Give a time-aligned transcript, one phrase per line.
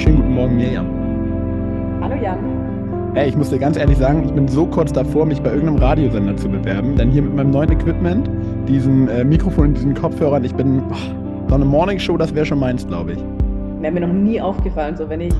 [0.00, 2.00] wunderschönen guten Morgen, Mirjam.
[2.00, 2.38] Hallo Jan.
[3.14, 5.78] Ey, ich muss dir ganz ehrlich sagen, ich bin so kurz davor, mich bei irgendeinem
[5.78, 6.96] Radiosender zu bewerben.
[6.96, 8.30] Denn hier mit meinem neuen Equipment,
[8.66, 12.60] diesem äh, Mikrofon und diesen Kopfhörern, ich bin oh, so eine Morningshow, das wäre schon
[12.60, 13.18] meins, glaube ich.
[13.80, 15.34] Wäre mir noch nie aufgefallen, so wenn ich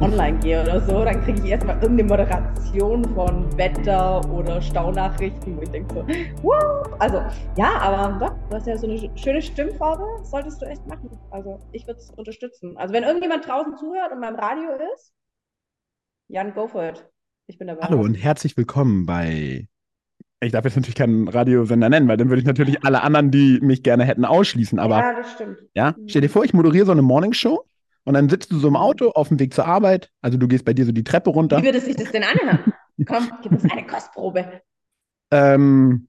[0.00, 5.62] online gehe oder so, dann kriege ich erstmal irgendeine Moderation von Wetter oder Staunachrichten, wo
[5.62, 6.04] ich denke so,
[6.42, 6.88] wow.
[6.98, 7.18] Also,
[7.56, 11.10] ja, aber doch, du hast ja so eine schöne Stimmfarbe, solltest du echt machen.
[11.30, 12.76] Also, ich würde es unterstützen.
[12.76, 15.12] Also, wenn irgendjemand draußen zuhört und beim Radio ist,
[16.28, 17.04] Jan, go for it.
[17.46, 17.86] Ich bin dabei.
[17.86, 19.68] Hallo und herzlich willkommen bei.
[20.40, 23.58] Ich darf jetzt natürlich keinen Radiosender nennen, weil dann würde ich natürlich alle anderen, die
[23.62, 24.78] mich gerne hätten, ausschließen.
[24.78, 25.58] Aber ja, das stimmt.
[25.74, 27.64] Ja, stell dir vor, ich moderiere so eine Morningshow
[28.04, 30.10] und dann sitzt du so im Auto auf dem Weg zur Arbeit.
[30.20, 31.58] Also du gehst bei dir so die Treppe runter.
[31.58, 32.72] Wie würde sich das denn anhören?
[33.06, 34.60] Komm, gib uns eine Kostprobe.
[35.30, 36.08] Ähm,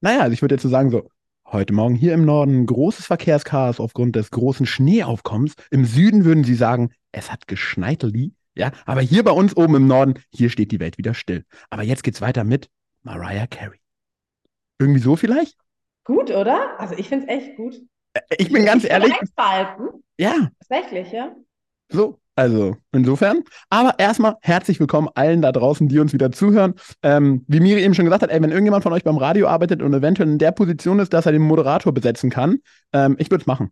[0.00, 1.08] naja, also ich würde jetzt so sagen, so,
[1.52, 5.54] heute Morgen hier im Norden großes Verkehrschaos aufgrund des großen Schneeaufkommens.
[5.70, 8.32] Im Süden würden sie sagen, es hat geschneiteli.
[8.54, 11.44] Ja, aber hier bei uns oben im Norden, hier steht die Welt wieder still.
[11.70, 12.68] Aber jetzt geht's weiter mit
[13.02, 13.78] Mariah Carey.
[14.78, 15.56] Irgendwie so vielleicht?
[16.04, 16.78] Gut, oder?
[16.80, 17.80] Also ich finde es echt gut.
[18.14, 19.12] Äh, ich bin ganz ich ehrlich.
[20.18, 20.50] Ja.
[20.60, 21.34] Tatsächlich, ja.
[21.88, 23.42] So, also insofern.
[23.70, 26.74] Aber erstmal herzlich willkommen allen da draußen, die uns wieder zuhören.
[27.02, 29.80] Ähm, wie Miri eben schon gesagt hat, ey, wenn irgendjemand von euch beim Radio arbeitet
[29.82, 32.58] und eventuell in der Position ist, dass er den Moderator besetzen kann,
[32.92, 33.70] ähm, ich würde es machen.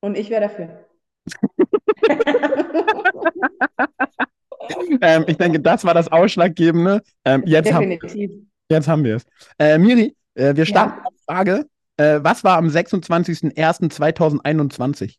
[0.00, 0.86] Und ich wäre dafür.
[5.00, 7.02] ähm, ich denke, das war das Ausschlaggebende.
[7.24, 8.30] Ähm, jetzt, Definitiv.
[8.30, 9.26] Haben, jetzt haben wir es.
[9.58, 11.02] Äh, Miri, äh, wir starten ja.
[11.02, 11.66] mit der Frage.
[11.96, 15.16] Äh, was war am 26.01.2021?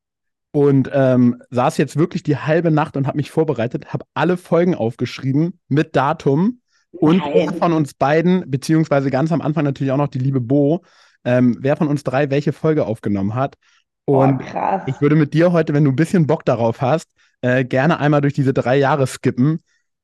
[0.53, 4.77] und ähm, saß jetzt wirklich die halbe Nacht und habe mich vorbereitet, habe alle Folgen
[4.77, 6.61] aufgeschrieben mit Datum
[6.93, 7.53] und Nein.
[7.55, 10.85] von uns beiden, beziehungsweise ganz am Anfang natürlich auch noch die liebe Bo,
[11.25, 13.57] ähm, wer von uns drei welche Folge aufgenommen hat.
[14.05, 17.09] Und oh, ich würde mit dir heute, wenn du ein bisschen Bock darauf hast,
[17.41, 19.61] äh, gerne einmal durch diese drei Jahre skippen.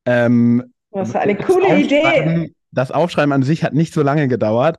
[0.07, 2.53] Ähm, Was für eine coole Idee.
[2.71, 4.77] Das Aufschreiben an sich hat nicht so lange gedauert.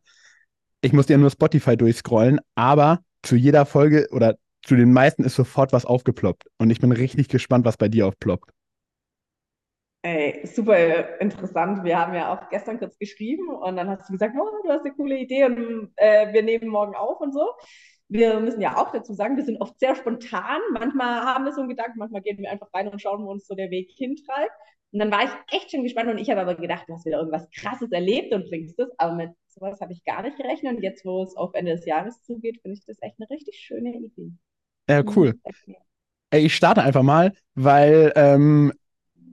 [0.81, 5.35] Ich musste ja nur Spotify durchscrollen, aber zu jeder Folge oder zu den meisten ist
[5.35, 6.45] sofort was aufgeploppt.
[6.57, 8.51] Und ich bin richtig gespannt, was bei dir aufploppt.
[10.01, 11.83] Ey, super interessant.
[11.83, 14.85] Wir haben ja auch gestern kurz geschrieben und dann hast du gesagt, oh, du hast
[14.85, 17.49] eine coole Idee und äh, wir nehmen morgen auf und so.
[18.09, 20.59] Wir müssen ja auch dazu sagen, wir sind oft sehr spontan.
[20.73, 23.47] Manchmal haben wir so einen Gedanken, manchmal gehen wir einfach rein und schauen, wo uns
[23.47, 24.51] so der Weg hintreibt.
[24.91, 27.19] Und dann war ich echt schon gespannt und ich habe aber gedacht, du hast wieder
[27.19, 28.89] irgendwas Krasses erlebt und bringst das.
[28.97, 30.77] Aber mit sowas habe ich gar nicht gerechnet.
[30.77, 33.59] Und jetzt, wo es auf Ende des Jahres zugeht, finde ich das echt eine richtig
[33.59, 34.31] schöne Idee.
[34.89, 35.39] Ja, cool.
[36.31, 38.73] Ey, ich starte einfach mal, weil ähm,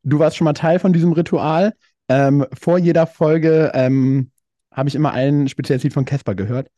[0.03, 1.75] Du warst schon mal Teil von diesem Ritual.
[2.09, 4.31] Ähm, vor jeder Folge ähm,
[4.73, 6.69] habe ich immer ein spezielles Lied von Casper gehört.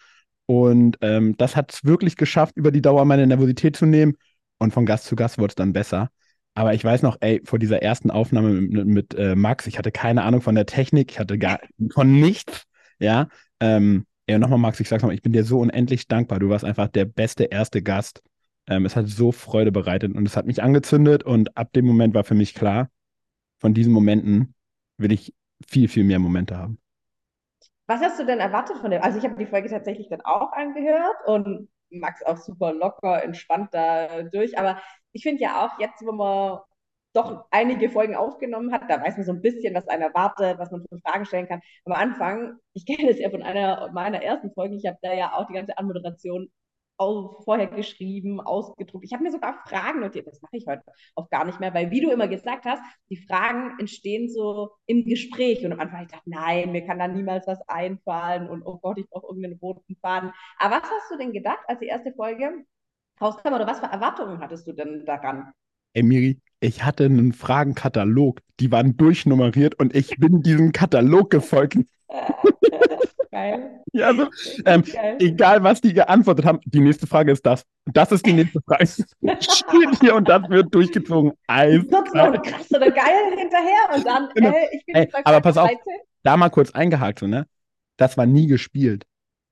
[0.46, 4.14] Und ähm, das hat es wirklich geschafft, über die Dauer meine Nervosität zu nehmen.
[4.58, 6.10] Und von Gast zu Gast wurde es dann besser.
[6.54, 9.90] Aber ich weiß noch, ey, vor dieser ersten Aufnahme mit, mit äh, Max, ich hatte
[9.90, 11.60] keine Ahnung von der Technik, ich hatte gar
[11.92, 12.64] von nichts.
[13.00, 13.28] Ja.
[13.60, 16.38] Ähm, ja, nochmal, Max, ich sag's mal, ich bin dir so unendlich dankbar.
[16.38, 18.22] Du warst einfach der beste erste Gast.
[18.66, 21.22] Ähm, es hat so Freude bereitet und es hat mich angezündet.
[21.22, 22.88] Und ab dem Moment war für mich klar,
[23.58, 24.54] von diesen Momenten
[24.98, 25.34] will ich
[25.68, 26.78] viel, viel mehr Momente haben.
[27.86, 29.02] Was hast du denn erwartet von dem?
[29.02, 33.68] Also ich habe die Folge tatsächlich dann auch angehört und Max auch super locker, entspannt
[33.72, 34.58] da durch.
[34.58, 34.80] Aber
[35.12, 36.60] ich finde ja auch jetzt, wo man
[37.14, 40.70] doch einige Folgen aufgenommen hat, da weiß man so ein bisschen, was einen erwartet, was
[40.72, 41.60] man für Fragen stellen kann.
[41.84, 45.32] Am Anfang, ich kenne das ja von einer meiner ersten Folgen, ich habe da ja
[45.34, 46.50] auch die ganze Anmoderation
[46.98, 49.04] vorher geschrieben, ausgedruckt.
[49.04, 50.26] Ich habe mir sogar Fragen notiert.
[50.26, 50.82] Das mache ich heute
[51.14, 55.04] auch gar nicht mehr, weil wie du immer gesagt hast, die Fragen entstehen so im
[55.04, 55.64] Gespräch.
[55.64, 58.78] Und am Anfang habe ich gedacht, nein, mir kann da niemals was einfallen und oh
[58.78, 60.30] Gott, ich brauche irgendeinen roten Faden.
[60.58, 62.64] Aber was hast du denn gedacht, als die erste Folge
[63.20, 65.52] rauskam oder was für Erwartungen hattest du denn daran?
[65.94, 71.78] Ey, Miri, ich hatte einen Fragenkatalog, die waren durchnummeriert und ich bin diesem Katalog gefolgt.
[73.34, 73.82] Geil.
[73.92, 74.28] Ja, also,
[74.64, 74.84] ähm,
[75.18, 77.64] egal was die geantwortet haben, die nächste Frage ist das.
[77.86, 78.86] Das ist die nächste Frage.
[79.40, 81.32] Steht hier und das wird durchgezogen.
[81.48, 81.82] Eis.
[81.90, 84.50] Krass oder geil hinterher und dann, genau.
[84.50, 85.74] äh, ich bin Ey, Aber pass 13.
[85.74, 85.80] auf,
[86.22, 87.48] da mal kurz eingehakt, so, ne?
[87.96, 89.04] Das war nie gespielt.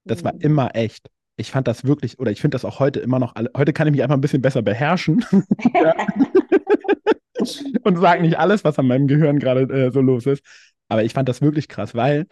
[0.04, 0.26] Das mhm.
[0.26, 1.10] war immer echt.
[1.36, 3.92] Ich fand das wirklich, oder ich finde das auch heute immer noch, heute kann ich
[3.92, 5.24] mich einfach ein bisschen besser beherrschen.
[7.82, 10.44] und sage nicht alles, was an meinem Gehirn gerade äh, so los ist.
[10.88, 12.26] Aber ich fand das wirklich krass, weil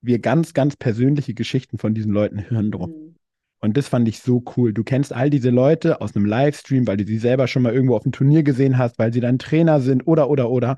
[0.00, 2.90] wir ganz, ganz persönliche Geschichten von diesen Leuten hören drum.
[2.90, 3.14] Mhm.
[3.60, 4.72] Und das fand ich so cool.
[4.72, 7.96] Du kennst all diese Leute aus einem Livestream, weil du sie selber schon mal irgendwo
[7.96, 10.76] auf dem Turnier gesehen hast, weil sie dein Trainer sind oder, oder, oder.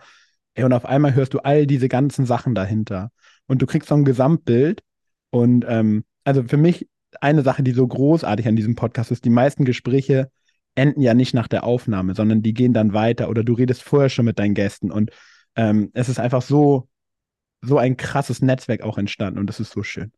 [0.55, 3.11] Ey, und auf einmal hörst du all diese ganzen Sachen dahinter.
[3.47, 4.83] Und du kriegst so ein Gesamtbild.
[5.31, 6.89] Und ähm, also für mich
[7.21, 10.31] eine Sache, die so großartig an diesem Podcast ist, die meisten Gespräche
[10.75, 14.09] enden ja nicht nach der Aufnahme, sondern die gehen dann weiter oder du redest vorher
[14.09, 14.91] schon mit deinen Gästen.
[14.91, 15.11] Und
[15.57, 16.89] ähm, es ist einfach so,
[17.63, 20.13] so ein krasses Netzwerk auch entstanden und das ist so schön.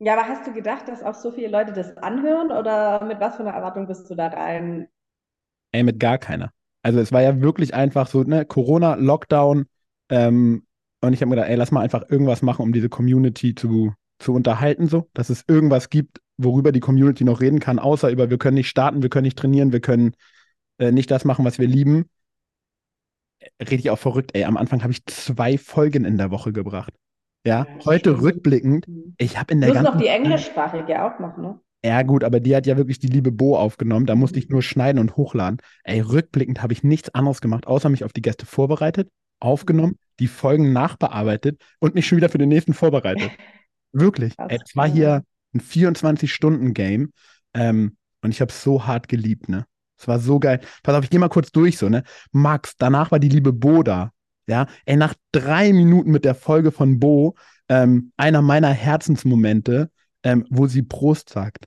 [0.00, 3.36] Ja, aber hast du gedacht, dass auch so viele Leute das anhören oder mit was
[3.36, 4.88] für einer Erwartung bist du da rein?
[5.72, 6.52] Ey, mit gar keiner.
[6.82, 9.66] Also es war ja wirklich einfach so, ne, Corona, Lockdown,
[10.08, 10.64] ähm,
[11.00, 13.92] und ich habe mir gedacht, ey, lass mal einfach irgendwas machen, um diese Community zu,
[14.18, 18.30] zu unterhalten, so, dass es irgendwas gibt, worüber die Community noch reden kann, außer über,
[18.30, 20.14] wir können nicht starten, wir können nicht trainieren, wir können
[20.78, 22.08] äh, nicht das machen, was wir lieben
[23.60, 24.44] richtig auch verrückt, ey.
[24.44, 26.94] Am Anfang habe ich zwei Folgen in der Woche gebracht.
[27.44, 28.22] Ja, ja heute stimmt.
[28.22, 29.14] rückblickend, mhm.
[29.18, 31.60] ich habe in der Plus ganzen noch die englischsprachige auch noch, ne?
[31.84, 34.06] Ja, gut, aber die hat ja wirklich die liebe Bo aufgenommen.
[34.06, 35.58] Da musste ich nur schneiden und hochladen.
[35.84, 39.08] Ey, rückblickend habe ich nichts anderes gemacht, außer mich auf die Gäste vorbereitet,
[39.38, 43.30] aufgenommen, die Folgen nachbearbeitet und mich schon wieder für den nächsten vorbereitet.
[43.92, 44.34] wirklich.
[44.38, 45.22] Ey, es war hier
[45.54, 47.12] ein 24-Stunden-Game
[47.54, 49.64] ähm, und ich habe es so hart geliebt, ne?
[49.98, 50.60] Es war so geil.
[50.82, 52.04] Pass auf, ich gehe mal kurz durch so, ne?
[52.32, 54.12] Max, danach war die liebe Bo da.
[54.46, 57.34] Ja, ey, nach drei Minuten mit der Folge von Bo,
[57.68, 59.90] ähm, einer meiner Herzensmomente,
[60.22, 61.66] ähm, wo sie Prost sagt.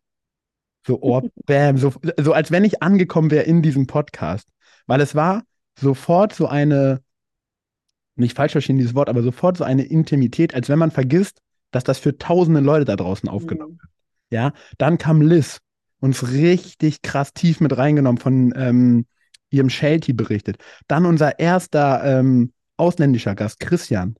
[0.87, 4.47] So, oh, bam, so, so als wenn ich angekommen wäre in diesem Podcast.
[4.87, 5.43] Weil es war
[5.79, 7.01] sofort so eine,
[8.15, 11.83] nicht falsch verstehen dieses Wort, aber sofort so eine Intimität, als wenn man vergisst, dass
[11.83, 13.89] das für tausende Leute da draußen aufgenommen wird.
[13.89, 14.35] Mhm.
[14.35, 15.59] Ja, dann kam Liz
[16.01, 19.05] uns richtig krass tief mit reingenommen, von ähm,
[19.49, 20.57] ihrem Shelty berichtet.
[20.87, 24.15] Dann unser erster ähm, ausländischer Gast, Christian.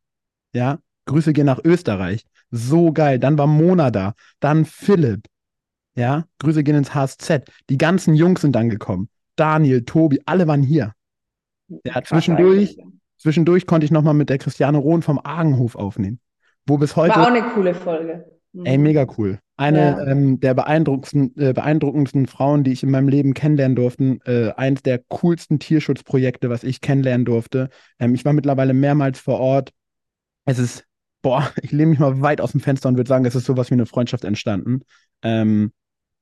[0.54, 2.24] Ja, Grüße gehen nach Österreich.
[2.52, 3.20] So geil.
[3.20, 4.14] Dann war Mona da.
[4.40, 5.26] Dann Philipp.
[5.96, 7.44] Ja, Grüße gehen ins HSZ.
[7.70, 9.10] Die ganzen Jungs sind dann gekommen.
[9.36, 10.94] Daniel, Tobi, alle waren hier.
[11.84, 12.78] Ja, zwischendurch,
[13.18, 16.20] zwischendurch konnte ich nochmal mit der Christiane Rohn vom Argenhof aufnehmen.
[16.66, 17.16] Wo bis heute.
[17.16, 18.26] War auch eine coole Folge.
[18.54, 19.40] Ey, mega cool.
[19.56, 20.08] Eine ja.
[20.08, 24.18] ähm, der beeindruckendsten, äh, beeindruckendsten Frauen, die ich in meinem Leben kennenlernen durfte.
[24.26, 27.70] Äh, eins der coolsten Tierschutzprojekte, was ich kennenlernen durfte.
[28.00, 29.72] Ähm, ich war mittlerweile mehrmals vor Ort.
[30.46, 30.86] Es ist,
[31.22, 33.70] boah, ich lehne mich mal weit aus dem Fenster und würde sagen, es ist sowas
[33.70, 34.82] wie eine Freundschaft entstanden.
[35.22, 35.72] Ähm,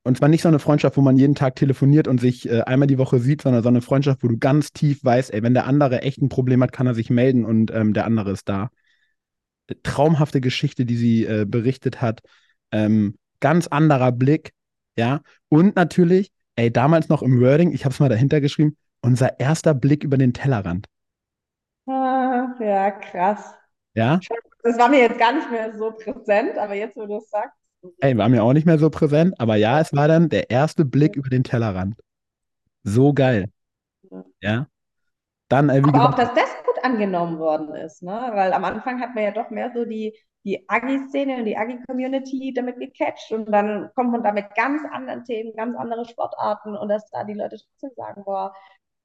[0.03, 2.88] und zwar nicht so eine Freundschaft, wo man jeden Tag telefoniert und sich äh, einmal
[2.88, 5.65] die Woche sieht, sondern so eine Freundschaft, wo du ganz tief weißt, ey, wenn der
[5.65, 8.69] andere echt ein Problem hat, kann er sich melden und ähm, der andere ist da
[9.84, 12.22] traumhafte Geschichte, die sie äh, berichtet hat.
[12.72, 14.52] Ähm, ganz anderer Blick,
[14.98, 15.22] ja.
[15.50, 19.74] Und natürlich, ey, damals noch im Wording, ich habe es mal dahinter geschrieben, unser erster
[19.74, 20.88] Blick über den Tellerrand.
[21.88, 23.54] Ah, ja, krass.
[23.96, 24.20] Ja.
[24.64, 27.58] Das war mir jetzt gar nicht mehr so präsent, aber jetzt, wo du es sagst.
[28.00, 30.84] Ey, war mir auch nicht mehr so präsent, aber ja, es war dann der erste
[30.84, 31.96] Blick über den Tellerrand.
[32.84, 33.50] So geil.
[34.42, 34.68] Ja.
[35.48, 36.50] Dann, äh, wie Aber gesagt, auch, dass das
[36.83, 38.31] angenommen worden ist, ne?
[38.33, 42.53] Weil am Anfang hat man ja doch mehr so die, die Agi-Szene und die Agi-Community
[42.53, 46.89] damit gecatcht und dann kommt man da mit ganz anderen Themen, ganz andere Sportarten und
[46.89, 48.53] dass da die Leute trotzdem sagen, boah,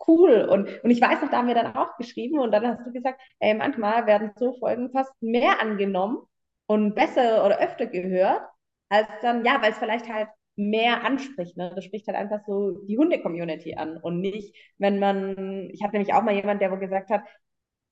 [0.06, 0.46] cool.
[0.50, 2.92] Und, und ich weiß noch, da haben wir dann auch geschrieben und dann hast du
[2.92, 6.18] gesagt, ey, manchmal werden so Folgen fast mehr angenommen
[6.66, 8.42] und besser oder öfter gehört,
[8.88, 11.56] als dann, ja, weil es vielleicht halt mehr anspricht.
[11.56, 11.72] Ne?
[11.74, 16.14] Das spricht halt einfach so die Hunde-Community an und nicht, wenn man, ich hatte nämlich
[16.14, 17.22] auch mal jemand, der wohl gesagt hat,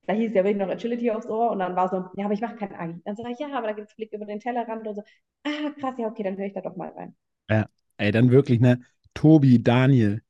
[0.05, 2.41] da hieß ja wirklich noch Agility aufs Ohr und dann war so, ja, aber ich
[2.41, 3.01] mache keinen Agi.
[3.05, 5.03] Dann sage ich, ja, aber da gibt es Blick über den Tellerrand und so,
[5.43, 7.15] ah, krass, ja, okay, dann höre ich da doch mal rein.
[7.49, 7.65] ja,
[7.97, 8.81] ey, dann wirklich, ne?
[9.13, 10.21] Tobi, Daniel,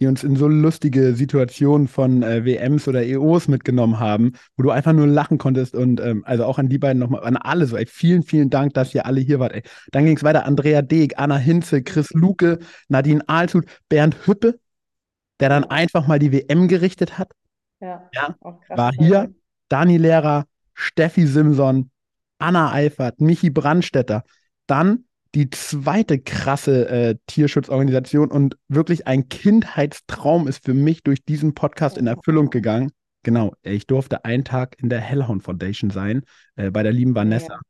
[0.00, 4.70] die uns in so lustige Situationen von äh, WMs oder EOs mitgenommen haben, wo du
[4.70, 7.76] einfach nur lachen konntest und ähm, also auch an die beiden nochmal, an alle so,
[7.76, 9.62] ey, vielen, vielen Dank, dass ihr alle hier wart, ey.
[9.92, 12.58] Dann ging es weiter, Andrea Deeg, Anna Hinze, Chris Luke,
[12.88, 14.58] Nadine Ahlshut, Bernd Hüppe,
[15.40, 17.32] der dann einfach mal die WM gerichtet hat,
[17.84, 18.34] Ja, Ja,
[18.68, 19.34] war hier,
[19.68, 21.90] Dani Lehrer, Steffi Simson,
[22.38, 24.24] Anna Eifert, Michi Brandstetter,
[24.66, 31.54] dann die zweite krasse äh, Tierschutzorganisation und wirklich ein Kindheitstraum ist für mich durch diesen
[31.54, 32.92] Podcast in Erfüllung gegangen.
[33.24, 36.22] Genau, ich durfte einen Tag in der Hellhound Foundation sein,
[36.56, 37.54] äh, bei der lieben Vanessa.
[37.54, 37.60] Ja.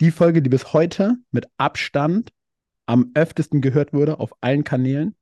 [0.00, 2.32] Die Folge, die bis heute mit Abstand
[2.86, 5.14] am öftesten gehört wurde auf allen Kanälen.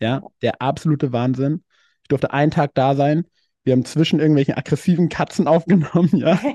[0.00, 1.64] Ja, der absolute Wahnsinn.
[2.02, 3.24] Ich durfte einen Tag da sein.
[3.66, 6.40] Wir haben zwischen irgendwelchen aggressiven Katzen aufgenommen, ja.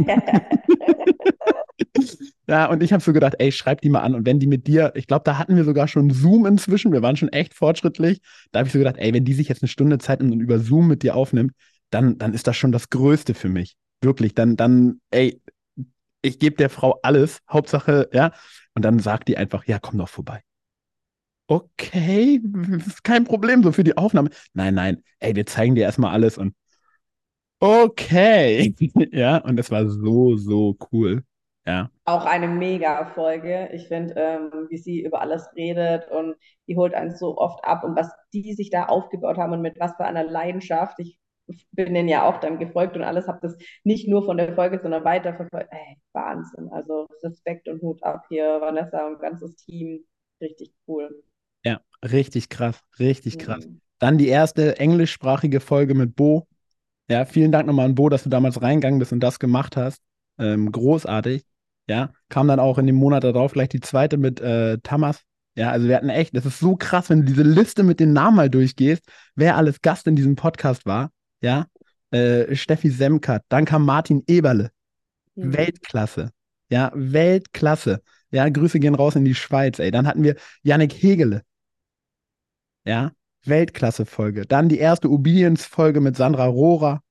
[2.48, 4.14] Ja, und ich habe so gedacht, ey, schreib die mal an.
[4.16, 7.02] Und wenn die mit dir, ich glaube, da hatten wir sogar schon Zoom inzwischen, wir
[7.02, 8.20] waren schon echt fortschrittlich.
[8.52, 10.42] Da habe ich so gedacht, ey, wenn die sich jetzt eine Stunde Zeit nimmt und
[10.42, 11.54] über Zoom mit dir aufnimmt,
[11.92, 13.76] dann, dann ist das schon das Größte für mich.
[14.02, 15.42] Wirklich, dann, dann, ey,
[16.22, 18.32] ich gebe der Frau alles, Hauptsache, ja.
[18.74, 20.42] Und dann sagt die einfach, ja, komm doch vorbei.
[21.48, 22.42] Okay,
[22.86, 24.30] ist kein Problem so für die Aufnahme.
[24.54, 26.54] Nein, nein, ey, wir zeigen dir erstmal alles und
[27.62, 28.76] okay.
[29.12, 31.24] Ja, und es war so, so cool.
[31.66, 31.90] Ja.
[32.06, 33.70] Auch eine mega Folge.
[33.74, 36.36] Ich finde, ähm, wie sie über alles redet und
[36.68, 39.80] die holt einen so oft ab und was die sich da aufgebaut haben und mit
[39.80, 41.00] was für einer Leidenschaft.
[41.00, 41.20] Ich
[41.72, 44.80] bin denen ja auch dann gefolgt und alles, habe das nicht nur von der Folge,
[44.82, 45.70] sondern weiter verfolgt.
[45.72, 46.70] Ey, Wahnsinn.
[46.72, 50.04] Also Respekt und Hut ab hier, Vanessa und ganzes Team.
[50.40, 51.24] Richtig cool.
[51.64, 53.68] Ja, richtig krass, richtig krass.
[53.68, 53.82] Mhm.
[54.00, 56.48] Dann die erste englischsprachige Folge mit Bo.
[57.12, 60.02] Ja, vielen Dank nochmal an Bo, dass du damals reingegangen bist und das gemacht hast.
[60.40, 61.44] Ähm, großartig.
[61.90, 65.22] Ja, kam dann auch in dem Monat darauf gleich die zweite mit äh, Tamas.
[65.56, 68.14] Ja, also wir hatten echt, das ist so krass, wenn du diese Liste mit den
[68.14, 69.04] Namen mal durchgehst,
[69.36, 71.12] wer alles Gast in diesem Podcast war.
[71.42, 71.66] Ja,
[72.12, 74.72] äh, Steffi Semkert, dann kam Martin Eberle.
[75.36, 75.54] Mhm.
[75.54, 76.32] Weltklasse.
[76.70, 78.02] Ja, Weltklasse.
[78.32, 79.92] Ja, Grüße gehen raus in die Schweiz, ey.
[79.92, 81.42] Dann hatten wir Yannick Hegele.
[82.86, 83.12] Ja,
[83.46, 84.46] Weltklasse-Folge.
[84.46, 87.02] Dann die erste Obedience-Folge mit Sandra Rohrer.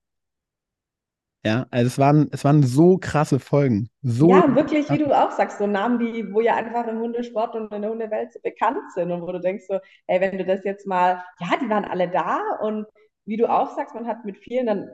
[1.45, 3.89] Ja, also es waren, es waren so krasse Folgen.
[4.03, 7.55] So Ja, wirklich, wie du auch sagst, so Namen, die, wo ja einfach im Hundesport
[7.55, 10.45] und in der Hundewelt so bekannt sind und wo du denkst so, ey, wenn du
[10.45, 12.87] das jetzt mal, ja, die waren alle da und
[13.25, 14.91] wie du auch sagst, man hat mit vielen dann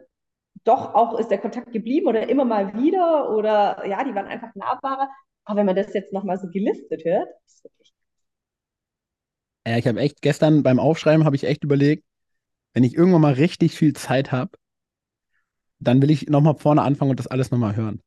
[0.65, 4.55] doch auch ist der Kontakt geblieben oder immer mal wieder oder ja, die waren einfach
[4.55, 5.09] nahbarer.
[5.45, 7.86] Aber wenn man das jetzt nochmal so gelistet hört, ist wirklich
[9.67, 12.05] Ja, ich habe echt gestern beim Aufschreiben habe ich echt überlegt,
[12.75, 14.53] wenn ich irgendwann mal richtig viel Zeit habe,
[15.79, 18.03] dann will ich nochmal vorne anfangen und das alles nochmal hören.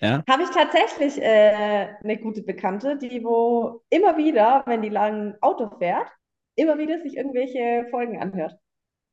[0.00, 5.36] Ja, Habe ich tatsächlich äh, eine gute Bekannte, die wo immer wieder, wenn die lang
[5.40, 6.08] Auto fährt,
[6.54, 8.58] immer wieder sich irgendwelche Folgen anhört.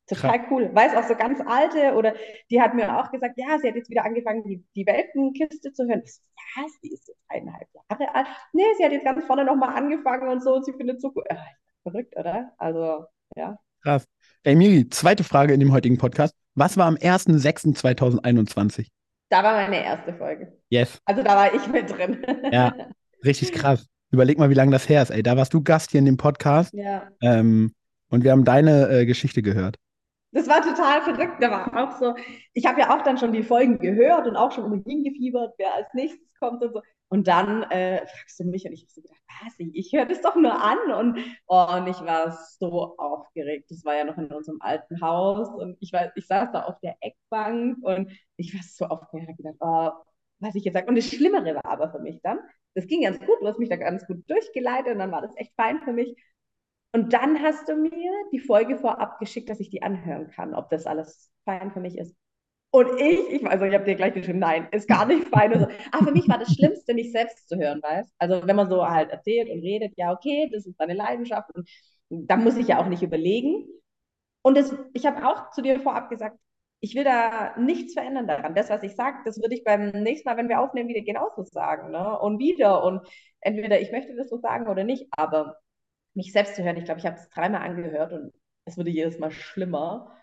[0.07, 0.69] Total cool.
[0.73, 2.13] Weiß auch so ganz alte oder
[2.51, 5.87] die hat mir auch gesagt, ja, sie hat jetzt wieder angefangen, die, die Welpenkiste zu
[5.87, 6.01] hören.
[6.03, 6.21] Ich so,
[6.57, 6.71] was?
[6.83, 8.27] Die ist jetzt eineinhalb Jahre alt.
[8.53, 11.23] Nee, sie hat jetzt ganz vorne nochmal angefangen und so und sie findet so gut.
[11.29, 11.35] Äh,
[11.83, 12.51] verrückt, oder?
[12.57, 13.57] Also, ja.
[13.83, 14.05] krass.
[14.43, 16.35] Ey, Miri, zweite Frage in dem heutigen Podcast.
[16.55, 18.87] Was war am 1.6.2021?
[19.29, 20.53] Da war meine erste Folge.
[20.69, 20.99] Yes.
[21.05, 22.25] Also da war ich mit drin.
[22.51, 22.73] Ja,
[23.23, 23.85] richtig krass.
[24.11, 25.23] Überleg mal, wie lange das her ist, ey.
[25.23, 27.07] Da warst du Gast hier in dem Podcast Ja.
[27.21, 27.73] ähm,
[28.09, 29.77] und wir haben deine äh, Geschichte gehört.
[30.35, 31.41] Das war total verrückt.
[31.41, 32.13] Da war auch so,
[32.53, 35.73] ich habe ja auch dann schon die Folgen gehört und auch schon immer hingefiebert, wer
[35.73, 36.81] als nächstes kommt und so.
[37.07, 40.05] Und dann äh, fragst du mich und ich habe so gedacht, was, ich, ich höre
[40.05, 40.77] das doch nur an.
[40.91, 43.71] Und, oh, und ich war so aufgeregt.
[43.71, 46.79] Das war ja noch in unserem alten Haus und ich, war, ich saß da auf
[46.81, 49.91] der Eckbank und ich war so aufgeregt gedacht, oh,
[50.39, 50.87] was ich jetzt sage.
[50.87, 52.39] Und das Schlimmere war aber für mich dann,
[52.73, 55.35] das ging ganz gut, du hast mich da ganz gut durchgeleitet und dann war das
[55.37, 56.13] echt fein für mich.
[56.95, 60.69] Und dann hast du mir die Folge vorab geschickt, dass ich die anhören kann, ob
[60.69, 62.15] das alles fein für mich ist.
[62.71, 65.59] Und ich, ich also ich habe dir gleich geschrieben, nein, ist gar nicht fein.
[65.59, 65.67] So.
[65.91, 68.87] Aber für mich war das Schlimmste, nicht selbst zu hören, weißt Also wenn man so
[68.87, 71.69] halt erzählt und redet, ja, okay, das ist deine Leidenschaft und
[72.09, 73.67] da muss ich ja auch nicht überlegen.
[74.41, 76.39] Und das, ich habe auch zu dir vorab gesagt,
[76.79, 78.55] ich will da nichts verändern daran.
[78.55, 81.43] Das, was ich sage, das würde ich beim nächsten Mal, wenn wir aufnehmen, wieder genauso
[81.43, 81.91] sagen.
[81.91, 82.17] Ne?
[82.19, 82.85] Und wieder.
[82.85, 83.05] Und
[83.41, 85.57] entweder ich möchte das so sagen oder nicht, aber
[86.15, 88.33] mich selbst zu hören, ich glaube, ich habe es dreimal angehört und
[88.65, 90.15] es wurde jedes Mal schlimmer.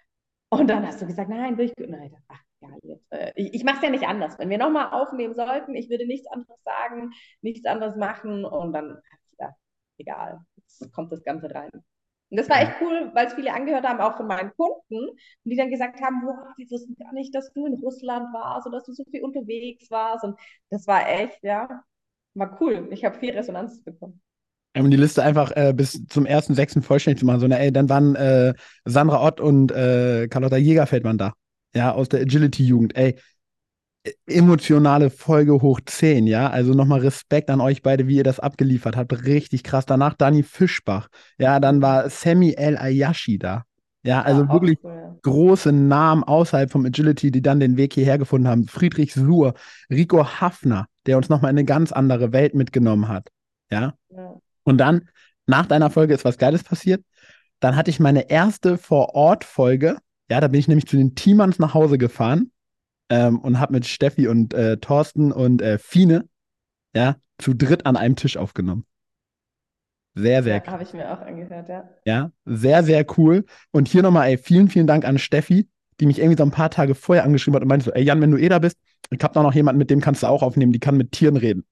[0.50, 1.72] Und dann hast du gesagt, nein, will ich.
[1.88, 4.38] Nein, ach, ja, jetzt, äh, ich, ich mache es ja nicht anders.
[4.38, 8.98] Wenn wir nochmal aufnehmen sollten, ich würde nichts anderes sagen, nichts anderes machen und dann,
[9.38, 9.54] ja,
[9.98, 11.70] egal, jetzt kommt das Ganze rein.
[12.30, 15.56] Und das war echt cool, weil es viele angehört haben, auch von meinen Kunden, die
[15.56, 18.86] dann gesagt haben, wow, die wussten gar nicht, dass du in Russland warst oder dass
[18.86, 20.24] du so viel unterwegs warst.
[20.24, 20.38] Und
[20.70, 21.84] das war echt, ja,
[22.34, 22.88] war cool.
[22.92, 24.22] Ich habe viel Resonanz bekommen.
[24.76, 27.40] Um die Liste einfach äh, bis zum ersten sechsten vollständig zu machen.
[27.40, 31.34] So, na, ey, dann waren äh, Sandra Ott und äh, Carlotta Jägerfeldmann da.
[31.74, 32.96] Ja, aus der Agility-Jugend.
[32.96, 33.16] Ey,
[34.26, 36.48] emotionale Folge hoch 10, ja.
[36.50, 39.12] Also nochmal Respekt an euch beide, wie ihr das abgeliefert habt.
[39.26, 39.86] Richtig krass.
[39.86, 41.08] Danach Dani Fischbach.
[41.38, 43.64] Ja, dann war Sammy El Ayashi da.
[44.04, 45.18] Ja, also ja, wirklich cool.
[45.22, 48.66] große Namen außerhalb vom Agility, die dann den Weg hierher gefunden haben.
[48.66, 49.54] Friedrich Suhr,
[49.90, 53.28] Rico Hafner, der uns nochmal in eine ganz andere Welt mitgenommen hat.
[53.70, 53.94] Ja?
[54.10, 54.34] ja.
[54.64, 55.08] Und dann,
[55.46, 57.04] nach deiner Folge ist was Geiles passiert.
[57.60, 59.98] Dann hatte ich meine erste Vor-Ort-Folge.
[60.30, 62.50] Ja, da bin ich nämlich zu den Teamans nach Hause gefahren
[63.08, 66.28] ähm, und habe mit Steffi und äh, Thorsten und äh, Fine
[66.94, 68.84] ja, zu dritt an einem Tisch aufgenommen.
[70.14, 71.88] Sehr, sehr ja, Habe ich mir auch angehört, ja.
[72.04, 73.44] Ja, sehr, sehr cool.
[73.70, 75.68] Und hier nochmal, ey, vielen, vielen Dank an Steffi,
[76.00, 78.20] die mich irgendwie so ein paar Tage vorher angeschrieben hat und meinte so, ey Jan,
[78.20, 78.76] wenn du eh da bist,
[79.10, 81.36] ich habe da noch jemanden, mit dem kannst du auch aufnehmen, die kann mit Tieren
[81.36, 81.64] reden.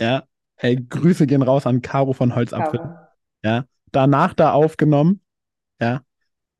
[0.00, 0.24] Ja,
[0.58, 2.80] ey, Grüße gehen raus an Caro von Holzapfel.
[2.80, 2.96] Caro.
[3.42, 5.20] Ja, danach da aufgenommen.
[5.80, 6.02] Ja,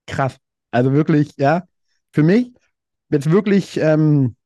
[0.06, 0.36] krass.
[0.70, 1.66] Also wirklich, ja,
[2.12, 2.52] für mich
[3.10, 4.36] jetzt wirklich ähm,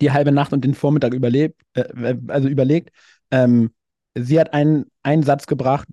[0.00, 2.90] die halbe Nacht und den Vormittag überlebt, äh, also überlegt.
[3.30, 3.70] Ähm,
[4.14, 5.88] sie hat einen, einen Satz gebracht,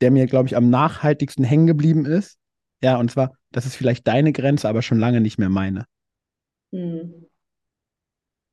[0.00, 2.38] der mir, glaube ich, am nachhaltigsten hängen geblieben ist.
[2.82, 5.86] Ja, und zwar, das ist vielleicht deine Grenze, aber schon lange nicht mehr meine.
[6.72, 7.26] Mhm.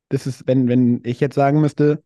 [0.09, 2.03] Das ist, wenn, wenn ich jetzt sagen müsste,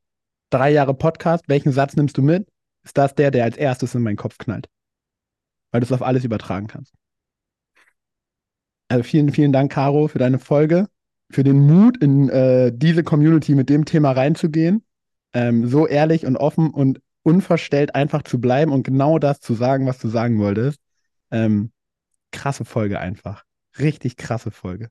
[0.53, 2.47] drei Jahre Podcast, welchen Satz nimmst du mit?
[2.83, 4.69] Ist das der, der als erstes in meinen Kopf knallt?
[5.71, 6.93] Weil du es auf alles übertragen kannst.
[8.89, 10.87] Also vielen, vielen Dank, Caro, für deine Folge,
[11.31, 14.85] für den Mut, in äh, diese Community mit dem Thema reinzugehen.
[15.33, 19.87] Ähm, so ehrlich und offen und unverstellt einfach zu bleiben und genau das zu sagen,
[19.87, 20.79] was du sagen wolltest.
[21.31, 21.71] Ähm,
[22.31, 23.43] krasse Folge einfach.
[23.79, 24.89] Richtig krasse Folge.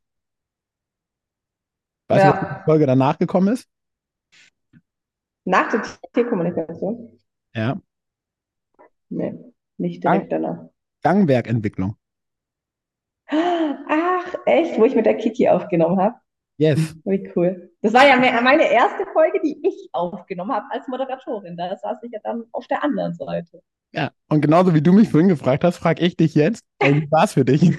[2.08, 2.32] Weißt ja.
[2.32, 3.68] du, was die Folge danach gekommen ist?
[5.44, 7.18] Nach der Tierkommunikation?
[7.54, 7.80] Ja.
[9.08, 9.34] Nee,
[9.76, 10.68] nicht direkt Gang danach.
[11.02, 11.96] Gangwerkentwicklung.
[13.26, 14.78] Ach, echt?
[14.78, 16.14] Wo ich mit der Kiki aufgenommen habe?
[16.58, 16.96] Yes.
[17.04, 17.72] Wie cool.
[17.80, 21.56] Das war ja meine erste Folge, die ich aufgenommen habe als Moderatorin.
[21.56, 23.62] Da saß ich ja dann auf der anderen Seite.
[23.92, 27.24] Ja, und genauso wie du mich vorhin gefragt hast, frage ich dich jetzt, wie war
[27.24, 27.60] es für dich?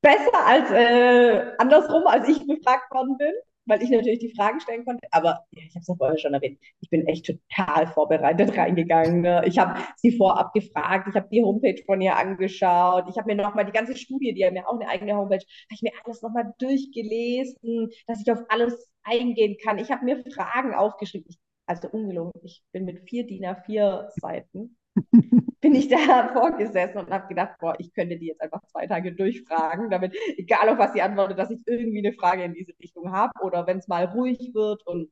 [0.00, 3.32] Besser als äh, andersrum, als ich gefragt worden bin
[3.68, 5.06] weil ich natürlich die Fragen stellen konnte.
[5.10, 9.20] Aber ja, ich habe es ja vorher schon erwähnt, ich bin echt total vorbereitet reingegangen.
[9.22, 9.42] Ne?
[9.46, 13.42] Ich habe sie vorab gefragt, ich habe die Homepage von ihr angeschaut, ich habe mir
[13.42, 16.22] nochmal die ganze Studie, die haben ja auch eine eigene Homepage, habe ich mir alles
[16.22, 19.78] nochmal durchgelesen, dass ich auf alles eingehen kann.
[19.78, 21.26] Ich habe mir Fragen aufgeschrieben.
[21.28, 24.76] Ich, also ungelogen, ich bin mit vier DIN A4 Seiten
[25.60, 29.14] bin ich da vorgesessen und habe gedacht, boah, ich könnte die jetzt einfach zwei Tage
[29.14, 33.12] durchfragen, damit, egal auf was sie antwortet, dass ich irgendwie eine Frage in diese Richtung
[33.12, 35.10] habe oder wenn es mal ruhig wird und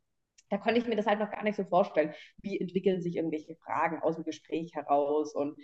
[0.48, 2.14] da konnte ich mir das halt noch gar nicht so vorstellen.
[2.40, 5.56] Wie entwickeln sich irgendwelche Fragen aus dem Gespräch heraus und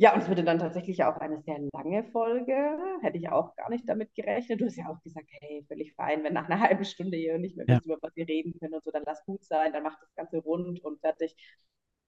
[0.00, 2.54] ja, und es wurde dann tatsächlich auch eine sehr lange Folge.
[3.02, 4.58] Hätte ich auch gar nicht damit gerechnet.
[4.58, 7.54] Du hast ja auch gesagt, hey, völlig fein, wenn nach einer halben Stunde ihr nicht
[7.58, 7.92] mehr wisst, ja.
[7.92, 10.38] über was wir reden können und so, dann lass gut sein, dann macht das Ganze
[10.38, 11.36] rund und fertig.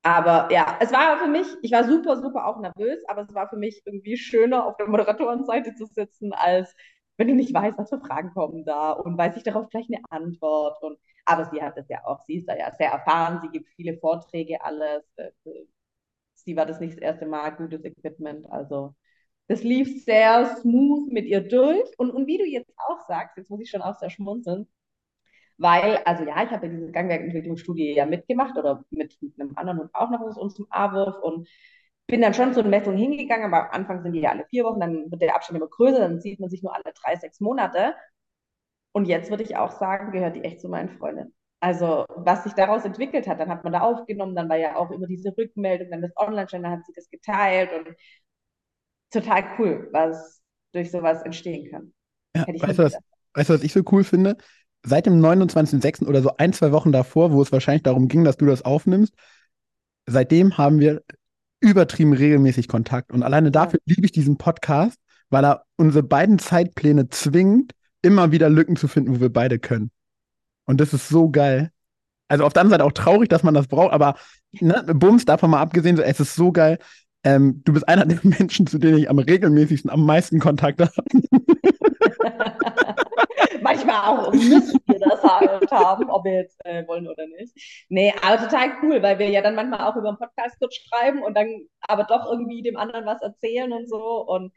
[0.03, 3.49] Aber ja, es war für mich, ich war super, super auch nervös, aber es war
[3.49, 6.75] für mich irgendwie schöner, auf der Moderatorenseite zu sitzen, als
[7.17, 10.03] wenn du nicht weißt, was für Fragen kommen da und weiß ich darauf gleich eine
[10.11, 10.83] Antwort.
[10.83, 13.69] Und, aber sie hat es ja auch, sie ist da ja sehr erfahren, sie gibt
[13.77, 15.05] viele Vorträge, alles.
[15.17, 15.31] Äh,
[16.35, 18.47] sie war das nicht das erste Mal, gutes Equipment.
[18.51, 18.95] Also
[19.49, 21.99] das lief sehr smooth mit ihr durch.
[21.99, 24.69] Und, und wie du jetzt auch sagst, jetzt muss ich schon auch sehr schmunzeln,
[25.63, 29.81] weil, also ja, ich habe ja diese Gangwerkentwicklungsstudie ja mitgemacht oder mit, mit einem anderen
[29.81, 31.49] Hund auch noch aus unserem A-Wurf und
[32.07, 34.65] bin dann schon zu den Messungen hingegangen, aber am Anfang sind die ja alle vier
[34.65, 37.41] Wochen, dann wird der Abstand immer größer, dann sieht man sich nur alle drei, sechs
[37.41, 37.95] Monate.
[38.93, 41.35] Und jetzt würde ich auch sagen, gehört die echt zu meinen Freundinnen.
[41.61, 44.91] Also, was sich daraus entwickelt hat, dann hat man da aufgenommen, dann war ja auch
[44.91, 47.95] immer diese Rückmeldung, dann das Online-Channel hat sie das geteilt und
[49.11, 51.93] total cool, was durch sowas entstehen kann.
[52.35, 52.97] Ja, weißt, du, was,
[53.35, 54.37] weißt du, was ich so cool finde?
[54.85, 56.07] Seit dem 29.06.
[56.07, 59.15] oder so ein, zwei Wochen davor, wo es wahrscheinlich darum ging, dass du das aufnimmst,
[60.07, 61.03] seitdem haben wir
[61.61, 63.13] übertrieben regelmäßig Kontakt.
[63.13, 64.99] Und alleine dafür liebe ich diesen Podcast,
[65.31, 69.91] weil er unsere beiden Zeitpläne zwingt, immer wieder Lücken zu finden, wo wir beide können.
[70.65, 71.71] Und das ist so geil.
[72.29, 74.17] Also auf der anderen Seite auch traurig, dass man das braucht, aber
[74.53, 76.79] ne, Bums, davon mal abgesehen, es ist so geil.
[77.25, 80.93] Ähm, du bist einer der Menschen, zu denen ich am regelmäßigsten am meisten Kontakt habe.
[83.63, 87.87] Manchmal auch müssen wir das halt haben, ob wir jetzt äh, wollen oder nicht.
[87.89, 91.23] Nee, aber total cool, weil wir ja dann manchmal auch über einen Podcast kurz schreiben
[91.23, 91.49] und dann
[91.81, 94.27] aber doch irgendwie dem anderen was erzählen und so.
[94.27, 94.53] Und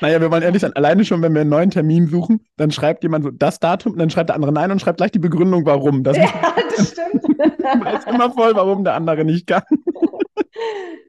[0.00, 3.02] naja, wir wollen ehrlich sein, alleine schon, wenn wir einen neuen Termin suchen, dann schreibt
[3.02, 6.04] jemand so das Datum, dann schreibt der andere nein und schreibt gleich die Begründung, warum.
[6.04, 6.28] Das ja,
[6.76, 7.22] das stimmt.
[7.84, 9.62] weiß immer voll, warum der andere nicht kann.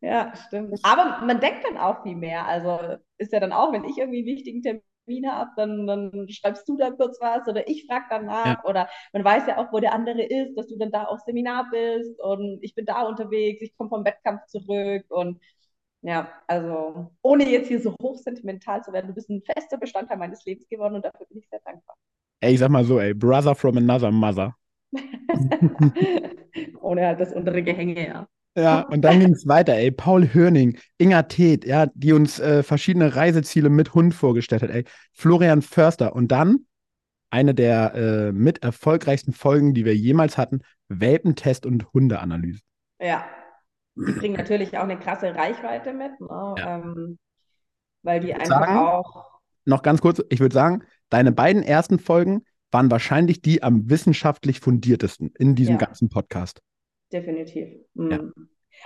[0.03, 0.79] Ja, stimmt.
[0.83, 2.47] Aber man denkt dann auch viel mehr.
[2.47, 2.79] Also
[3.17, 4.81] ist ja dann auch, wenn ich irgendwie einen wichtigen Termin
[5.27, 8.63] habe, dann, dann schreibst du da kurz was oder ich frage danach.
[8.63, 8.63] Ja.
[8.65, 11.69] Oder man weiß ja auch, wo der andere ist, dass du dann da auf Seminar
[11.71, 15.39] bist und ich bin da unterwegs, ich komme vom Wettkampf zurück und
[16.03, 20.43] ja, also ohne jetzt hier so hochsentimental zu werden, du bist ein fester Bestandteil meines
[20.45, 21.95] Lebens geworden und dafür bin ich sehr dankbar.
[22.39, 24.55] Ey, ich sag mal so, ey, Brother from another mother.
[26.81, 28.27] ohne halt das untere Gehänge, ja.
[28.55, 29.91] Ja, und dann ging es weiter, ey.
[29.91, 34.85] Paul Hörning, Inga Teth, ja, die uns äh, verschiedene Reiseziele mit Hund vorgestellt hat, ey.
[35.13, 36.15] Florian Förster.
[36.15, 36.65] Und dann
[37.29, 42.61] eine der äh, mit erfolgreichsten Folgen, die wir jemals hatten: Welpentest und Hundeanalyse.
[42.99, 43.25] Ja,
[43.95, 46.55] die bringen natürlich auch eine krasse Reichweite mit, ne?
[46.57, 46.77] ja.
[46.77, 47.17] ähm,
[48.03, 49.25] weil die einfach sagen, auch.
[49.63, 54.59] Noch ganz kurz, ich würde sagen, deine beiden ersten Folgen waren wahrscheinlich die am wissenschaftlich
[54.59, 55.85] fundiertesten in diesem ja.
[55.85, 56.61] ganzen Podcast.
[57.11, 57.69] Definitiv.
[57.93, 58.11] Mhm.
[58.11, 58.19] Ja.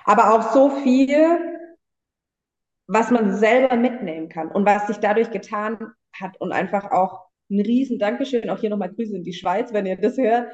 [0.05, 1.59] Aber auch so viel,
[2.87, 7.61] was man selber mitnehmen kann und was sich dadurch getan hat und einfach auch ein
[7.61, 10.51] riesen Dankeschön, auch hier nochmal Grüße in die Schweiz, wenn ihr das hört,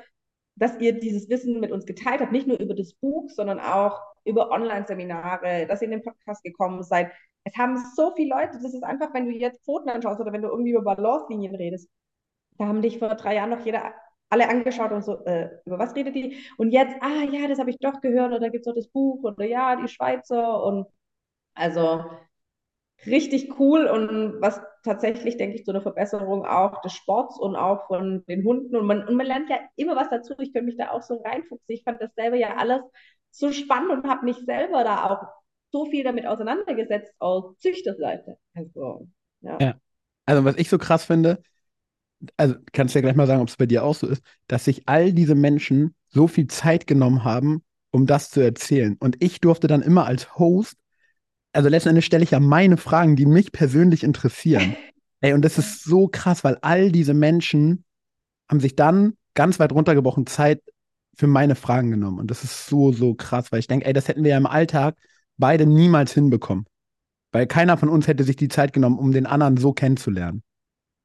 [0.56, 4.02] dass ihr dieses Wissen mit uns geteilt habt, nicht nur über das Buch, sondern auch
[4.26, 7.12] über Online-Seminare, dass ihr in den Podcast gekommen seid.
[7.44, 10.42] Es haben so viele Leute, das ist einfach, wenn du jetzt Pfoten anschaust oder wenn
[10.42, 11.90] du irgendwie über Balance-Linien redest,
[12.58, 13.94] da haben dich vor drei Jahren noch jeder
[14.32, 16.38] alle angeschaut und so, äh, über was redet die?
[16.58, 18.88] Und jetzt, ah ja, das habe ich doch gehört, oder da gibt es noch das
[18.88, 20.88] Buch, oder ja, die Schweizer und
[21.54, 22.06] also
[23.06, 27.88] richtig cool und was tatsächlich, denke ich, zu einer Verbesserung auch des Sports und auch
[27.88, 30.34] von den Hunden und man, und man lernt ja immer was dazu.
[30.39, 31.65] Ich könnte mich da auch so reinfuchsen.
[31.67, 32.82] Ich fand das selber ja alles
[33.32, 35.28] so spannend und habe mich selber da auch
[35.72, 38.38] so viel damit auseinandergesetzt aus Züchterseite.
[38.54, 39.08] Also,
[39.41, 39.58] ja.
[39.60, 39.76] ja.
[40.26, 41.41] Also, was ich so krass finde,
[42.38, 44.66] also kannst du ja gleich mal sagen, ob es bei dir auch so ist, dass
[44.66, 48.98] sich all diese Menschen so viel Zeit genommen haben, um das zu erzählen.
[49.00, 50.76] Und ich durfte dann immer als Host,
[51.54, 54.76] also letzten Endes stelle ich ja meine Fragen, die mich persönlich interessieren.
[55.22, 57.84] Ey, und das ist so krass, weil all diese Menschen
[58.50, 60.62] haben sich dann ganz weit runtergebrochen Zeit
[61.16, 62.20] für meine Fragen genommen.
[62.20, 64.48] Und das ist so, so krass, weil ich denke, ey, das hätten wir ja im
[64.48, 64.98] Alltag
[65.38, 66.66] beide niemals hinbekommen.
[67.32, 70.44] Weil keiner von uns hätte sich die Zeit genommen, um den anderen so kennenzulernen.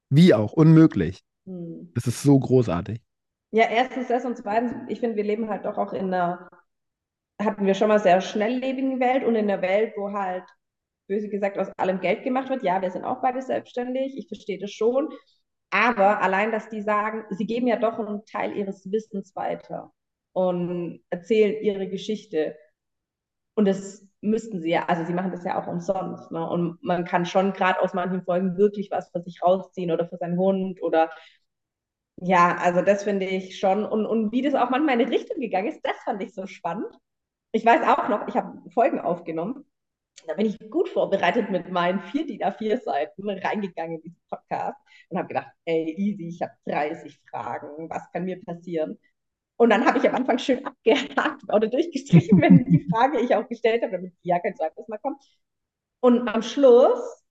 [0.09, 1.23] Wie auch, unmöglich.
[1.45, 1.91] Hm.
[1.95, 3.01] Das ist so großartig.
[3.51, 6.49] Ja, erstens das und zweitens, ich finde, wir leben halt doch auch in einer,
[7.41, 10.43] hatten wir schon mal sehr schnelllebigen Welt und in einer Welt, wo halt,
[11.07, 12.63] böse gesagt, aus allem Geld gemacht wird.
[12.63, 15.09] Ja, wir sind auch beide selbstständig, ich verstehe das schon.
[15.69, 19.93] Aber allein, dass die sagen, sie geben ja doch einen Teil ihres Wissens weiter
[20.33, 22.57] und erzählen ihre Geschichte.
[23.55, 26.31] Und das müssten sie ja, also sie machen das ja auch umsonst.
[26.31, 26.47] Ne?
[26.47, 30.17] Und man kann schon gerade aus manchen Folgen wirklich was für sich rausziehen oder für
[30.17, 31.09] seinen Hund oder
[32.17, 33.85] ja, also das finde ich schon.
[33.85, 36.47] Und, und wie das auch manchmal in eine Richtung gegangen ist, das fand ich so
[36.47, 36.87] spannend.
[37.51, 39.65] Ich weiß auch noch, ich habe Folgen aufgenommen.
[40.27, 44.77] Da bin ich gut vorbereitet mit meinen vier DIN A4 Seiten reingegangen in diesen Podcast
[45.09, 48.99] und habe gedacht, ey, easy, ich habe 30 Fragen, was kann mir passieren?
[49.57, 53.47] Und dann habe ich am Anfang schön abgehakt oder durchgestrichen, wenn die Frage ich auch
[53.47, 55.21] gestellt habe, damit ja kein zweites Mal kommt.
[55.99, 57.23] Und am Schluss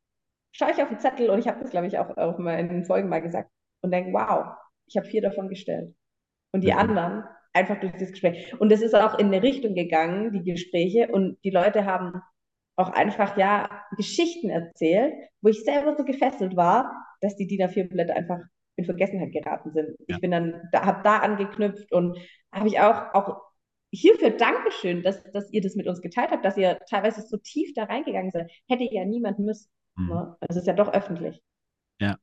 [0.52, 2.68] schaue ich auf den Zettel und ich habe das, glaube ich, auch, auch mal in
[2.68, 5.94] den Folgen mal gesagt und denke, wow, ich habe vier davon gestellt.
[6.52, 6.78] Und die ja.
[6.78, 8.54] anderen einfach durch das Gespräch.
[8.58, 12.20] Und es ist auch in eine Richtung gegangen, die Gespräche, und die Leute haben
[12.76, 18.14] auch einfach ja Geschichten erzählt, wo ich selber so gefesselt war, dass die DIN A4-Blätter
[18.14, 18.40] einfach
[18.76, 19.96] in Vergessenheit geraten sind.
[20.06, 20.16] Ja.
[20.16, 22.18] Ich bin dann, da, habe da angeknüpft und
[22.52, 23.40] habe ich auch, auch
[23.92, 27.72] hierfür Dankeschön, dass, dass ihr das mit uns geteilt habt, dass ihr teilweise so tief
[27.74, 28.50] da reingegangen seid.
[28.68, 29.68] Hätte ja niemand müssen.
[29.96, 30.08] Mhm.
[30.08, 30.36] Ne?
[30.40, 31.40] Also es ist ja doch öffentlich.
[32.00, 32.16] Ja.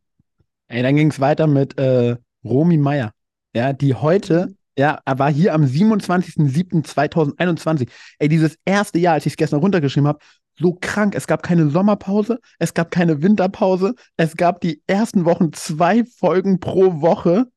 [0.67, 3.11] Ey, dann ging es weiter mit äh, Romy Meier.
[3.55, 7.87] Ja, die heute, ja, war hier am 27.07.2021.
[8.19, 10.19] Ey, dieses erste Jahr, als ich es gestern runtergeschrieben habe,
[10.55, 11.15] so krank.
[11.15, 16.59] Es gab keine Sommerpause, es gab keine Winterpause, es gab die ersten Wochen zwei Folgen
[16.59, 17.47] pro Woche.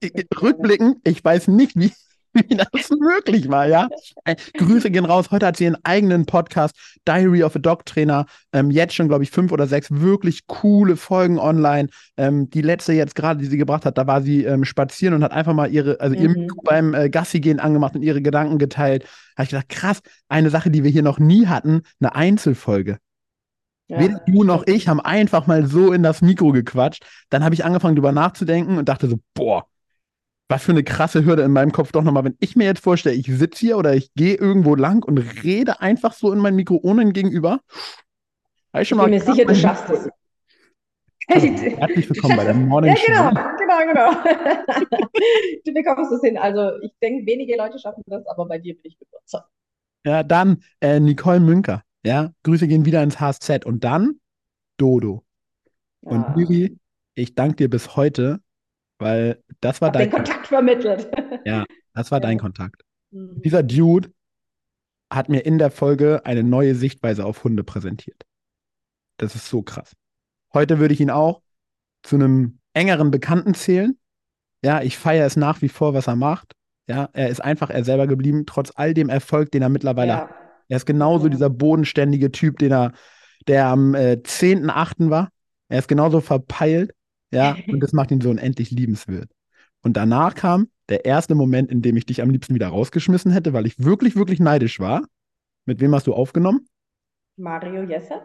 [0.00, 1.92] Äh, äh, rückblickend, ich weiß nicht, wie,
[2.32, 3.88] wie das möglich war, ja.
[4.24, 5.30] Äh, Grüße gehen raus.
[5.30, 6.74] Heute hat sie ihren eigenen Podcast,
[7.06, 8.26] Diary of a Dog Trainer.
[8.52, 11.88] Ähm, jetzt schon, glaube ich, fünf oder sechs wirklich coole Folgen online.
[12.16, 15.24] Ähm, die letzte jetzt gerade, die sie gebracht hat, da war sie ähm, spazieren und
[15.24, 16.22] hat einfach mal ihre, also mhm.
[16.22, 19.02] ihr Mikro beim äh, Gassi gehen angemacht und ihre Gedanken geteilt.
[19.02, 22.98] Da habe ich gedacht, krass, eine Sache, die wir hier noch nie hatten, eine Einzelfolge.
[23.88, 24.00] Ja.
[24.00, 27.04] Weder du noch ich haben einfach mal so in das Mikro gequatscht.
[27.30, 29.66] Dann habe ich angefangen, drüber nachzudenken und dachte so, boah,
[30.48, 33.14] was für eine krasse Hürde in meinem Kopf doch nochmal, wenn ich mir jetzt vorstelle,
[33.14, 36.80] ich sitze hier oder ich gehe irgendwo lang und rede einfach so in mein Mikro
[36.82, 37.60] ohne ein Gegenüber.
[38.74, 40.08] Ich, ich bin mir sicher, du schaffst es.
[41.28, 43.12] Herzlich willkommen bei der Morning Show.
[43.12, 44.98] Ja, genau, genau, genau.
[45.66, 46.38] du bekommst es hin.
[46.38, 49.50] Also ich denke, wenige Leute schaffen das, aber bei dir bin ich überzeugt.
[50.06, 51.82] Ja, dann äh, Nicole Münker.
[52.02, 53.66] Ja, Grüße gehen wieder ins HSZ.
[53.66, 54.20] Und dann
[54.78, 55.22] Dodo.
[56.00, 56.34] Und ja.
[56.34, 56.78] Miri,
[57.14, 58.40] ich danke dir bis heute
[58.98, 61.10] weil das war Hab dein den Kontakt vermittelt.
[61.44, 62.82] Ja, das war dein Kontakt.
[63.10, 63.40] Mhm.
[63.42, 64.12] Dieser Dude
[65.10, 68.24] hat mir in der Folge eine neue Sichtweise auf Hunde präsentiert.
[69.16, 69.94] Das ist so krass.
[70.52, 71.42] Heute würde ich ihn auch
[72.02, 73.98] zu einem engeren Bekannten zählen.
[74.62, 76.52] Ja, ich feiere es nach wie vor, was er macht.
[76.88, 80.20] Ja, er ist einfach er selber geblieben, trotz all dem Erfolg, den er mittlerweile ja.
[80.22, 80.34] hat.
[80.68, 81.30] Er ist genauso ja.
[81.30, 82.92] dieser bodenständige Typ, den er,
[83.46, 85.10] der am äh, 10.8.
[85.10, 85.30] war.
[85.68, 86.94] Er ist genauso verpeilt.
[87.30, 89.30] Ja, und das macht ihn so unendlich liebenswert.
[89.82, 93.52] Und danach kam der erste Moment, in dem ich dich am liebsten wieder rausgeschmissen hätte,
[93.52, 95.02] weil ich wirklich, wirklich neidisch war.
[95.66, 96.66] Mit wem hast du aufgenommen?
[97.36, 98.22] Mario Jesset.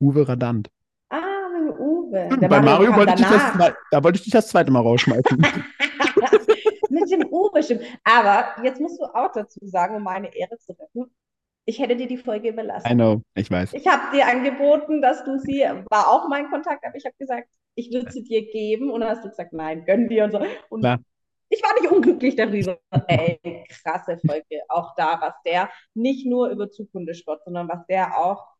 [0.00, 0.70] Uwe Radant.
[1.08, 1.20] Ah,
[1.64, 2.28] mit Uwe.
[2.40, 5.38] Der Bei Mario, Mario wollte ich, das, da wollte ich dich das zweite Mal rausschmeißen.
[6.90, 7.82] mit dem Uwe, stimmt.
[8.04, 11.10] Aber jetzt musst du auch dazu sagen, um meine Ehre zu retten,
[11.64, 12.90] ich hätte dir die Folge überlassen.
[12.90, 13.72] I know, ich weiß.
[13.74, 17.48] Ich habe dir angeboten, dass du sie, war auch mein Kontakt, aber ich habe gesagt,
[17.74, 20.40] ich würde sie dir geben und dann hast du gesagt, nein, gönn dir und so.
[20.68, 20.98] Und Klar.
[21.48, 22.78] ich war nicht unglücklich darüber.
[23.06, 24.62] Ey, krasse Folge.
[24.68, 28.52] Auch da, was der nicht nur über Zukunftssport, sondern was der auch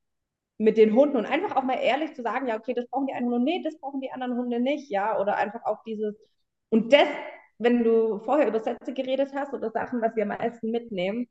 [0.59, 3.15] mit den Hunden und einfach auch mal ehrlich zu sagen, ja, okay, das brauchen die
[3.15, 6.15] einen Hunde, nee, das brauchen die anderen Hunde nicht, ja, oder einfach auch dieses,
[6.71, 7.09] und das,
[7.59, 11.29] wenn du vorher über Sätze geredet hast oder Sachen, was wir am meisten mitnehmen,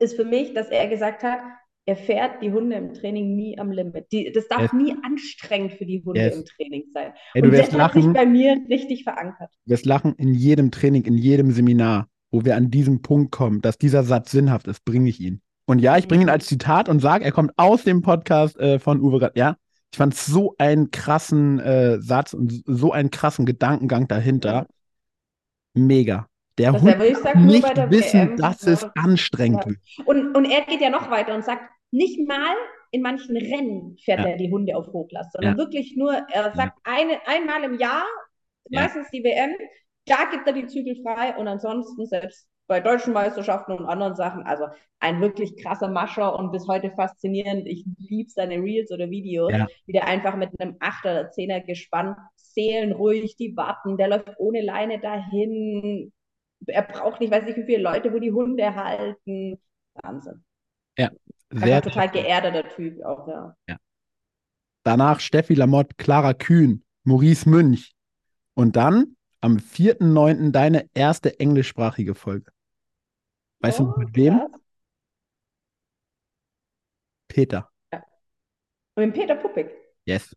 [0.00, 1.40] ist für mich, dass er gesagt hat,
[1.86, 4.06] er fährt die Hunde im Training nie am Limit.
[4.12, 4.72] Die, das darf yes.
[4.72, 6.36] nie anstrengend für die Hunde yes.
[6.36, 7.12] im Training sein.
[7.34, 9.50] Ey, und das lachen, hat sich bei mir richtig verankert.
[9.64, 13.60] Du wirst lachen in jedem Training, in jedem Seminar, wo wir an diesem Punkt kommen,
[13.60, 15.40] dass dieser Satz sinnhaft ist, bringe ich ihn.
[15.66, 18.78] Und ja, ich bringe ihn als Zitat und sage, er kommt aus dem Podcast äh,
[18.78, 19.36] von Uwe Rath.
[19.36, 19.56] Ja,
[19.92, 24.66] ich fand so einen krassen äh, Satz und so einen krassen Gedankengang dahinter.
[25.74, 26.29] Mega.
[26.60, 28.72] Der das Hund ja, sagen, nicht wissen, WM, dass ja.
[28.72, 29.70] es anstrengend ja.
[29.70, 30.08] wird.
[30.08, 32.54] Und, und er geht ja noch weiter und sagt, nicht mal
[32.92, 37.18] in manchen Rennen fährt er die Hunde auf Hochlast, sondern wirklich nur, er sagt eine,
[37.26, 38.04] einmal im Jahr,
[38.70, 39.52] meistens die WM,
[40.06, 44.44] da gibt er die Zügel frei und ansonsten selbst bei deutschen Meisterschaften und anderen Sachen,
[44.44, 44.66] also
[45.00, 47.66] ein wirklich krasser Mascher und bis heute faszinierend.
[47.66, 49.66] Ich liebe seine Reels oder Videos, ja.
[49.86, 54.62] wie der einfach mit einem 8 oder 10er Gespann seelenruhig, die warten, der läuft ohne
[54.62, 56.12] Leine dahin,
[56.66, 59.60] er braucht nicht, weiß nicht, wie viele Leute, wo die Hunde halten.
[59.94, 60.44] Wahnsinn.
[60.98, 61.10] Ja,
[61.50, 63.56] sehr total geerdeter Typ auch, ja.
[63.68, 63.76] ja.
[64.82, 67.94] Danach Steffi Lamotte, Clara Kühn, Maurice Münch.
[68.54, 70.50] Und dann am 4.9.
[70.50, 72.50] deine erste englischsprachige Folge.
[73.60, 74.38] Weißt oh, du mit wem?
[74.38, 74.60] Krass.
[77.28, 77.70] Peter.
[77.92, 78.02] Ja.
[78.96, 79.70] Und mit Peter Puppig?
[80.04, 80.34] Yes.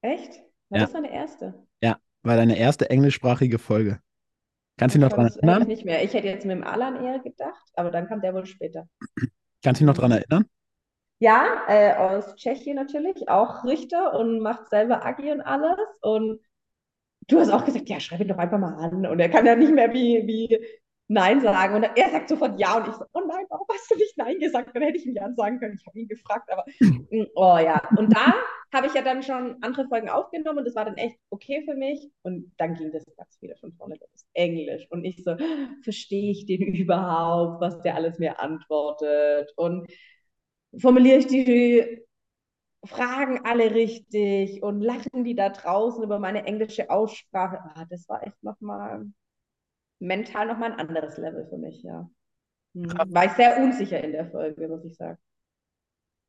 [0.00, 0.34] Echt?
[0.68, 0.84] War ja.
[0.84, 1.66] das deine erste?
[1.82, 4.00] Ja, war deine erste englischsprachige Folge.
[4.78, 5.62] Kannst du dich noch dran erinnern?
[5.62, 6.04] Ich nicht mehr.
[6.04, 8.86] Ich hätte jetzt mit dem Alan eher gedacht, aber dann kam der wohl später.
[9.64, 10.44] Kannst du dich noch dran erinnern?
[11.18, 15.78] Ja, äh, aus Tschechien natürlich, auch Richter und macht selber Agi und alles.
[16.02, 16.40] Und
[17.28, 19.06] du hast auch gesagt, ja, schreib ihn doch einfach mal an.
[19.06, 20.58] Und er kann ja nicht mehr wie, wie
[21.08, 21.74] Nein sagen.
[21.76, 22.78] Und er sagt sofort Ja.
[22.78, 24.74] Und ich so, oh nein, warum hast du nicht Nein gesagt?
[24.74, 25.76] Dann hätte ich mich ansagen können.
[25.80, 26.64] Ich habe ihn gefragt, aber
[27.34, 27.80] oh ja.
[27.96, 28.34] Und da
[28.72, 31.74] habe ich ja dann schon andere Folgen aufgenommen und das war dann echt okay für
[31.74, 32.10] mich.
[32.22, 34.26] Und dann ging das ganz wieder von vorne los.
[34.34, 34.86] Englisch.
[34.90, 35.36] Und ich so,
[35.82, 39.52] verstehe ich den überhaupt, was der alles mir antwortet?
[39.56, 39.88] Und
[40.78, 42.02] formuliere ich die
[42.84, 47.58] Fragen alle richtig und lachen die da draußen über meine englische Aussprache.
[47.74, 49.06] Ah, das war echt nochmal
[49.98, 52.08] mental nochmal ein anderes Level für mich, ja.
[52.74, 52.92] Hm.
[53.08, 55.18] War ich sehr unsicher in der Folge, muss ich sagen.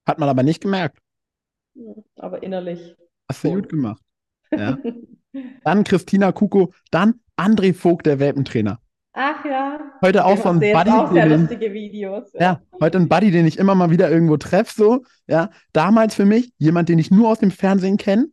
[0.08, 1.00] Hat man aber nicht gemerkt.
[2.16, 2.96] Aber innerlich.
[3.30, 4.02] Hast du gut gemacht.
[4.52, 4.78] Ja.
[5.64, 8.80] dann Christina Kuko, dann André Vogt, der Welpentrainer.
[9.20, 9.80] Ach ja.
[10.02, 10.92] Heute auch so ein Buddy.
[10.92, 12.32] Auch sehr den, lustige Videos.
[12.34, 12.40] Ja.
[12.40, 14.72] ja, heute ein Buddy, den ich immer mal wieder irgendwo treffe.
[14.74, 15.04] So.
[15.28, 18.28] Ja, damals für mich jemand, den ich nur aus dem Fernsehen kenne.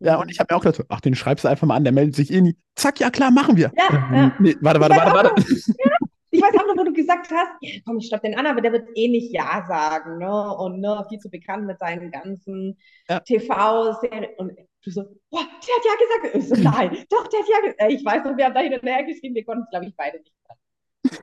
[0.00, 1.92] Ja, und ich habe mir auch gedacht, ach, den schreibst du einfach mal an, der
[1.92, 2.56] meldet sich eh nie.
[2.74, 3.70] Zack, ja klar, machen wir.
[3.76, 4.36] Ja, ja.
[4.38, 5.42] Nee, warte, warte, warte, warte.
[5.78, 5.90] Ja.
[6.32, 8.60] Ich weiß auch noch, wo du gesagt hast, ja, komm, ich stopp den an, aber
[8.60, 10.56] der wird eh nicht Ja sagen, ne?
[10.56, 13.18] Und ne, viel zu bekannt mit seinen ganzen Ja.
[13.20, 14.26] TV-Serien.
[14.38, 14.52] Und
[14.84, 16.36] du so, boah, der hat Ja gesagt.
[16.36, 17.92] Ich so, nein, doch, der hat Ja gesagt.
[17.92, 19.96] Ich weiß noch, wir haben da hin und her geschrieben, wir konnten es, glaube ich,
[19.96, 20.32] beide nicht.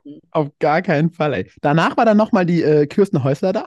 [0.04, 0.20] Mhm.
[0.30, 1.50] Auf gar keinen Fall, ey.
[1.62, 3.66] Danach war dann nochmal die äh, Kirsten Häusler da.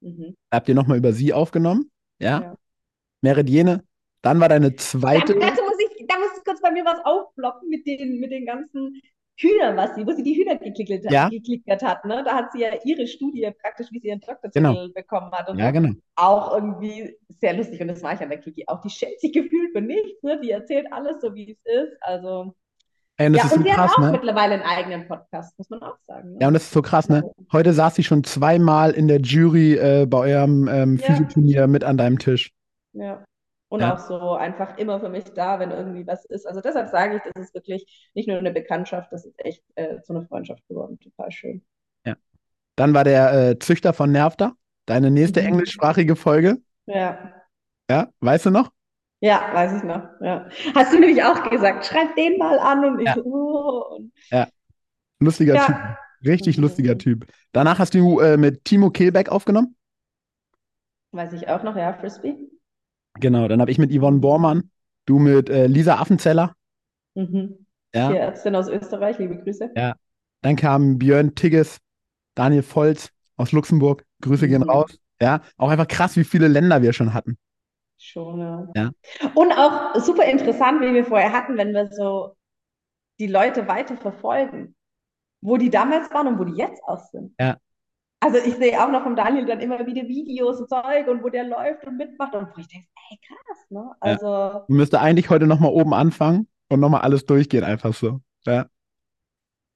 [0.00, 0.36] Mhm.
[0.50, 1.90] Da habt ihr nochmal über sie aufgenommen.
[2.20, 2.40] Ja.
[2.40, 2.54] Ja.
[3.20, 3.82] Meridiene.
[4.22, 5.34] Dann war deine Da, zweite.
[5.34, 9.00] dazu muss ich, da muss kurz bei mir was aufblocken mit den, mit den ganzen
[9.36, 11.28] Hühnern, was sie, wo sie die Hühner geklickert hat, Ja.
[11.28, 12.04] geklickert hat.
[12.04, 12.22] Ne?
[12.24, 14.88] Da hat sie ja ihre Studie praktisch, wie sie ihren Doktortitel Genau.
[14.92, 15.48] bekommen hat.
[15.48, 15.92] Und Ja, genau.
[16.16, 17.80] auch irgendwie sehr lustig.
[17.80, 18.80] Und das war ich an der Kiki auch.
[18.80, 20.20] Die schämt sich gefühlt für nichts.
[20.24, 20.40] Ne?
[20.42, 21.96] Die erzählt alles so, wie es ist.
[22.00, 22.54] Also,
[23.16, 24.12] Ey, und ja, ist so und sie krass, hat auch ne?
[24.12, 26.32] mittlerweile einen eigenen Podcast, muss man auch sagen.
[26.32, 26.38] Ne?
[26.40, 27.22] Ja, und das ist so krass, ne?
[27.52, 31.06] Heute saß sie schon zweimal in der Jury äh, bei eurem ähm, Ja.
[31.06, 32.52] Physioturnier mit an deinem Tisch.
[32.92, 33.22] Ja.
[33.68, 33.94] Und Ja.
[33.94, 36.46] auch so einfach immer für mich da, wenn irgendwie was ist.
[36.46, 39.98] Also deshalb sage ich, das ist wirklich nicht nur eine Bekanntschaft, das ist echt äh,
[40.04, 40.98] so eine Freundschaft geworden.
[41.00, 41.62] Total schön.
[42.76, 44.52] Dann war der äh, Züchter von Nerv da.
[44.86, 45.46] Deine nächste Mhm.
[45.48, 46.58] englischsprachige Folge.
[46.86, 47.34] Ja.
[47.90, 48.70] Ja, weißt du noch?
[49.20, 50.02] Ja, weiß ich noch.
[50.20, 50.48] Ja.
[50.74, 53.14] Hast du nämlich auch gesagt, schreib den mal an und ich Ja.
[53.16, 54.12] so, oh, und
[55.20, 55.66] Lustiger Ja.
[55.66, 55.76] Typ.
[56.24, 56.62] Richtig Mhm.
[56.64, 57.26] lustiger Typ.
[57.52, 59.74] Danach hast du äh, mit Timo Kehlbeck aufgenomhm.
[61.12, 62.48] weiß ich auch noch, ja, Frisbee.
[63.20, 64.70] Genau, dann habe ich mit Yvonne Bormann,
[65.06, 66.54] du mit äh, Lisa Affenzeller.
[67.14, 67.66] Mhm.
[67.94, 68.10] Ja.
[68.10, 69.70] Die Ärztin aus Österreich, liebe Grüße.
[69.76, 69.94] Ja.
[70.42, 71.78] Dann kam Björn Tigges,
[72.34, 74.04] Daniel Volz aus Luxemburg.
[74.20, 74.70] Grüße gehen Mhm.
[74.70, 74.98] raus.
[75.20, 77.36] Ja, auch einfach krass, wie viele Länder wir schon hatten.
[77.98, 78.68] Schon, ja.
[78.76, 78.90] Ja.
[79.34, 82.36] Und auch super interessant, wie wir vorher hatten, wenn wir so
[83.18, 84.76] die Leute weiter verfolgen,
[85.40, 87.34] wo die damals waren und wo die jetzt auch sind.
[87.40, 87.56] Ja.
[88.20, 91.28] Also ich sehe auch noch vom Daniel dann immer wieder Videos und Zeug und wo
[91.28, 93.92] der läuft und mitmacht und wo ich denke, ey, krass, ne?
[94.00, 98.20] Also Man müsste eigentlich heute nochmal oben anfangen und nochmal alles durchgehen, einfach so.
[98.44, 98.66] Ja,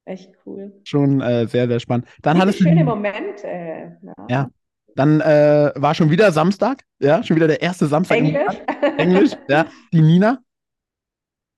[0.05, 0.73] echt cool.
[0.85, 2.07] schon äh, sehr, sehr spannend.
[2.23, 3.99] Dann hattest du, schöne Momente.
[4.03, 4.27] Ja.
[4.29, 4.51] Ja.
[4.95, 8.57] dann äh, war schon wieder Samstag, ja, schon wieder der erste Samstag Englisch?
[8.99, 10.39] Englisch, ja, die Nina.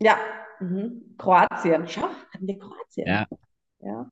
[0.01, 0.17] Ja.
[0.61, 1.15] Mhm.
[1.19, 1.87] Kroatien.
[1.89, 3.07] Schau, hatten wir Kroatien.
[3.07, 3.27] Ja.
[3.81, 4.11] Ja.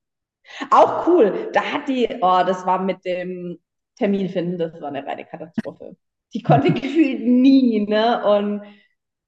[0.71, 1.51] Auch cool.
[1.53, 3.59] Da hat die, oh, das war mit dem
[3.97, 5.97] Termin finden, das war eine reine Katastrophe.
[6.35, 8.25] Die konnte gefühlt nie, ne?
[8.25, 8.63] Und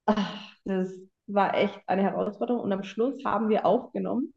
[0.06, 0.92] ach, das
[1.26, 2.62] war echt eine Herausforderung.
[2.62, 4.34] Und am Schluss haben wir aufgenommen,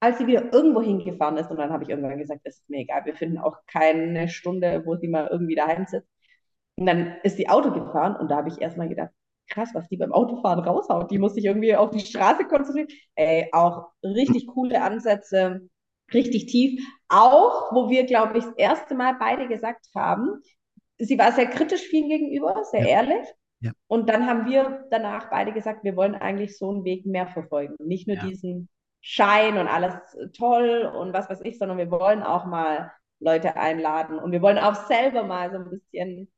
[0.00, 1.50] als sie wieder irgendwo hingefahren ist.
[1.50, 4.82] Und dann habe ich irgendwann gesagt, das ist mir egal, wir finden auch keine Stunde,
[4.86, 6.08] wo sie mal irgendwie daheim sitzt.
[6.76, 9.10] Und dann ist sie Auto gefahren und da habe ich erstmal gedacht,
[9.48, 11.10] krass, was die beim Autofahren raushaut.
[11.10, 12.88] Die muss sich irgendwie auf die Straße konzentrieren.
[13.14, 15.68] Ey, auch richtig coole Ansätze,
[16.12, 16.82] richtig tief.
[17.08, 20.42] Auch, wo wir, glaube ich, das erste Mal beide gesagt haben,
[20.98, 22.86] sie war sehr kritisch vielen gegenüber, sehr Ja.
[22.86, 23.28] ehrlich.
[23.60, 23.72] Ja.
[23.88, 27.74] Und dann haben wir danach beide gesagt, wir wollen eigentlich so einen Weg mehr verfolgen.
[27.84, 28.22] Nicht nur Ja.
[28.22, 28.68] diesen
[29.00, 29.94] Schein und alles
[30.36, 34.58] toll und was weiß ich, sondern wir wollen auch mal Leute einladen und wir wollen
[34.58, 36.30] auch selber mal so ein bisschen,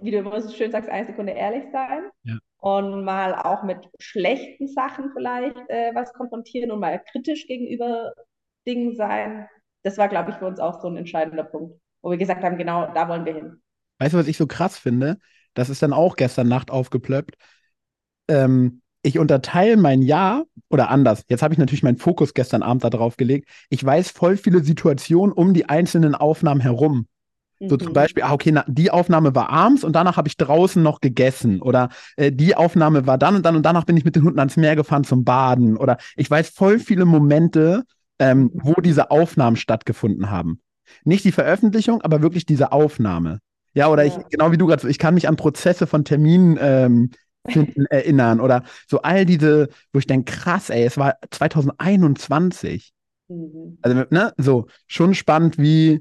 [0.00, 2.38] wie du immer so schön sagst, eine Sekunde ehrlich sein Ja.
[2.58, 8.12] und mal auch mit schlechten Sachen vielleicht äh, was konfrontieren und mal kritisch gegenüber
[8.66, 9.48] Dingen sein.
[9.82, 12.58] Das war, glaube ich, für uns auch so ein entscheidender Punkt, wo wir gesagt haben,
[12.58, 13.62] genau da wollen wir hin.
[13.98, 15.18] Weißt du, was ich so krass finde?
[15.54, 17.36] Das ist dann auch gestern Nacht aufgeplöppt.
[18.28, 21.24] Ähm, ich unterteile mein Jahr oder anders.
[21.28, 23.48] Jetzt habe ich natürlich meinen Fokus gestern Abend darauf gelegt.
[23.70, 27.06] Ich weiß voll viele Situationen um die einzelnen Aufnahmen herum.
[27.68, 27.94] So zum Mhm.
[27.94, 31.62] Beispiel, ah, okay, na, die Aufnahme war abends und danach habe ich draußen noch gegessen.
[31.62, 34.40] Oder äh, die Aufnahme war dann und dann und danach bin ich mit den Hunden
[34.40, 35.76] ans Meer gefahren zum Baden.
[35.76, 37.84] Oder ich weiß voll viele Momente,
[38.18, 40.60] ähm, wo diese Aufnahmen stattgefunden haben.
[41.04, 43.40] Nicht die Veröffentlichung, aber wirklich diese Aufnahme.
[43.74, 44.24] Ja, oder ich, Ja.
[44.30, 47.10] genau wie du gerade, ich kann mich an Prozesse von Terminen ähm,
[47.48, 48.40] finden, erinnern.
[48.40, 52.92] Oder so all diese, wo ich denke, krass, ey, es war 2021.
[53.28, 53.78] Mhm.
[53.82, 56.00] Also, ne, so, schon spannend, wie.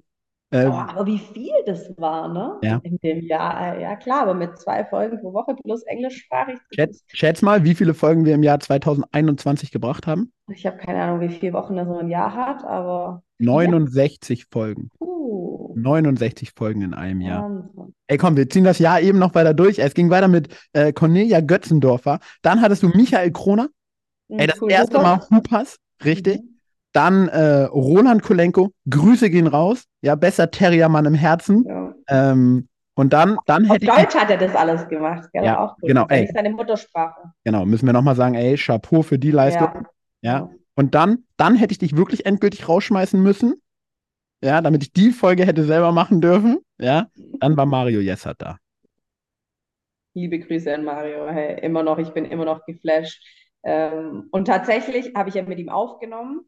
[0.51, 2.57] Äh, Oh, aber wie viel das war, ne?
[2.61, 2.79] Ja.
[2.83, 3.79] In dem Jahr.
[3.79, 6.59] Ja, klar, aber mit zwei Folgen pro Woche plus englischsprachig.
[6.75, 10.33] Schätz, schätz mal, wie viele Folgen wir im Jahr 2021 gebracht haben?
[10.49, 14.89] Ich habe keine Ahnung, wie viele Wochen das so ein Jahr hat, aber 69 Folgen.
[14.99, 17.43] uh, 69 Folgen in einem Jahr.
[17.43, 17.93] Wahnsinn.
[18.07, 19.79] Ey, komm, wir ziehen das Jahr eben noch weiter durch.
[19.79, 22.19] Es ging weiter mit äh, Cornelia Götzendorfer.
[22.41, 23.69] Dann hattest du Michael Kroner.
[24.27, 24.97] Ey, das Cool, erste.
[24.97, 26.41] Mal Hupas, richtig.
[26.41, 26.50] Mhm.
[26.93, 28.71] Dann äh, Roland Kolenko.
[28.89, 29.85] Grüße gehen raus.
[30.01, 31.65] Ja, besser Terriermann im Herzen.
[31.67, 31.93] Ja.
[32.09, 33.91] Ähm, und dann, dann Auf hätte ich.
[33.91, 35.45] Deutsch hat er das alles gemacht, gell?
[35.45, 35.87] Ja, Auch cool.
[35.87, 36.33] genau, Das ist ey.
[36.35, 37.31] seine Muttersprache.
[37.45, 39.69] Genau, müssen wir nochmal sagen, ey, Chapeau für die Leistung.
[40.21, 40.31] Ja.
[40.39, 40.49] Ja.
[40.75, 43.61] Und dann, dann hätte ich dich wirklich endgültig rausschmeißen müssen.
[44.43, 46.59] Ja, damit ich die Folge hätte selber machen dürfen.
[46.79, 47.07] Ja,
[47.39, 48.57] dann war Mario Jessert da.
[50.13, 51.27] Liebe Grüße an Mario.
[51.29, 53.23] Hey, immer noch, ich bin immer noch geflasht.
[53.63, 56.41] Ähm, und tatsächlich habe ich ja mit ihm aufgenommen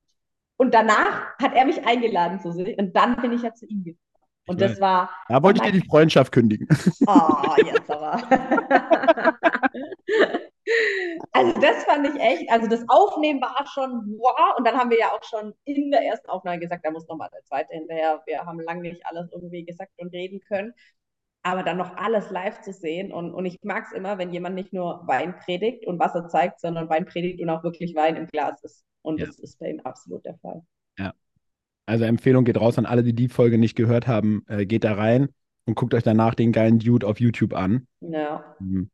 [0.57, 3.83] Und danach hat er mich eingeladen zu sich und dann bin ich ja zu ihm
[3.83, 3.99] gekommen.
[4.45, 5.09] Und das war.
[5.29, 6.67] Da wollte ich dir die Freundschaft kündigen.
[7.07, 8.13] Oh, jetzt aber.
[11.31, 12.51] also, das fand ich echt.
[12.51, 14.57] Also, das Aufnehmen war schon wow.
[14.57, 17.29] Und dann haben wir ja auch schon in der ersten Aufnahme gesagt, da muss nochmal
[17.33, 18.21] der zweite hinterher.
[18.25, 20.73] Wir haben lange nicht alles irgendwie gesagt und reden können.
[21.43, 23.11] Aber dann noch alles live zu sehen.
[23.11, 26.61] Und, und ich mag es immer, wenn jemand nicht nur Wein predigt und Wasser zeigt,
[26.61, 28.85] sondern Wein predigt und auch wirklich Wein im Glas ist.
[29.01, 29.25] Und ja.
[29.25, 30.61] das ist bei ihm absolut der Fall.
[30.97, 31.13] Ja.
[31.85, 34.45] Also Empfehlung geht raus an alle, die die Folge nicht gehört haben.
[34.47, 35.29] Äh, geht da rein
[35.65, 37.87] und guckt euch danach den geilen Dude auf YouTube an.
[37.99, 38.55] Ja.
[38.59, 38.89] Mhm.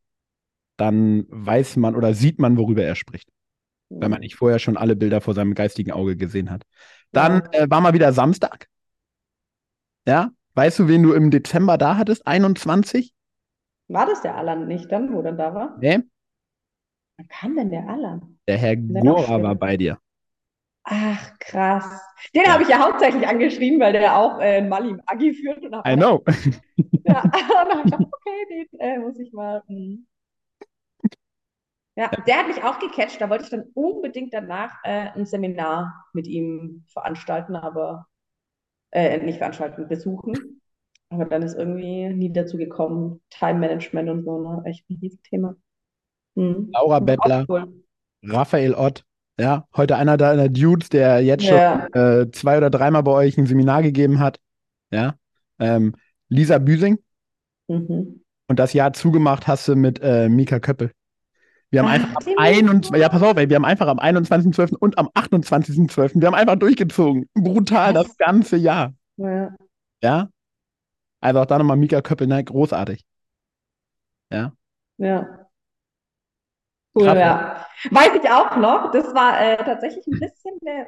[0.77, 3.29] Dann weiß man oder sieht man, worüber er spricht.
[3.89, 4.01] Mhm.
[4.01, 6.63] Wenn man nicht vorher schon alle Bilder vor seinem geistigen Auge gesehen hat.
[7.11, 7.61] Dann ja.
[7.61, 8.67] äh, war mal wieder Samstag.
[10.07, 10.31] Ja.
[10.59, 12.27] Weißt du, wen du im Dezember da hattest?
[12.27, 13.13] 21?
[13.87, 15.77] War das der Alan nicht dann, wo dann da war?
[15.79, 15.99] Nee.
[17.15, 18.37] Wann kam denn der Alan?
[18.45, 19.97] Der Herr Gora war bei dir.
[20.83, 21.85] Ach, krass.
[22.35, 22.51] Den ja.
[22.51, 25.63] habe ich ja hauptsächlich angeschrieben, weil der auch äh, Mali Agi führt.
[25.63, 26.25] Und I know.
[27.05, 29.63] ja, und dann ich gedacht, okay, den äh, muss ich mal.
[29.69, 29.75] Mh.
[29.77, 30.07] Hm.
[31.95, 33.21] Ja, der hat mich auch gecatcht.
[33.21, 38.07] Da wollte ich dann unbedingt danach äh, ein Seminar mit ihm veranstalten, aber
[38.91, 40.61] äh, nicht veranstalten, besuchen.
[41.09, 43.21] Aber dann ist irgendwie nie dazu gekommen.
[43.29, 44.61] Time Management und so, ne?
[44.65, 45.55] Echt ein Riesenthema.
[46.35, 46.69] Hm.
[46.71, 47.83] Laura Bettler, cool.
[48.23, 49.03] Raphael Ott,
[49.39, 51.87] ja, heute einer deiner Dudes, der jetzt schon ja.
[51.93, 54.39] äh, zwei oder dreimal bei euch ein Seminar gegeben hat.
[54.91, 55.15] Ja.
[55.59, 55.95] Ähm,
[56.27, 56.99] Lisa Büsing.
[57.67, 58.21] Mhm.
[58.47, 60.91] Und das Jahr zugemacht hast du mit äh, Mika Köppel.
[61.71, 64.75] Wir haben Ach, einfach am 21, ja, pass auf, ey, wir haben einfach am 21.12.
[64.75, 66.19] und am 28.12.
[66.19, 67.29] Wir haben einfach durchgezogen.
[67.35, 68.93] Brutal das ganze Jahr.
[69.17, 69.55] Ja.
[70.01, 70.29] Ja.
[71.21, 73.05] Also auch da nochmal Mika Köppel, ne, großartig.
[74.31, 74.53] Ja.
[74.97, 75.47] Ja.
[76.95, 77.65] Cool, ja.
[77.91, 78.91] Weiß ich auch noch.
[78.91, 80.87] Das war äh, tatsächlich ein bisschen eine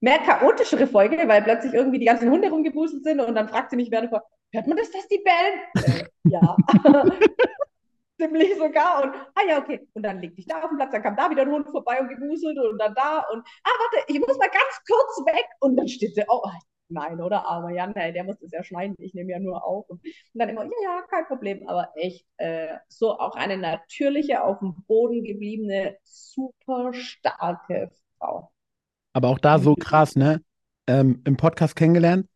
[0.00, 3.76] mehr chaotischere Folge, weil plötzlich irgendwie die ganzen Hunde rumgebustelt sind und dann fragt sie
[3.76, 5.84] mich während vor, hört man das, dass die bellen?
[5.86, 6.56] Äh, ja.
[8.16, 9.02] Ziemlich sogar.
[9.02, 9.88] Und, ah ja, okay.
[9.94, 12.00] Und dann legte ich da auf den Platz, dann kam da wieder ein Hund vorbei
[12.00, 15.46] und gewuselt und dann da und, ah, warte, ich muss mal ganz kurz weg.
[15.60, 16.42] Und dann steht sie, oh,
[16.88, 17.46] nein, oder?
[17.46, 19.88] Aber Jan, hey, der muss das ja schneiden, ich nehme ja nur auf.
[19.88, 20.00] Und,
[20.34, 24.84] dann immer, ja, ja, kein Problem, aber echt äh, so auch eine natürliche, auf dem
[24.86, 28.52] Boden gebliebene, super starke Frau.
[29.12, 30.42] Aber auch da so krass, ne?
[30.86, 32.28] Ähm, Im Podcast kennengelernt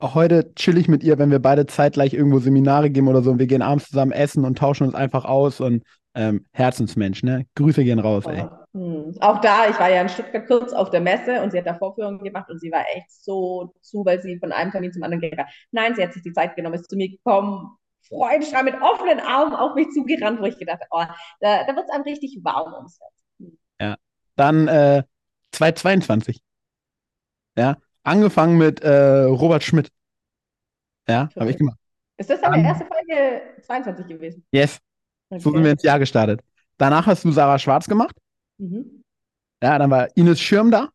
[0.00, 3.38] heute chill ich mit ihr, wenn wir beide zeitgleich irgendwo Seminare geben oder so und
[3.38, 5.82] wir gehen abends zusammen essen und tauschen uns einfach aus und
[6.14, 7.46] ähm, Herzensmensch, ne?
[7.54, 8.44] Grüße gehen raus, ey.
[8.72, 9.14] Mhm.
[9.20, 11.74] Auch da, ich war ja in Stuttgart kurz auf der Messe und sie hat da
[11.74, 15.20] Vorführungen gemacht und sie war echt so zu, weil sie von einem Termin zum anderen
[15.20, 17.76] gegangen Nein, sie hat sich die Zeit genommen, ist zu mir gekommen,
[18.08, 21.86] freudestrahl mit offenen Armen auf mich zugerannt, wo ich gedacht habe, oh, da, da wird
[21.86, 23.24] es einem richtig warm ums Herz.
[23.38, 23.58] Mhm.
[23.80, 23.96] Ja,
[24.36, 25.02] dann äh,
[25.52, 26.42] 2022.
[27.56, 27.76] Ja,
[28.06, 29.90] angefangen mit äh, Robert Schmidt.
[31.08, 31.78] Ja, habe ich gemacht.
[32.16, 34.46] Ist das deine um, erste Folge 22 gewesen?
[34.50, 34.78] Yes.
[35.28, 35.40] Okay.
[35.40, 36.40] So sind wir ins Jahr gestartet.
[36.78, 38.16] Danach hast du Sarah Schwarz gemacht.
[38.58, 39.02] Mhm.
[39.62, 40.88] Ja, dann war Ines Schirm da.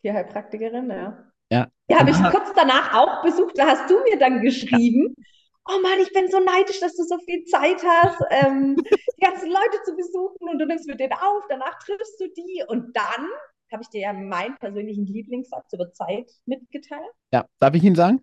[0.00, 1.24] Tierheilpraktikerin, ja.
[1.50, 1.68] Ja.
[1.88, 3.56] Ja, habe ich kurz danach auch besucht.
[3.56, 5.14] Da hast du mir dann geschrieben.
[5.16, 5.24] Ja.
[5.68, 9.48] Oh Mann, ich bin so neidisch, dass du so viel Zeit hast, ähm, die ganzen
[9.48, 13.28] Leute zu besuchen und du nimmst mit denen auf, danach triffst du die und dann
[13.72, 17.12] habe ich dir ja meinen persönlichen Lieblingssatz über Zeit mitgeteilt.
[17.32, 18.22] Ja, darf ich Ihnen sagen?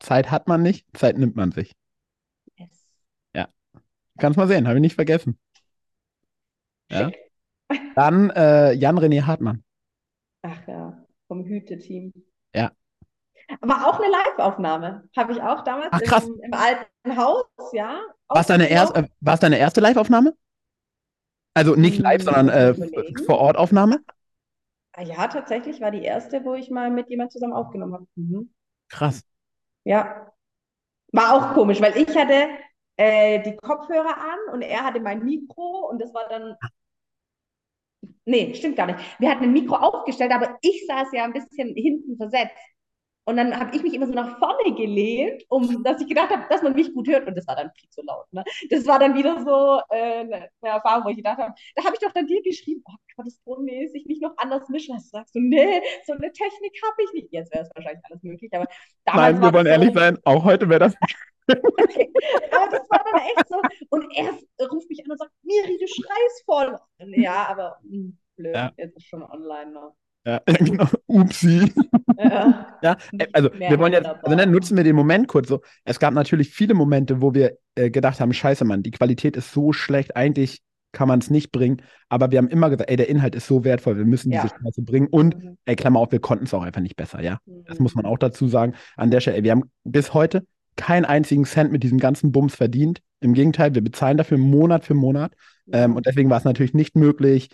[0.00, 1.72] Zeit hat man nicht, Zeit nimmt man sich.
[2.56, 2.86] Yes.
[3.34, 3.48] Ja.
[4.18, 5.38] Kannst mal sehen, habe ich nicht vergessen.
[6.90, 7.10] Ja.
[7.94, 9.64] Dann äh, Jan-René Hartmann.
[10.42, 12.12] Ach ja, vom Hüte-Team.
[12.54, 12.70] Ja.
[13.60, 15.08] Aber auch eine Live-Aufnahme.
[15.16, 16.26] Habe ich auch damals Ach, krass.
[16.26, 18.00] Im, im alten Haus, ja.
[18.28, 20.34] War es deine, erst, äh, deine erste Live-Aufnahme?
[21.56, 22.74] Also nicht live, hm, sondern äh,
[23.24, 24.00] vor Ort Aufnahme?
[24.92, 28.06] Ah ja, tatsächlich war die erste, wo ich mal mit jemand zusammen aufgenommen habe.
[28.14, 28.50] Mhm.
[28.90, 29.22] Krass.
[29.84, 30.32] Ja.
[31.12, 32.48] War auch komisch, weil ich hatte
[32.98, 36.56] äh, die Kopfhörer an und er hatte mein Mikro und das war dann.
[38.26, 38.98] Nee, stimmt gar nicht.
[39.18, 42.52] Wir hatten ein Mikro aufgestellt, aber ich saß ja ein bisschen hinten versetzt.
[43.28, 46.44] Und dann habe ich mich immer so nach vorne gelehnt, um dass ich gedacht habe,
[46.48, 47.26] dass man mich gut hört.
[47.26, 48.32] Und das war dann viel zu laut.
[48.32, 48.44] Ne?
[48.70, 52.00] Das war dann wieder so äh, eine Erfahrung, wo ich gedacht habe, da habe ich
[52.00, 54.94] doch dann dir geschrieben, oh Gott, das tonmäßig nicht noch anders mischen.
[54.94, 57.32] Da sagst du, nee, so eine Technik habe ich nicht.
[57.32, 58.50] Jetzt wäre es wahrscheinlich alles möglich.
[58.54, 58.66] Aber
[59.04, 60.94] damals Nein, wir wollen ehrlich so, sein, auch heute wäre das.
[61.48, 62.12] okay.
[62.52, 63.60] Aber das war dann echt so.
[63.90, 66.78] Und er ruft mich an und sagt, Miri, du schreist voll.
[66.98, 68.72] Ja, aber mh, hm, blöd, ja.
[68.76, 69.72] jetzt ist schon online.
[69.72, 69.92] Ne?
[70.26, 70.86] Ja, genau.
[71.06, 71.72] Upsi.
[72.18, 72.66] Ja.
[72.82, 75.60] ja, äh, also wir wollen jetzt, also dann nutzen wir den Moment kurz so.
[75.84, 79.52] Es gab natürlich viele Momente, wo wir äh, gedacht haben, scheiße, Mann, die Qualität ist
[79.52, 80.60] so schlecht, eigentlich
[80.92, 81.82] kann man es nicht bringen.
[82.08, 84.42] Aber wir haben immer gesagt, ey, der Inhalt ist so wertvoll, wir müssen Ja.
[84.42, 85.06] diese Scheiße bringen.
[85.08, 85.58] Und, Mhm.
[85.66, 87.38] ey, Klammer auf, wir konnten es auch einfach nicht besser, ja.
[87.66, 87.82] Das Mhm.
[87.84, 88.74] muss man auch dazu sagen.
[88.96, 90.44] An der Stelle, ey, wir haben bis heute
[90.76, 93.00] keinen einzigen Cent mit diesem ganzen Bums verdient.
[93.20, 95.32] Im Gegenteil, wir bezahlen dafür Monat für Monat.
[95.72, 97.50] Ähm, und deswegen war es natürlich nicht möglich,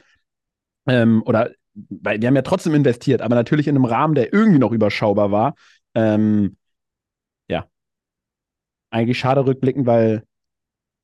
[0.87, 4.59] ähm, oder weil wir haben ja trotzdem investiert, aber natürlich in einem Rahmen, der irgendwie
[4.59, 5.55] noch überschaubar war.
[5.95, 6.57] Ähm,
[7.49, 7.67] ja.
[8.91, 10.25] Eigentlich schade rückblickend, weil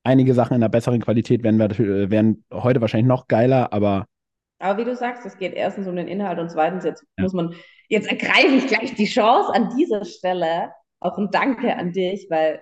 [0.05, 4.07] einige Sachen in einer besseren Qualität wären, wir- äh, wären heute wahrscheinlich noch geiler, aber
[4.61, 7.23] Aber wie du sagst, es geht erstens um den Inhalt und zweitens, jetzt Ja.
[7.23, 7.55] muss man,
[7.89, 12.61] jetzt ergreife ich gleich die Chance an dieser Stelle, auch ein Danke an dich, weil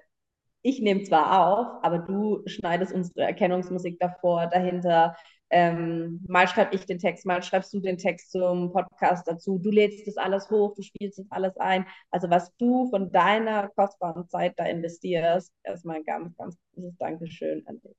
[0.62, 5.16] ich nehme zwar auf, aber du schneidest unsere Erkennungsmusik davor, dahinter.
[5.50, 9.58] Ähm, mal schreibe ich den Text, mal schreibst du den Text zum Podcast dazu.
[9.58, 11.86] Du lädst das alles hoch, du spielst das alles ein.
[12.10, 17.62] Also was du von deiner kostbaren Zeit da investierst, erstmal ein ganz, ganz großes Dankeschön
[17.66, 17.96] an dich.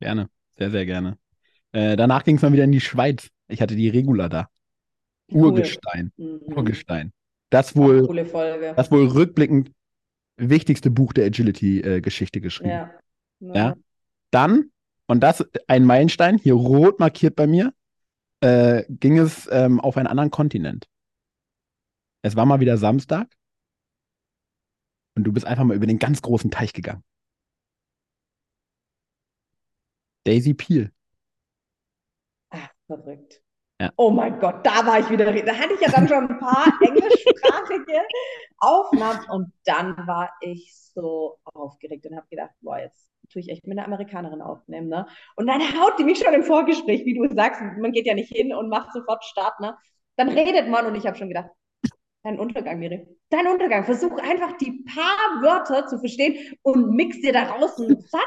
[0.00, 0.28] gerne.
[0.56, 1.18] Sehr, sehr gerne.
[1.72, 3.30] Äh, danach ging es mal wieder in die Schweiz.
[3.48, 4.48] Ich hatte die Regula da.
[5.32, 5.46] Cool.
[5.46, 6.12] Urgestein.
[6.16, 6.40] Mhm.
[6.54, 7.12] Urgestein.
[7.50, 8.06] Das wohl,
[8.76, 9.72] das wohl rückblickend
[10.36, 12.70] wichtigste Buch der Agility-Geschichte geschrieben.
[12.70, 12.90] Ja.
[13.40, 13.76] Ja.
[14.30, 14.70] Dann,
[15.10, 17.74] und das ein Meilenstein, hier rot markiert bei mir,
[18.42, 20.88] äh, ging es ähm, auf einen anderen Kontinent.
[22.22, 23.26] Es war mal wieder Samstag
[25.16, 27.02] und du bist einfach mal über den ganz großen Teich gegangen.
[30.22, 30.92] Daisy Peel.
[32.50, 33.42] Ach, verrückt.
[33.80, 33.90] Ja.
[33.96, 35.24] Oh mein Gott, da war ich wieder.
[35.24, 38.00] Da hatte ich ja dann schon ein paar englischsprachige
[38.58, 43.66] Aufnahmen und dann war ich so aufgeregt und habe gedacht, boah, jetzt tue ich echt
[43.66, 45.06] mit einer Amerikanerin aufnehmen, ne?
[45.36, 48.32] Und dann haut die mich schon im Vorgespräch, wie du sagst, man geht ja nicht
[48.34, 49.76] hin und macht sofort Start, ne?
[50.16, 51.50] Dann redet man und ich habe schon gedacht,
[52.22, 53.06] dein Untergang, Miri.
[53.30, 53.84] Dein Untergang.
[53.84, 58.22] Versuch einfach die paar Wörter zu verstehen und mix dir daraus einen Satz.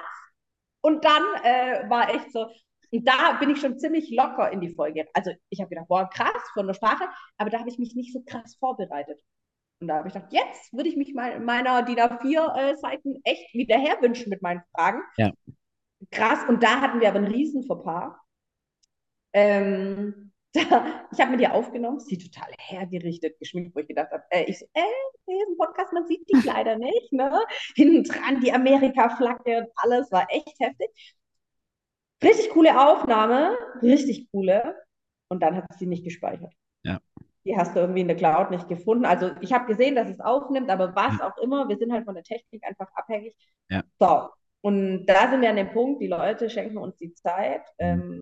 [0.81, 2.47] Und dann äh, war echt so,
[2.91, 5.07] und da bin ich schon ziemlich locker in die Folge.
[5.13, 7.05] Also ich habe gedacht, boah, krass von der Sprache,
[7.37, 9.19] aber da habe ich mich nicht so krass vorbereitet.
[9.79, 13.53] Und da habe ich gedacht, jetzt würde ich mich mal in meiner DIN A4-Seiten echt
[13.53, 15.01] wieder herwünschen mit meinen Fragen.
[15.17, 15.31] Ja.
[16.11, 16.39] Krass.
[16.47, 18.13] Und da hatten wir aber einen riesen Fauxpas.
[19.33, 24.23] Ähm, da, ich habe mir die aufgenommen, sie total hergerichtet, geschminkt, wo ich gedacht habe,
[24.29, 24.81] äh, ich so, äh,
[25.27, 27.43] ein Podcast, man sieht dich leider nicht, ne?
[27.75, 30.89] Hinten dran die Amerika-Flagge, alles war echt heftig.
[32.23, 34.83] Richtig coole Aufnahme, richtig coole.
[35.27, 36.53] Und dann hat sie nicht gespeichert.
[36.83, 36.99] Ja.
[37.45, 39.05] Die hast du irgendwie in der Cloud nicht gefunden.
[39.05, 42.15] Also ich habe gesehen, dass es aufnimmt, aber was auch immer, wir sind halt von
[42.15, 43.35] der Technik einfach abhängig.
[43.69, 43.83] Ja.
[43.99, 44.29] So,
[44.61, 47.63] und da sind wir an dem Punkt, die Leute schenken uns die Zeit.
[47.79, 48.21] Ähm,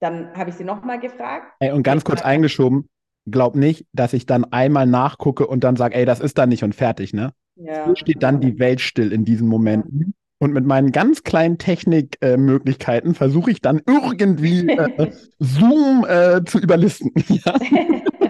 [0.00, 1.52] dann habe ich sie nochmal gefragt.
[1.60, 2.88] Ey, und ganz kurz eingeschoben,
[3.30, 6.64] glaub nicht, dass ich dann einmal nachgucke und dann sage, ey, das ist dann nicht
[6.64, 7.34] und fertig, ne?
[7.56, 7.84] Ja.
[7.84, 10.14] Hier steht dann die Welt still in diesen Momenten.
[10.38, 17.12] Und mit meinen ganz kleinen Technikmöglichkeiten versuche ich dann irgendwie äh, Zoom äh, zu überlisten.
[17.28, 17.54] ja?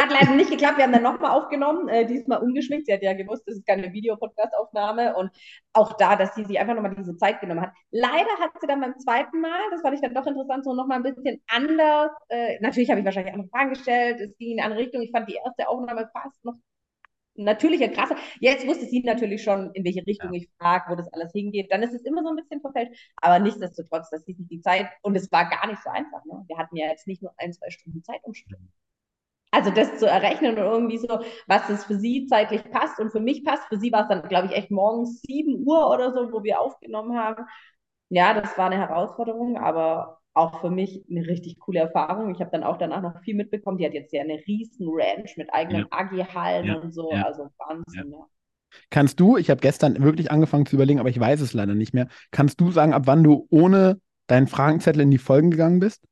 [0.00, 0.78] Hat leider nicht geklappt.
[0.78, 2.86] Wir haben dann nochmal aufgenommen, äh, diesmal ungeschminkt.
[2.86, 5.16] Sie hat ja gewusst, das ist keine Videopodcast-Aufnahme.
[5.16, 5.30] Und
[5.72, 7.72] auch da, dass sie sich einfach nochmal diese Zeit genommen hat.
[7.90, 10.98] Leider hat sie dann beim zweiten Mal, das fand ich dann doch interessant, so nochmal
[10.98, 12.10] ein bisschen anders.
[12.28, 14.20] Äh, natürlich habe ich wahrscheinlich andere Fragen gestellt.
[14.20, 15.02] Es ging in eine andere Richtung.
[15.02, 16.54] Ich fand die erste Aufnahme fast noch
[17.38, 18.16] natürlicher, krasser.
[18.40, 21.70] Jetzt wusste sie natürlich schon, in welche Richtung ich frage, wo das alles hingeht.
[21.72, 22.96] Dann ist es immer so ein bisschen verfällt.
[23.16, 26.24] Aber nichtsdestotrotz, dass sie sich die Zeit, und es war gar nicht so einfach.
[26.24, 26.44] Ne?
[26.46, 28.72] Wir hatten ja jetzt nicht nur ein, zwei Stunden Zeit umstellen.
[29.50, 31.08] Also das zu errechnen und irgendwie so,
[31.46, 33.64] was es für sie zeitlich passt und für mich passt.
[33.68, 36.60] Für sie war es dann, glaube ich, echt morgens 7 Uhr oder so, wo wir
[36.60, 37.44] aufgenommen haben.
[38.10, 42.30] Ja, das war eine Herausforderung, aber auch für mich eine richtig coole Erfahrung.
[42.34, 43.78] Ich habe dann auch danach noch viel mitbekommen.
[43.78, 47.10] Die hat jetzt ja eine riesen Ranch mit eigenen AG-Hallen Ja, und so.
[47.12, 48.26] ja, Also Wahnsinn, ja.
[48.90, 51.94] Kannst du, ich habe gestern wirklich angefangen zu überlegen, aber ich weiß es leider nicht
[51.94, 52.08] mehr.
[52.30, 56.04] Kannst du sagen, ab wann du ohne deinen Fragenzettel in die Folgen gegangen bist?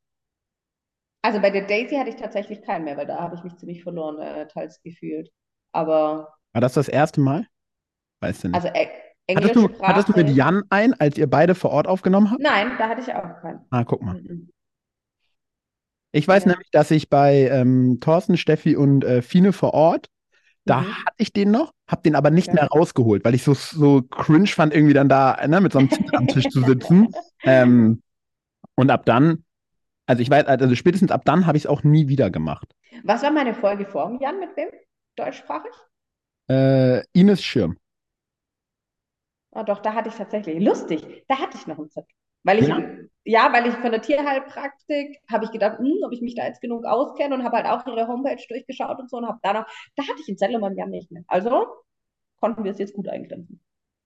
[1.26, 3.82] Also bei der Daisy hatte ich tatsächlich keinen mehr, weil da habe ich mich ziemlich
[3.82, 5.28] verloren, äh, teils gefühlt.
[5.72, 7.46] Aber, War das das erste Mal?
[8.20, 8.56] Weißt du nicht.
[8.56, 8.88] also äh,
[9.34, 12.40] hattest, du, hattest du mit Sprache- Jan ein, als ihr beide vor Ort aufgenommen habt?
[12.40, 13.60] Nein, da hatte ich auch keinen.
[13.70, 14.14] Ah, guck mal.
[14.14, 14.48] Mhm.
[16.12, 16.52] Ich weiß Ja.
[16.52, 20.06] nämlich, dass ich bei ähm, Thorsten, Steffi und äh, Fine vor Ort,
[20.66, 20.90] da Mhm.
[21.04, 22.60] hatte ich den noch, hab den aber nicht Okay.
[22.60, 25.90] mehr rausgeholt, weil ich so, so cringe fand, irgendwie dann da ne, mit so einem
[25.90, 27.08] Zettel am Tisch zu sitzen.
[27.44, 28.02] Ähm,
[28.76, 29.44] und ab dann,
[30.06, 32.74] also ich weiß, also spätestens ab dann habe ich es auch nie wieder gemacht.
[33.04, 34.68] Was war meine Folge vor dem Jan mit wem?
[35.16, 35.72] Deutschsprachig?
[36.48, 37.76] Äh, Ines Schirm.
[39.52, 40.62] Ah, doch, da hatte ich tatsächlich.
[40.62, 42.14] Lustig, da hatte ich noch einen Zettel.
[42.44, 42.80] Weil ich, Ja?
[43.24, 46.60] ja, weil ich von der Tierheilpraktik habe ich gedacht, hm, ob ich mich da jetzt
[46.60, 49.66] genug auskenne und habe halt auch ihre Homepage durchgeschaut und so und habe da noch,
[49.96, 51.24] da hatte ich einen Zettel und beim Jan nicht mehr.
[51.26, 51.66] Also
[52.38, 53.60] konnten wir es jetzt gut eingrenzen.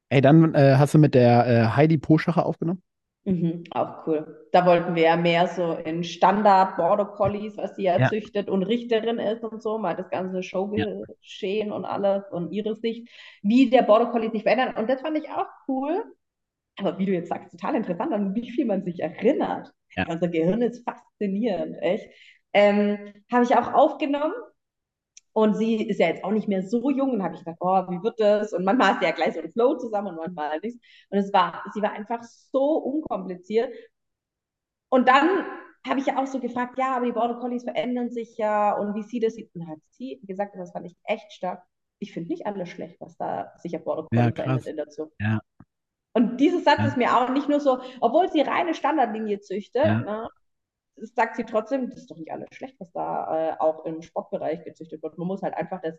[0.09, 2.83] Ey, dann äh, hast du mit der äh, Heidi Poschacher aufgenommen?
[3.25, 4.49] Mhm, auch cool.
[4.51, 8.09] Da wollten wir ja mehr so in Standard Border Collies, was sie ja, Ja.
[8.09, 10.43] züchtet und Richterin ist und so, mal das ganze
[10.75, 10.87] Ja.
[10.95, 13.09] Showgeschehen und alles und ihre Sicht,
[13.43, 14.79] wie der Border Collie sich verändert.
[14.79, 16.03] Und das fand ich auch cool.
[16.79, 19.73] Aber wie du jetzt sagst, total interessant, an wie viel man sich erinnert.
[19.97, 20.07] Ja.
[20.07, 22.11] Unser Gehirn ist faszinierend, echt.
[22.55, 24.35] Ähm, habe ich auch aufgenommen.
[25.33, 27.83] Und sie ist ja jetzt auch nicht mehr so jung und habe ich gedacht, oh,
[27.91, 28.53] wie wird das?
[28.53, 30.79] Und manchmal hast du ja gleich so einen Flow zusammen und manchmal halt nicht.
[31.11, 33.73] Und es war, sie war einfach so unkompliziert.
[34.89, 35.29] Und dann
[35.87, 38.95] habe ich ja auch so gefragt, ja, aber die Border Collies verändern sich ja und
[38.95, 39.55] wie sie das sieht.
[39.55, 41.63] Und hat sie gesagt, und das fand ich echt stark,
[41.99, 44.89] ich finde nicht alles schlecht, was da sich auf Border Collie Ja, verändert in der
[44.89, 45.13] Zucht.
[45.21, 45.41] Ja.
[46.13, 46.87] Und dieser Satz Ja.
[46.89, 50.01] ist mir auch nicht nur so, obwohl sie reine Standardlinie züchtet, Ja.
[50.01, 50.29] ne,
[51.03, 54.65] sagt sie trotzdem, das ist doch nicht alles schlecht, was da äh, auch im Sportbereich
[54.65, 55.19] gezüchtet wird.
[55.19, 55.95] Man muss halt einfach das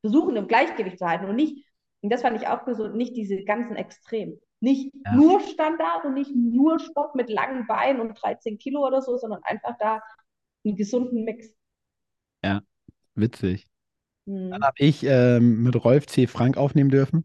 [0.00, 1.66] versuchen, im Gleichgewicht zu halten und nicht,
[2.00, 4.40] und das fand ich auch so, nicht diese ganzen Extremen.
[4.60, 5.14] Nicht Ja.
[5.14, 9.42] nur Standard und nicht nur Sport mit langen Beinen und 13 Kilo oder so, sondern
[9.44, 10.00] einfach da
[10.64, 11.52] einen gesunden Mix.
[13.14, 13.66] Witzig.
[14.26, 14.50] Hm.
[14.50, 16.26] Dann habe ich ähm, mit Rolf C.
[16.26, 17.24] Frank aufnehmen dürfen.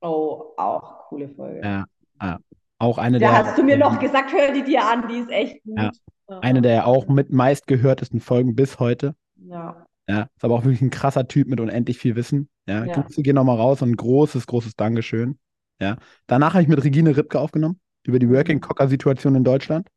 [0.00, 1.60] Oh, auch coole Folge.
[1.62, 1.84] Ja.
[2.20, 2.38] ja.
[2.78, 5.30] Auch eine Da der, hast du mir noch gesagt, hör die dir an, die ist
[5.30, 5.78] echt gut.
[5.78, 5.90] Ja.
[6.28, 9.14] Eine der auch mit meistgehörtesten Folgen bis heute.
[9.36, 9.86] Ja.
[10.08, 12.48] Ja, ist aber auch wirklich ein krasser Typ mit unendlich viel Wissen.
[12.66, 12.94] Ja, Ja.
[12.94, 15.38] Grüße gehen nochmal raus und ein großes, großes Dankeschön.
[15.80, 19.88] Ja, danach habe ich mit Regine Ripke aufgenommen über die Working Cocker Situation in Deutschland.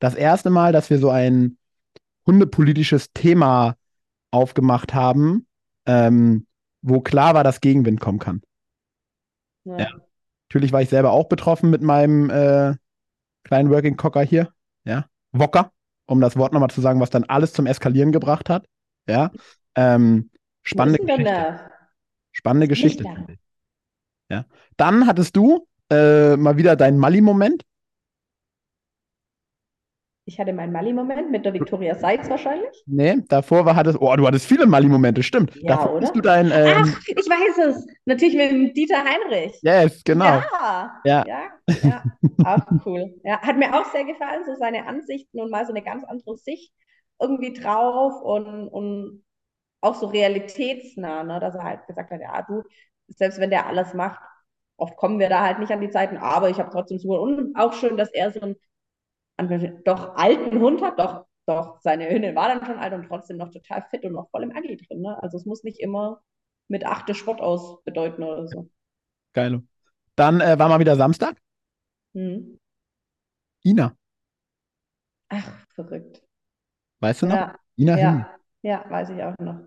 [0.00, 1.56] Das erste Mal, dass wir so ein
[2.26, 3.76] hundepolitisches Thema
[4.32, 5.46] aufgemacht haben,
[5.86, 6.46] ähm,
[6.82, 8.42] wo klar war, dass Gegenwind kommen kann.
[9.64, 9.78] Ja.
[9.78, 9.88] Ja.
[10.48, 12.74] Natürlich war ich selber auch betroffen mit meinem äh,
[13.44, 14.52] kleinen Working Cocker hier.
[14.84, 15.72] Ja, Wocker,
[16.06, 18.66] um das Wort nochmal zu sagen, was dann alles zum Eskalieren gebracht hat.
[19.06, 19.30] Ja,
[19.74, 20.30] ähm,
[20.62, 21.60] spannende Geschichte.
[22.32, 23.04] Spannende Geschichte.
[24.30, 24.46] Ja.
[24.76, 27.62] Dann hattest du äh, mal wieder deinen Mali-Moment.
[30.26, 32.84] Ich hatte meinen Mali-Moment mit der Victoria Seitz wahrscheinlich.
[32.86, 35.54] Nee, davor war, hattest, oh, du hattest viele Mali-Momente, stimmt.
[35.56, 36.12] Ja, davor oder?
[36.12, 37.86] du dein, ähm, Ach, ich weiß es.
[38.06, 39.58] Natürlich mit dem Dieter Heinrich.
[39.62, 40.24] yes, genau.
[40.24, 41.24] Ja, Ja.
[41.26, 41.42] ja,
[41.82, 42.04] ja,
[42.42, 43.14] auch cool.
[43.22, 46.36] Ja, hat mir auch sehr gefallen, so seine Ansichten und mal so eine ganz andere
[46.36, 46.72] Sicht
[47.20, 49.24] irgendwie drauf und, und
[49.80, 51.40] auch so realitätsnah, ne?
[51.40, 52.62] dass er halt gesagt hat, ja, du,
[53.08, 54.20] selbst wenn der alles macht,
[54.76, 57.54] oft kommen wir da halt nicht an die Zeiten, aber ich habe trotzdem so und
[57.56, 58.56] auch schön, dass er so an-
[59.84, 63.50] doch alten Hund hat, doch, doch seine Hündin war dann schon alt und trotzdem noch
[63.50, 65.00] total fit und noch voll im Agil drin.
[65.02, 65.20] Ne?
[65.22, 66.22] Also es muss nicht immer
[66.68, 68.70] mit achte Sport aus bedeuten oder so.
[69.32, 69.62] Geil.
[70.16, 71.36] Dann äh, war mal wieder Samstag.
[72.14, 72.56] Hm.
[73.64, 73.96] Ina,
[75.28, 76.22] Ach, verrückt.
[77.00, 77.38] weißt du noch?
[77.38, 79.60] Ja, Ina ja, ja, weiß ich auch noch.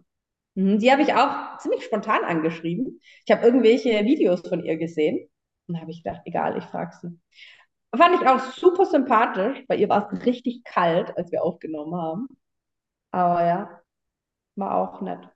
[0.56, 3.02] Mhm, Die habe ich auch ziemlich spontan angeschrieben.
[3.26, 5.30] Ich habe irgendwelche Videos von ihr gesehen
[5.68, 7.20] und da habe ich gedacht, egal, ich frage sie.
[7.96, 9.66] Fand ich auch super sympathisch.
[9.68, 12.28] Bei ihr war es richtig kalt, als wir aufgenommen haben.
[13.12, 13.82] Aber ja,
[14.56, 15.30] war auch nett.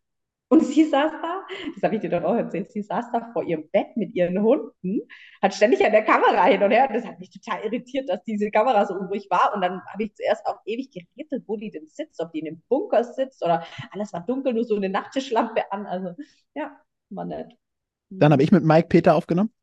[0.50, 3.46] Und sie saß da, das habe ich dir doch auch erzählt, sie saß da vor
[3.46, 5.00] ihrem Bett mit ihren Hunden,
[5.42, 6.90] hat ständig an der Kamera hin und her.
[6.92, 9.54] Das hat mich total irritiert, dass diese Kamera so unruhig war.
[9.56, 12.48] Und dann habe ich zuerst auch ewig gerätselt, wo die denn sitzt, ob die in
[12.48, 15.86] einem Bunker sitzt oder alles war dunkel, nur so eine Nachttischlampe an.
[15.86, 16.16] Also
[16.54, 16.78] ja,
[17.12, 17.54] war nett.
[18.10, 19.54] Dann habe ich mit Mike Peter aufgenommen,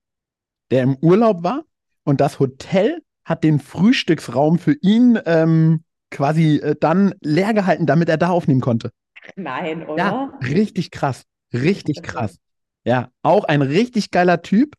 [0.70, 1.64] der im Urlaub war
[2.09, 8.09] und das Hotel hat den Frühstücksraum für ihn ähm, quasi äh, dann leer gehalten, damit
[8.09, 8.93] er da aufnehmen konnte.
[9.37, 9.97] Nein, oder?
[9.99, 11.25] Ja, richtig krass.
[11.53, 12.39] Richtig krass.
[12.85, 14.75] Ja, auch ein richtig geiler Typ,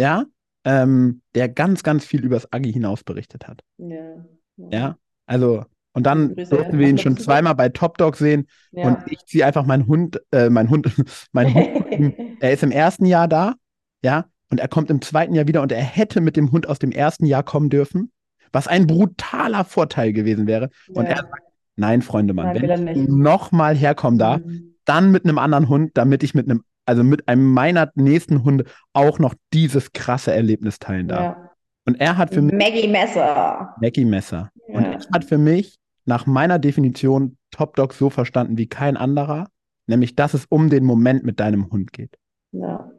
[0.00, 0.24] ja,
[0.64, 3.60] ähm, der ganz, ganz viel übers Agi hinaus berichtet hat.
[3.78, 4.24] Ja.
[4.56, 8.88] Ja, also, und dann Grüße durften wir ihn schon zweimal bei Top Dog sehen Ja.
[8.88, 10.90] und ich ziehe einfach meinen Hund, äh, mein Hund,
[11.32, 13.54] mein Hund, er ist im ersten Jahr da,
[14.02, 16.78] ja, und er kommt im zweiten Jahr wieder und er hätte mit dem Hund aus
[16.78, 18.12] dem ersten Jahr kommen dürfen,
[18.52, 20.68] was ein brutaler Vorteil gewesen wäre.
[20.90, 21.10] Und Ja.
[21.12, 21.42] er sagt,
[21.76, 24.74] nein, Freunde, Mann, wenn ich nochmal herkommen darf, Mhm.
[24.84, 28.66] dann mit einem anderen Hund, damit ich mit einem, also mit einem meiner nächsten Hunde
[28.92, 31.20] auch noch dieses krasse Erlebnis teilen darf.
[31.36, 31.50] Ja.
[31.86, 33.74] Und er hat für mich Maggie Messer.
[33.80, 34.50] Mackie Messer.
[34.68, 39.48] Und er hat für mich nach meiner Definition Top Dog so verstanden wie kein anderer,
[39.86, 42.18] nämlich dass es um den Moment mit deinem Hund geht.
[42.52, 42.90] Ja.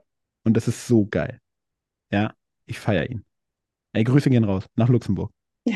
[0.46, 1.40] Und das ist so geil.
[2.14, 2.34] Ja,
[2.66, 3.26] ich feiere ihn.
[3.94, 5.32] Ey, Grüße gehen raus nach Luxemburg.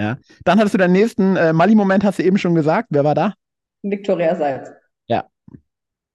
[0.00, 0.16] Ja.
[0.44, 2.86] Dann hattest du deinen nächsten äh, Mali-Moment, hast du eben schon gesagt.
[2.90, 3.34] Wer war da?
[3.82, 4.70] Victoria Salz.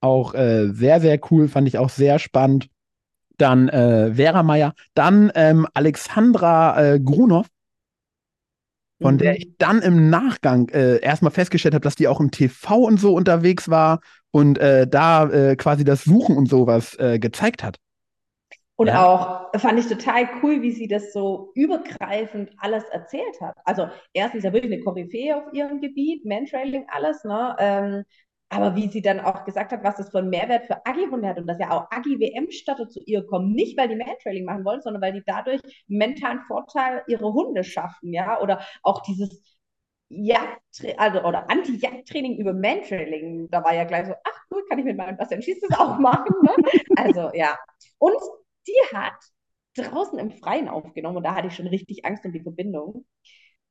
[0.04, 2.68] Auch äh, sehr, sehr cool, fand ich auch sehr spannend.
[3.38, 7.48] Dann äh, Vera Meyer, dann ähm, Alexandra äh, Grunow,
[9.02, 9.38] von der Mhm.
[9.38, 13.14] ich dann im Nachgang äh, erstmal festgestellt habe, dass die auch im TV und so
[13.16, 14.02] unterwegs war
[14.32, 17.78] und äh, da äh, quasi das Suchen und sowas äh, gezeigt hat.
[18.76, 19.06] Und Ja.
[19.52, 23.56] auch fand ich total cool, wie sie das so übergreifend alles erzählt hat.
[23.66, 27.56] Also erstens ja wirklich eine Koryphäe auf ihrem Gebiet, Mantrailing, alles, ne?
[27.60, 28.04] Ähm,
[28.50, 31.40] aber wie sie dann auch gesagt hat, was das für einen Mehrwert für Aggi-Hunde hat
[31.40, 35.02] und dass ja auch Aggi-WM-Starter zu ihr kommen, nicht weil die Mantrailing machen wollen, sondern
[35.02, 39.42] weil die dadurch mentalen Vorteil ihre Hunde schaffen, ja, oder auch dieses
[40.10, 40.62] Jagd,
[40.98, 44.98] also oder Anti-Jagd-Training über Mantrailing, da war ja gleich so, ach cool, kann ich mit
[44.98, 46.52] meinem Bastian Schieß das auch machen, ne?
[46.96, 47.58] Also ja.
[47.98, 48.14] Und
[48.68, 49.14] die hat
[49.76, 53.06] draußen im Freien aufgenommen und da hatte ich schon richtig Angst um die Verbindung.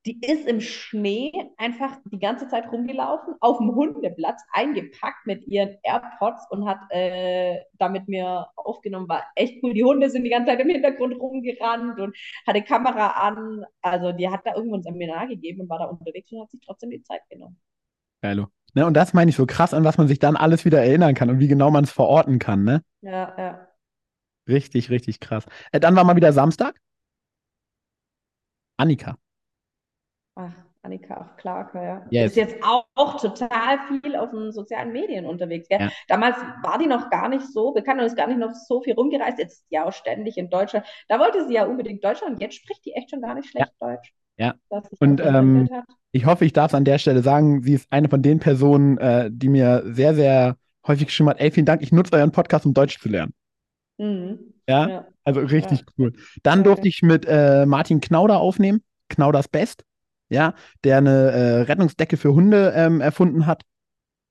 [0.04, 5.76] Die ist im Schnee einfach die ganze Zeit rumgelaufen, auf dem Hundeplatz eingepackt mit ihren
[5.84, 9.08] AirPods und hat äh, da mit mir aufgenommen.
[9.08, 9.74] War echt cool.
[9.74, 12.16] Die Hunde sind die ganze Zeit im Hintergrund rumgerannt und
[12.48, 13.64] hatte Kamera an.
[13.80, 16.60] Also die hat da irgendwo ein Seminar gegeben und war da unterwegs und hat sich
[16.66, 17.60] trotzdem die Zeit genommen.
[18.22, 18.48] Geilo.
[18.74, 21.14] Ne, und das meine ich so krass, an was man sich dann alles wieder erinnern
[21.14, 22.82] kann und wie genau man es verorten kann, ne?
[23.02, 23.68] Ja, ja.
[24.48, 25.46] Richtig, richtig krass.
[25.70, 26.80] Äh, dann war mal wieder Samstag.
[28.76, 29.16] Annika.
[30.34, 32.06] Ach, Annika auch Clarke, ja.
[32.10, 32.32] Yes.
[32.32, 35.68] Ist jetzt auch, auch total viel auf den sozialen Medien unterwegs.
[35.70, 35.90] Ja.
[36.08, 38.94] Damals war die noch gar nicht so, bekannt und ist gar nicht noch so viel
[38.94, 39.38] rumgereist.
[39.38, 40.84] Jetzt ist sie ja auch ständig in Deutschland.
[41.08, 42.40] Da wollte sie ja unbedingt Deutschland.
[42.40, 44.12] Jetzt spricht die echt schon gar nicht schlecht Deutsch.
[44.38, 44.54] Ja.
[44.70, 45.68] Was sich Und, ähm.
[46.10, 48.98] Ich hoffe, ich darf es an der Stelle sagen, sie ist eine von den Personen,
[48.98, 52.66] äh, die mir sehr, sehr häufig geschrieben hat, ey, vielen Dank, ich nutze euren Podcast,
[52.66, 53.32] um Deutsch zu lernen.
[53.98, 54.38] Mhm.
[54.68, 55.06] Ja, Ja.
[55.24, 56.12] also richtig cool.
[56.42, 59.84] Dann Ja, durfte ich mit äh, Martin Knauder aufnehmen, Knauders Best,
[60.28, 63.62] ja, der eine äh, Rettungsdecke für Hunde ähm, erfunden hat.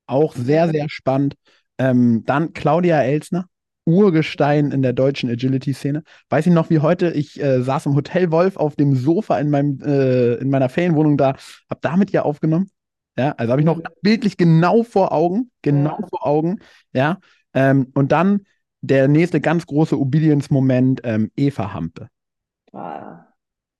[0.06, 1.34] Auch sehr, sehr spannend.
[1.78, 3.46] Ähm, dann Claudia Elsner,
[3.84, 6.02] Urgestein in der deutschen Agility-Szene.
[6.28, 9.50] Weiß ich noch wie heute, ich äh, saß im Hotel Wolf auf dem Sofa in,
[9.50, 11.36] meinem, äh, in meiner Ferienwohnung da,
[11.70, 12.70] hab damit ihr aufgenommen.
[13.18, 13.82] Ja, also habe ich noch Mhm.
[14.02, 16.06] bildlich genau vor Augen, genau Ja.
[16.08, 16.58] vor Augen,
[16.92, 17.18] ja.
[17.54, 18.42] Ähm, und dann
[18.82, 22.08] der nächste ganz große Obedience-Moment, ähm, Eva Hampe.
[22.72, 23.26] Ah,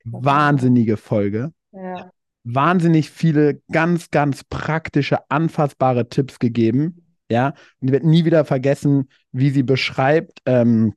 [0.04, 1.52] Wahnsinnige Folge.
[1.72, 2.10] ja.
[2.44, 7.14] Wahnsinnig viele ganz, ganz praktische, anfassbare Tipps gegeben.
[7.30, 10.94] Ja, und ich werde nie wieder vergessen, wie sie beschreibt, ähm,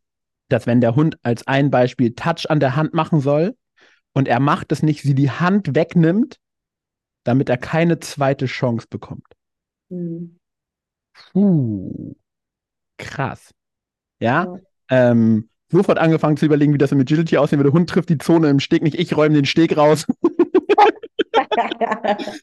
[0.50, 3.56] dass wenn der Hund als ein Beispiel Touch an der Hand machen soll
[4.14, 6.38] und er macht es nicht, sie die Hand wegnimmt,
[7.26, 9.28] damit er keine zweite Chance bekommt.
[9.90, 10.40] Mhm.
[11.32, 12.16] Puh,
[12.98, 13.54] krass.
[14.20, 15.12] Ja, Ja.
[15.12, 17.74] ähm, sofort angefangen zu überlegen, wie das im Agility aussehen würde.
[17.74, 20.06] Hund trifft die Zone im Steg nicht, ich räume den Steg raus.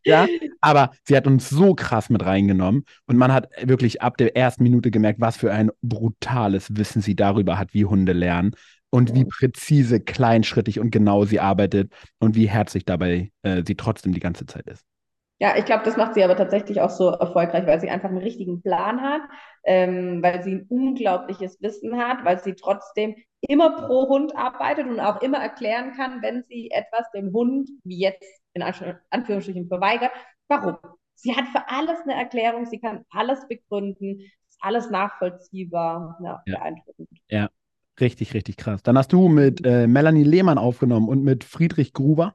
[0.05, 0.27] Ja,
[0.61, 4.63] aber sie hat uns so krass mit reingenommen und man hat wirklich ab der ersten
[4.63, 8.53] Minute gemerkt, was für ein brutales Wissen sie darüber hat, wie Hunde lernen
[8.91, 14.13] und wie präzise, kleinschrittig und genau sie arbeitet und wie herzlich dabei äh, sie trotzdem
[14.13, 14.85] die ganze Zeit ist.
[15.43, 18.19] Ja, ich glaube, das macht sie aber tatsächlich auch so erfolgreich, weil sie einfach einen
[18.19, 19.23] richtigen Plan hat,
[19.65, 25.01] ähm, weil sie ein unglaubliches Wissen hat, weil sie trotzdem immer pro Hund arbeitet und
[25.01, 28.25] auch immer erklären kann, wenn sie etwas dem Hund, wie jetzt
[28.55, 30.13] in Anf- Anführungsstrichen, verweigert,
[30.47, 30.77] warum.
[31.17, 36.19] Sie hat für alles eine Erklärung, sie kann alles begründen, ist alles nachvollziehbar.
[36.23, 36.59] Ja, Ja.
[36.59, 37.09] beeindruckend.
[38.01, 38.83] Richtig, richtig krass.
[38.83, 42.35] Dann hast du mit äh, Melanie Lehmann aufgenommen und mit Friedrich Gruber.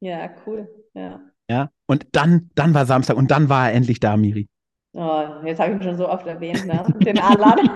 [0.00, 0.68] Ja, cool.
[0.94, 1.20] Ja.
[1.50, 4.48] Ja, und dann, dann war Samstag und dann war er endlich da, Miri.
[4.94, 6.84] Oh, jetzt habe ich ihn schon so oft erwähnt, ne?
[7.04, 7.70] Den Alan.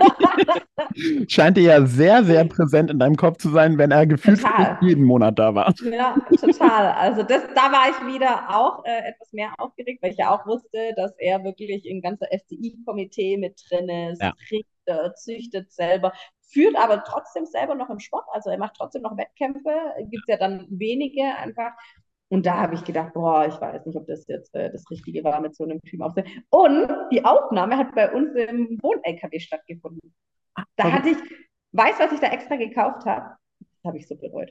[1.29, 4.43] Scheint dir ja sehr, sehr präsent in deinem Kopf zu sein, wenn er gefühlt
[4.81, 5.73] jeden Monat da war.
[5.83, 6.93] Ja, total.
[6.93, 10.47] Also das, da war ich wieder auch äh, etwas mehr aufgeregt, weil ich ja auch
[10.47, 14.33] wusste, dass er wirklich im ganzen FCI-Komitee mit drin ist, Ja.
[14.51, 18.25] Richter, züchtet selber, führt aber trotzdem selber noch im Sport.
[18.33, 19.71] Also er macht trotzdem noch Wettkämpfe,
[20.11, 21.73] gibt es ja dann wenige einfach.
[22.33, 25.23] Und da habe ich gedacht, boah, ich weiß nicht, ob das jetzt äh, das Richtige
[25.23, 26.43] war mit so einem Team aufzunehmen.
[26.49, 30.15] Und die Aufnahme hat bei uns im Wohn-LKW stattgefunden.
[30.77, 31.19] Da hatte ich,
[31.73, 33.37] weiß, was ich da extra gekauft habe?
[33.61, 34.51] Das habe ich so bereut.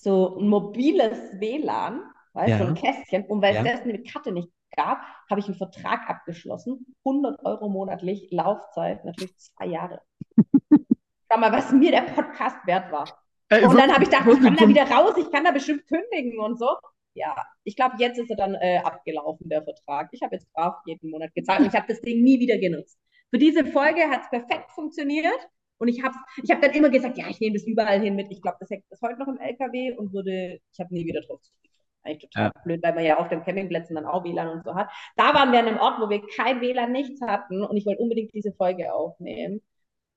[0.00, 2.00] So ein mobiles WLAN,
[2.34, 2.58] weißt du, Ja.
[2.58, 3.24] so ein Kästchen.
[3.26, 3.62] Und weil Ja.
[3.64, 6.94] es das eine Karte nicht gab, habe ich einen Vertrag abgeschlossen.
[7.04, 10.00] 100 Euro monatlich, Laufzeit, natürlich zwei Jahre.
[11.32, 13.04] Schau mal, was mir der Podcast wert war.
[13.48, 15.50] Ey, Und so- dann habe ich gedacht, ich komme da wieder raus, ich kann da
[15.50, 16.68] bestimmt kündigen und so.
[17.14, 20.08] Ja, ich glaube, jetzt ist er dann äh, abgelaufen, der Vertrag.
[20.12, 22.98] Ich habe jetzt brav jeden Monat gezahlt und ich habe das Ding nie wieder genutzt.
[23.30, 25.48] Für diese Folge hat es perfekt funktioniert
[25.78, 28.30] und ich habe ich hab dann immer gesagt, ja, ich nehme das überall hin mit.
[28.30, 31.20] Ich glaube, das hängt bis heute noch im LKW und würde, ich habe nie wieder
[31.22, 31.70] drauf zugegriffen.
[32.02, 34.88] Eigentlich total blöd, weil man ja auf den Campingplätzen dann auch WLAN und so hat.
[35.16, 38.02] Da waren wir an einem Ort, wo wir kein WLAN, nichts hatten und ich wollte
[38.02, 39.60] unbedingt diese Folge aufnehmen.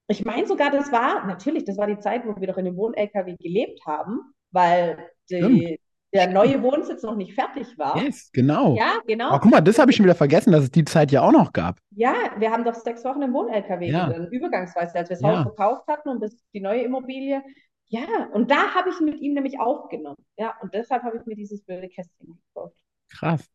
[0.07, 2.75] Ich meine sogar, das war, natürlich, das war die Zeit, wo wir doch in dem
[2.77, 4.19] Wohn-LKW gelebt haben,
[4.51, 5.79] weil die,
[6.13, 7.97] der neue Wohnsitz noch nicht fertig war.
[8.01, 8.75] Yes, genau.
[8.75, 9.35] Ja, genau.
[9.35, 11.31] Oh, guck mal, das habe ich schon wieder vergessen, dass es die Zeit ja auch
[11.31, 11.79] noch gab.
[11.91, 14.15] Ja, wir haben doch sechs Wochen im Wohn-LKW Ja.
[14.31, 15.29] übergangsweise, als wir das Ja.
[15.37, 17.41] Haus verkauft hatten und bis die neue Immobilie.
[17.87, 18.01] Ja,
[18.33, 20.17] und da habe ich mit ihm nämlich aufgenommen.
[20.37, 22.75] Ja, und deshalb habe ich mir dieses blöde Kästchen gekauft.
[23.09, 23.45] Krass.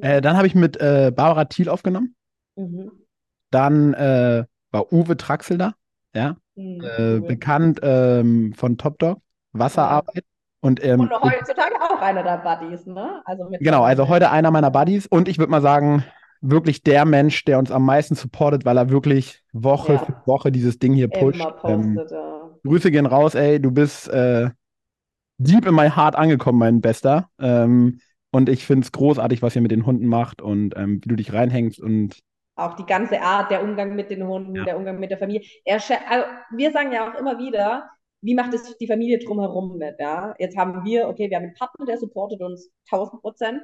[0.00, 2.14] Äh, dann habe ich mit äh, Barbara Thiel aufgenommen.
[2.56, 2.90] Mhm.
[3.50, 5.74] Dann äh, war Uwe Traxel da,
[6.14, 9.20] ja, Mhm, äh, bekannt ähm, von Top Dog,
[9.52, 10.24] Wasserarbeit.
[10.62, 13.20] Und, ähm, Und heutzutage auch einer der Buddies, ne?
[13.24, 16.04] Also genau, also heute einer meiner Buddies und ich würde mal sagen,
[16.40, 19.98] wirklich der Mensch, der uns am meisten supportet, weil er wirklich Woche Ja.
[19.98, 21.40] für Woche dieses Ding hier pusht.
[21.64, 22.10] Ähm, postet.
[22.12, 22.50] ja.
[22.64, 24.50] Grüße gehen raus, ey, du bist äh,
[25.38, 27.28] deep in my heart angekommen, mein Bester.
[27.40, 28.00] Ähm,
[28.30, 31.16] und ich finde es großartig, was ihr mit den Hunden macht und ähm, wie du
[31.16, 32.20] dich reinhängst und
[32.56, 34.64] Auch die ganze Art, der Umgang mit den Hunden, Ja.
[34.64, 35.42] der Umgang mit der Familie.
[35.64, 36.24] Er, also
[36.56, 37.90] wir sagen ja auch immer wieder,
[38.22, 40.34] wie macht es die Familie drumherum mit, ja?
[40.38, 43.62] Jetzt haben wir, okay, wir haben einen Partner, der supportet uns 1000 Prozent,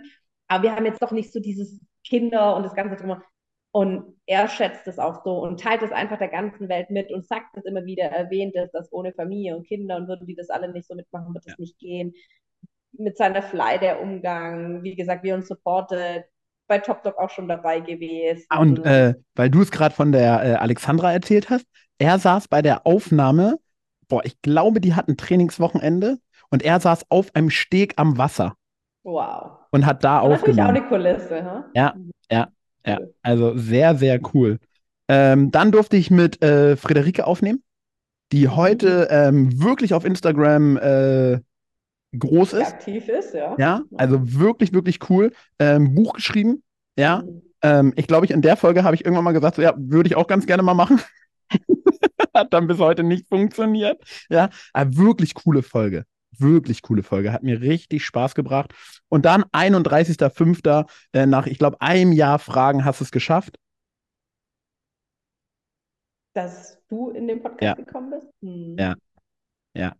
[0.48, 3.22] aber wir haben jetzt doch nicht so dieses Kinder und das Ganze drumherum.
[3.70, 7.26] Und er schätzt es auch so und teilt es einfach der ganzen Welt mit und
[7.26, 10.48] sagt es immer wieder, erwähnt es, dass ohne Familie und Kinder und würden die das
[10.50, 11.56] alle nicht so mitmachen, wird es Ja.
[11.58, 12.14] nicht gehen.
[12.92, 16.24] Mit seiner Fly der Umgang, wie gesagt, wie er uns supportet,
[16.66, 18.46] bei Top Dog auch schon dabei gewesen.
[18.48, 21.66] Ah, und äh, weil du es gerade von der äh, Alexandra erzählt hast,
[21.98, 23.58] er saß bei der Aufnahme,
[24.08, 26.18] boah, ich glaube, die hatten Trainingswochenende
[26.50, 28.54] und er saß auf einem Steg am Wasser
[29.04, 29.52] wow.
[29.70, 30.76] und hat da Und natürlich auch aufgenommen.
[30.76, 31.64] eine Kulisse, ha?
[31.74, 31.94] Ja,
[32.30, 32.48] ja,
[32.86, 32.98] ja.
[33.22, 34.58] Also sehr, sehr cool.
[35.08, 37.62] Ähm, dann durfte ich mit äh, Friederike aufnehmen,
[38.32, 41.40] die heute ähm, wirklich auf Instagram äh,
[42.18, 42.72] groß ist.
[42.74, 43.54] aktiv ist, ja.
[43.58, 45.32] Ja, also wirklich, wirklich cool.
[45.58, 46.62] Ähm, Buch geschrieben.
[46.98, 47.42] Ja, Mhm.
[47.62, 50.08] ähm, ich glaube, ich in der Folge habe ich irgendwann mal gesagt, so, ja, würde
[50.08, 51.00] ich auch ganz gerne mal machen.
[52.34, 54.02] Hat dann bis heute nicht funktioniert.
[54.28, 56.04] Ja, aber wirklich coole Folge.
[56.38, 57.32] Wirklich coole Folge.
[57.32, 58.72] Hat mir richtig Spaß gebracht.
[59.08, 60.86] Und dann 31.05.
[61.12, 63.56] Äh, nach, ich glaube, einem Jahr Fragen hast du es geschafft.
[66.34, 67.74] Dass du in den Podcast Ja.
[67.74, 68.28] gekommen bist?
[68.40, 68.76] Mhm.
[68.78, 68.94] Ja.
[69.74, 69.96] Ja.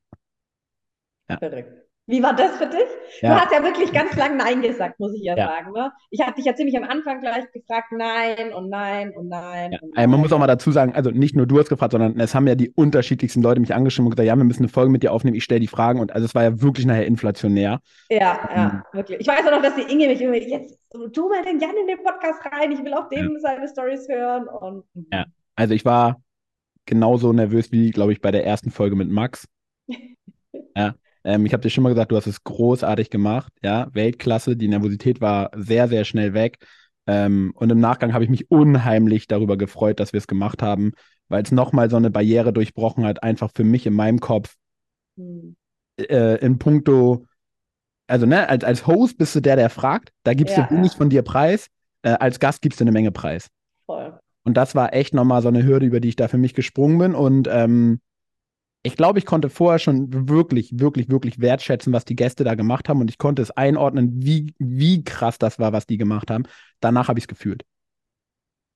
[1.29, 1.39] Ja.
[1.39, 1.88] Verrückt.
[2.09, 2.89] Wie war das für dich?
[3.21, 3.41] Du Ja.
[3.45, 5.47] hast ja wirklich ganz lang Nein gesagt, muss ich ja, Ja.
[5.47, 5.73] sagen.
[5.73, 5.93] Ne?
[6.11, 9.73] Ich habe dich ja ziemlich am Anfang gleich gefragt, nein und nein und nein.
[9.73, 9.79] Ja.
[9.83, 10.21] und Also man nein.
[10.21, 12.55] muss auch mal dazu sagen, also nicht nur du hast gefragt, sondern es haben ja
[12.55, 15.37] die unterschiedlichsten Leute mich angeschrieben und gesagt, ja, wir müssen eine Folge mit dir aufnehmen,
[15.37, 17.81] ich stelle die Fragen und also es war ja wirklich nachher inflationär.
[18.09, 18.19] Ja,
[18.57, 18.97] ja, Mhm.
[18.97, 19.21] wirklich.
[19.21, 20.79] Ich weiß auch noch, dass die Inge mich immer, jetzt
[21.13, 24.49] tu mal den Jan in den Podcast rein, ich will auch dem seine Stories hören.
[24.49, 25.27] Und Ja.
[25.57, 26.23] Also ich war
[26.87, 29.47] genauso nervös wie, glaube ich, bei der ersten Folge mit Max.
[30.77, 30.95] Ja.
[31.25, 33.53] Ähm, ich habe dir schon mal gesagt, du hast es großartig gemacht.
[33.63, 34.57] Ja, Weltklasse.
[34.57, 36.59] Die Nervosität war sehr, sehr schnell weg.
[37.07, 40.93] Ähm, und im Nachgang habe ich mich unheimlich darüber gefreut, dass wir es gemacht haben,
[41.29, 44.55] weil es nochmal so eine Barriere durchbrochen hat, einfach für mich in meinem Kopf,
[45.17, 45.55] Mhm.
[46.01, 47.27] äh, in puncto,
[48.07, 50.93] also ne, als, als Host bist du der, der fragt, da gibst Ja, du wenig
[50.93, 50.99] ja.
[50.99, 51.69] von dir Preis,
[52.03, 53.49] äh, als Gast gibst du eine Menge Preis.
[53.87, 54.19] Voll.
[54.45, 56.99] Und das war echt nochmal so eine Hürde, über die ich da für mich gesprungen
[56.99, 57.15] bin.
[57.15, 58.01] Und ähm,
[58.89, 62.89] ich glaube, ich konnte vorher schon wirklich, wirklich, wirklich wertschätzen, was die Gäste da gemacht
[62.89, 63.01] haben.
[63.01, 66.45] Und ich konnte es einordnen, wie, wie krass das war, was die gemacht haben.
[66.81, 67.65] Danach habe ich es gefühlt.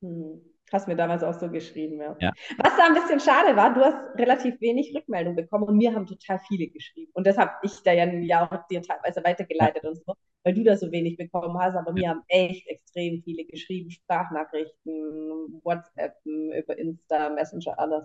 [0.02, 0.40] Hm.
[0.70, 2.16] Hast mir damals auch so geschrieben, ja.
[2.20, 2.32] Ja.
[2.58, 6.06] Was da ein bisschen schade war, du hast relativ wenig Rückmeldung bekommen und mir haben
[6.06, 7.10] total viele geschrieben.
[7.14, 10.64] Und das habe ich da ja, ja auch dir teilweise weitergeleitet und so, weil du
[10.64, 11.76] da so wenig bekommen hast.
[11.76, 18.04] Aber mir haben echt extrem viele geschrieben, Sprachnachrichten, WhatsApp, über Insta, Messenger, alles.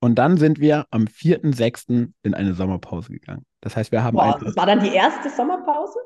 [0.00, 2.12] Und dann sind wir am 4.6.
[2.22, 3.44] in eine Sommerpause gegangen.
[3.60, 5.98] Das heißt, wir haben Boah, einfach, das war dann die erste Sommerpause?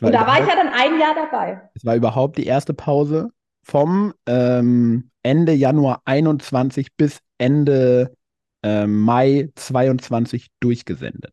[0.00, 1.60] Und da war ich ja dann ein Jahr dabei.
[1.74, 3.30] es war überhaupt die erste Pause
[3.64, 8.14] vom ähm, Ende Januar 21 bis Ende
[8.62, 11.32] ähm, Mai 22 durchgesendet.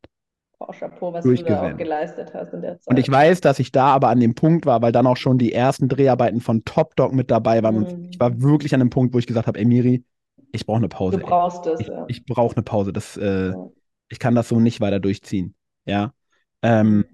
[0.58, 2.88] Boah, Chapeau, was du da auch geleistet hast in der Zeit.
[2.88, 5.38] Und ich weiß, dass ich da aber an dem Punkt war, weil dann auch schon
[5.38, 7.76] die ersten Dreharbeiten von Top Dog mit dabei waren.
[7.76, 7.84] Mhm.
[7.84, 10.04] Und ich war wirklich an dem Punkt, wo ich gesagt habe, ey Miri,
[10.52, 11.18] ich brauche eine Pause.
[11.18, 11.30] Du ey.
[11.30, 12.06] brauchst es, Ich, ja.
[12.08, 12.94] ich brauche eine Pause.
[12.94, 13.70] Das, äh, Ja.
[14.10, 15.56] ich kann das so nicht weiter durchziehen.
[15.86, 16.14] Ja.
[16.62, 17.06] Ähm,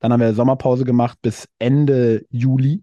[0.00, 2.82] dann haben wir Sommerpause gemacht bis Ende Juli.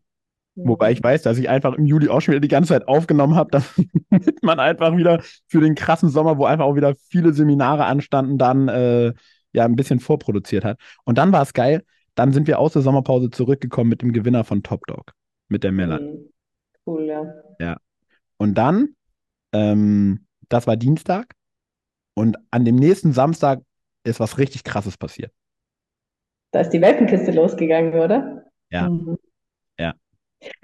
[0.56, 3.36] Wobei ich weiß, dass ich einfach im Juli auch schon wieder die ganze Zeit aufgenommen
[3.36, 3.50] habe,
[4.10, 8.38] damit man einfach wieder für den krassen Sommer, wo einfach auch wieder viele Seminare anstanden,
[8.38, 9.14] dann äh,
[9.54, 10.78] ja ein bisschen vorproduziert hat.
[11.06, 11.84] Und dann war es geil.
[12.16, 15.14] Dann sind wir aus der Sommerpause zurückgekommen mit dem Gewinner von Top Dog,
[15.48, 16.12] mit der Melanie.
[16.12, 16.30] Mhm.
[16.86, 17.06] Cool,
[17.60, 17.78] ja.
[18.38, 18.96] Und dann,
[19.54, 21.34] ähm, das war Dienstag.
[22.16, 23.62] Und an dem nächsten Samstag
[24.04, 25.32] ist was richtig Krasses passiert.
[26.52, 28.46] Da ist die Welpenkiste losgegangen, oder?
[28.72, 28.90] Ja.
[28.90, 29.18] Mhm.
[29.78, 29.94] Ja.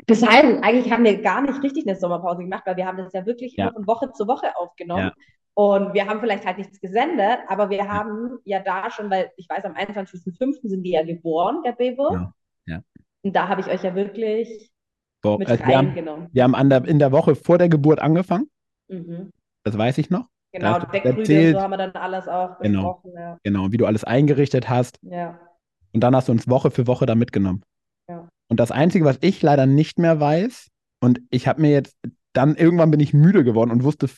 [0.07, 3.13] Das heißt, eigentlich haben wir gar nicht richtig eine Sommerpause gemacht, weil wir haben das
[3.13, 3.71] ja wirklich Ja.
[3.71, 5.11] von Woche zu Woche aufgenommen.
[5.15, 5.25] Ja.
[5.53, 9.47] Und wir haben vielleicht halt nichts gesendet, aber wir haben ja da schon, weil ich
[9.47, 10.67] weiß, am 21.05.
[10.67, 12.11] sind die ja geboren, der Bebo.
[12.13, 12.33] Ja.
[12.65, 12.81] ja.
[13.21, 14.71] Und da habe ich euch ja wirklich
[15.21, 16.27] Boah, mit also wir haben, reingenommen.
[16.33, 18.49] wir haben der, in der Woche vor der Geburt angefangen.
[18.87, 19.31] Mhm.
[19.63, 20.27] Das weiß ich noch.
[20.51, 21.55] Genau, erzählt.
[21.55, 22.93] so haben wir dann alles auch Genau.
[22.93, 23.11] besprochen.
[23.17, 23.37] Ja.
[23.43, 24.99] Genau, wie du alles eingerichtet hast.
[25.01, 25.39] ja.
[25.93, 27.63] Und dann hast du uns Woche für Woche da mitgenommen.
[28.09, 28.27] Ja.
[28.49, 30.67] Und das Einzige, was ich leider nicht mehr weiß,
[31.01, 31.95] und ich habe mir jetzt,
[32.33, 34.09] dann irgendwann bin ich müde geworden und wusste,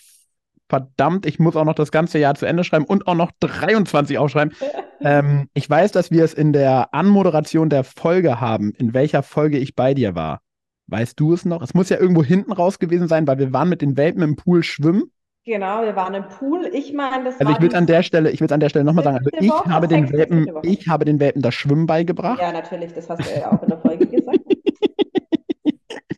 [0.69, 4.17] verdammt, ich muss auch noch das ganze Jahr zu Ende schreiben und auch noch 23
[4.17, 4.55] aufschreiben.
[5.01, 9.59] ähm, ich weiß, dass wir es in der Anmoderation der Folge haben, in welcher Folge
[9.59, 10.41] ich bei dir war.
[10.87, 11.61] Weißt du es noch?
[11.61, 14.35] Es muss ja irgendwo hinten raus gewesen sein, weil wir waren mit den Welpen im
[14.35, 15.11] Pool schwimmen.
[15.43, 16.65] Genau, wir waren im Pool.
[16.73, 19.03] Ich meine, das Also ich die an der Stelle, ich will an der Stelle nochmal
[19.03, 22.39] sagen, also ich Woche, habe den Welpen, ich habe den Welpen das Schwimmen beigebracht.
[22.41, 24.39] Ja, natürlich, das hast du ja auch in der Folge gesagt.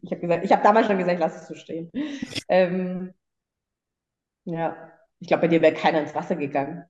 [0.01, 1.91] Ich habe gesagt, ich habe damals schon gesagt, lass es so stehen.
[2.47, 3.13] Ähm,
[4.45, 4.75] ja,
[5.19, 6.85] ich glaube, bei dir wäre keiner ins Wasser gegangen.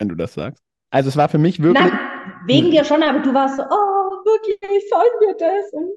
[0.00, 0.62] wenn du das sagst.
[0.90, 1.98] Also es war für mich wirklich, Nein,
[2.46, 5.72] wegen dir schon, aber du warst so, oh, wirklich, sollen wir das?
[5.72, 5.90] Und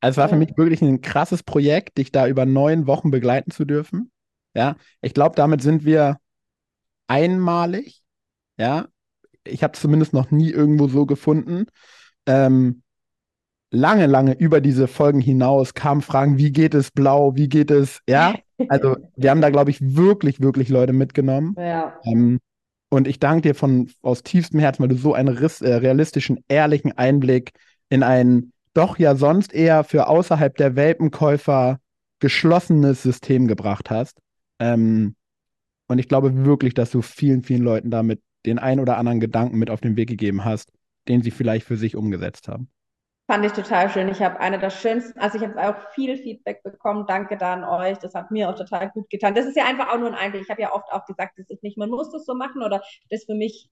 [0.00, 3.50] also es war für mich wirklich ein krasses Projekt, dich da über neun Wochen begleiten
[3.50, 4.10] zu dürfen.
[4.54, 6.18] Ja, ich glaube, damit sind wir
[7.06, 8.02] einmalig.
[8.56, 8.88] Ja,
[9.44, 11.66] ich habe zumindest noch nie irgendwo so gefunden.
[12.26, 12.82] Ähm,
[13.70, 18.00] lange, lange über diese Folgen hinaus kamen Fragen, wie geht es blau, wie geht es,
[18.08, 18.34] ja.
[18.68, 21.54] Also wir haben da, glaube ich, wirklich, wirklich Leute mitgenommen.
[21.58, 22.40] Ja, Ähm,
[22.90, 26.92] und ich danke dir von aus tiefstem Herzen, weil du so einen äh, realistischen, ehrlichen
[26.98, 27.52] Einblick
[27.88, 31.80] in ein doch ja sonst eher für außerhalb der Welpenkäufer
[32.20, 34.20] geschlossenes System gebracht hast.
[34.58, 35.16] Ähm,
[35.88, 39.58] und ich glaube wirklich, dass du vielen, vielen Leuten damit den ein oder anderen Gedanken
[39.58, 40.72] mit auf den Weg gegeben hast,
[41.08, 42.70] den sie vielleicht für sich umgesetzt haben.
[43.26, 44.08] fand ich total schön.
[44.08, 47.06] Ich habe eine der schönsten, also ich habe auch viel Feedback bekommen.
[47.06, 47.98] Danke da an euch.
[47.98, 49.34] Das hat mir auch total gut getan.
[49.34, 50.42] Das ist ja einfach auch nur ein Einblick.
[50.42, 52.82] Ich habe ja oft auch gesagt, das ist nicht, man muss das so machen oder
[53.08, 53.68] das für mich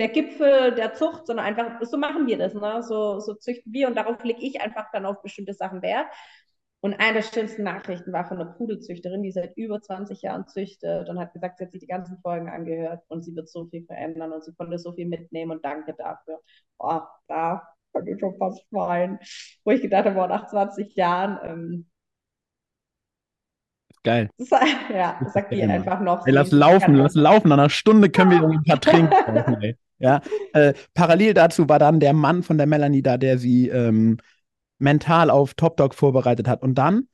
[0.00, 2.82] der Gipfel der Zucht, sondern einfach, so machen wir das, ne?
[2.82, 6.06] So, so züchten wir und darauf lege ich einfach dann auf bestimmte Sachen Wert.
[6.82, 11.10] Und eine der schönsten Nachrichten war von einer Pudelzüchterin, die seit über 20 Jahren züchtet
[11.10, 13.84] und hat gesagt, sie hat sich die ganzen Folgen angehört und sie wird so viel
[13.84, 16.40] verändern und sie konnte so viel mitnehmen und danke dafür.
[16.78, 19.18] Boah, da kann ich schon fast weinen.
[19.64, 21.90] Wo ich gedacht habe, boah, nach 20 Jahren, ähm,
[24.02, 24.30] Geil.
[24.38, 24.48] das,
[24.90, 25.74] ja, das sagt die Immer.
[25.74, 26.26] einfach noch.
[26.26, 27.48] Ey, lass laufen, lass laufen.
[27.48, 29.76] Nach einer Stunde können wir ein paar trinken.
[30.00, 30.22] Ja.
[30.54, 34.18] Äh, parallel dazu war dann der Mann von der Melanie da, der sie ähm,
[34.78, 36.62] mental auf Top Dog vorbereitet hat.
[36.62, 37.08] Und dann,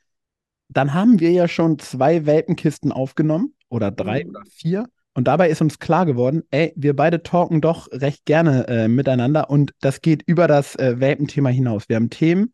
[0.69, 4.31] dann haben wir ja schon zwei Welpenkisten aufgenommen oder drei Mhm.
[4.31, 4.87] oder vier.
[5.15, 9.49] Und dabei ist uns klar geworden, ey, wir beide talken doch recht gerne äh, miteinander
[9.51, 11.89] und das geht über das äh, Welpenthema hinaus.
[11.89, 12.53] Wir haben Themen,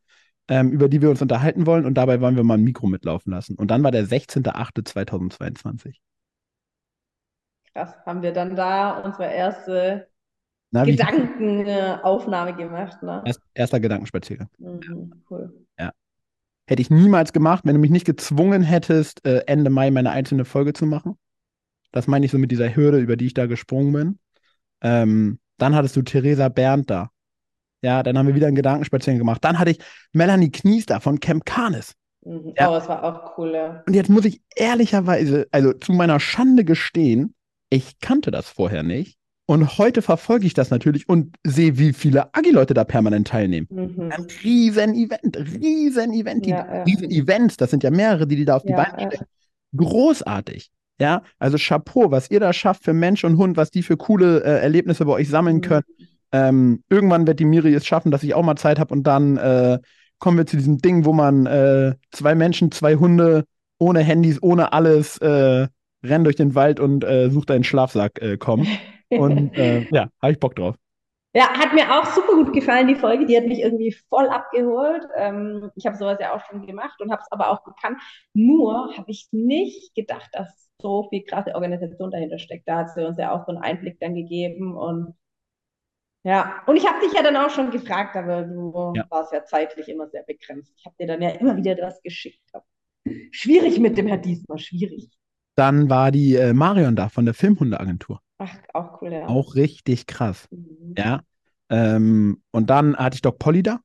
[0.48, 3.32] ähm, über die wir uns unterhalten wollen und dabei wollen wir mal ein Mikro mitlaufen
[3.32, 3.56] lassen.
[3.56, 5.96] Und dann war der 16.08.2022.
[7.74, 10.08] Krass, haben wir dann da unsere erste
[10.72, 13.22] Na, Gedankenaufnahme gemacht, ne?
[13.24, 14.48] erst, erster Gedankenspaziergang.
[14.58, 15.52] Mhm, cool.
[16.66, 20.44] Hätte ich niemals gemacht, wenn du mich nicht gezwungen hättest, äh, Ende Mai meine einzelne
[20.44, 21.18] Folge zu machen.
[21.90, 24.18] Das meine ich so mit dieser Hürde, über die ich da gesprungen bin.
[24.80, 27.10] Ähm, dann hattest du Theresa Berndt da.
[27.82, 29.44] Ja, dann haben wir wieder einen Gedankenspaziergang gemacht.
[29.44, 29.80] Dann hatte ich
[30.12, 31.94] Melanie Knies da von Camp Canis.
[32.24, 32.54] Mhm.
[32.56, 32.70] Ja.
[32.70, 33.82] Oh, es war auch cool, ja.
[33.86, 37.34] Und jetzt muss ich ehrlicherweise, also zu meiner Schande gestehen,
[37.70, 39.18] ich kannte das vorher nicht.
[39.46, 43.66] Und heute verfolge ich das natürlich und sehe, wie viele Agi-Leute da permanent teilnehmen.
[43.70, 44.10] Mhm.
[44.12, 46.82] Ein riesen Event, riesen Event, die, Ja, ja.
[46.84, 49.26] riesen Events, das sind ja mehrere, die die da auf die Ja, Beine stellen.
[49.76, 50.70] Großartig.
[51.00, 54.42] Ja, also Chapeau, was ihr da schafft für Mensch und Hund, was die für coole
[54.44, 55.60] äh, Erlebnisse bei euch sammeln Mhm.
[55.62, 55.84] können.
[56.30, 59.36] Ähm, irgendwann wird die Miri es schaffen, dass ich auch mal Zeit habe und dann
[59.36, 59.78] äh,
[60.18, 63.44] kommen wir zu diesem Ding, wo man äh, zwei Menschen, zwei Hunde,
[63.78, 65.66] ohne Handys, ohne alles, äh,
[66.04, 68.66] rennen durch den Wald und äh, sucht einen Schlafsack äh, kommen.
[69.20, 70.76] Und äh, ja, habe ich Bock drauf.
[71.34, 73.24] Ja, hat mir auch super gut gefallen, die Folge.
[73.24, 75.06] Die hat mich irgendwie voll abgeholt.
[75.16, 77.98] Ähm, ich habe sowas ja auch schon gemacht und habe es aber auch gekannt.
[78.34, 82.68] Nur habe ich nicht gedacht, dass so viel krasse Organisation dahinter steckt.
[82.68, 84.76] Da hat sie uns ja auch so einen Einblick dann gegeben.
[84.76, 85.14] Und
[86.24, 89.06] ja, und ich habe dich ja dann auch schon gefragt, aber du Ja.
[89.08, 90.72] warst ja zeitlich immer sehr begrenzt.
[90.76, 92.40] Ich habe dir dann ja immer wieder das geschickt.
[93.30, 95.08] Schwierig mit dem Herr Diesmal, schwierig.
[95.56, 98.20] Dann war die äh, Marion da von der Filmhundeagentur.
[98.42, 99.26] Ach, auch cool, ja.
[99.28, 100.48] Auch richtig krass.
[100.50, 100.94] Mhm.
[100.98, 101.22] Ja.
[101.70, 103.80] Ähm, und dann hatte ich Doc Polly da.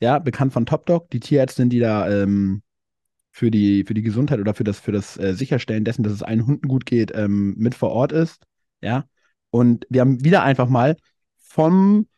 [0.00, 2.62] Ja, bekannt von Top Dog, die Tierärztin, die da ähm,
[3.30, 6.22] für die, für die Gesundheit oder für das, für das äh, Sicherstellen dessen, dass es
[6.22, 8.42] allen Hunden gut geht, ähm, mit vor Ort ist.
[8.82, 9.04] Ja.
[9.50, 10.96] Und wir haben wieder einfach mal
[11.38, 12.08] vom,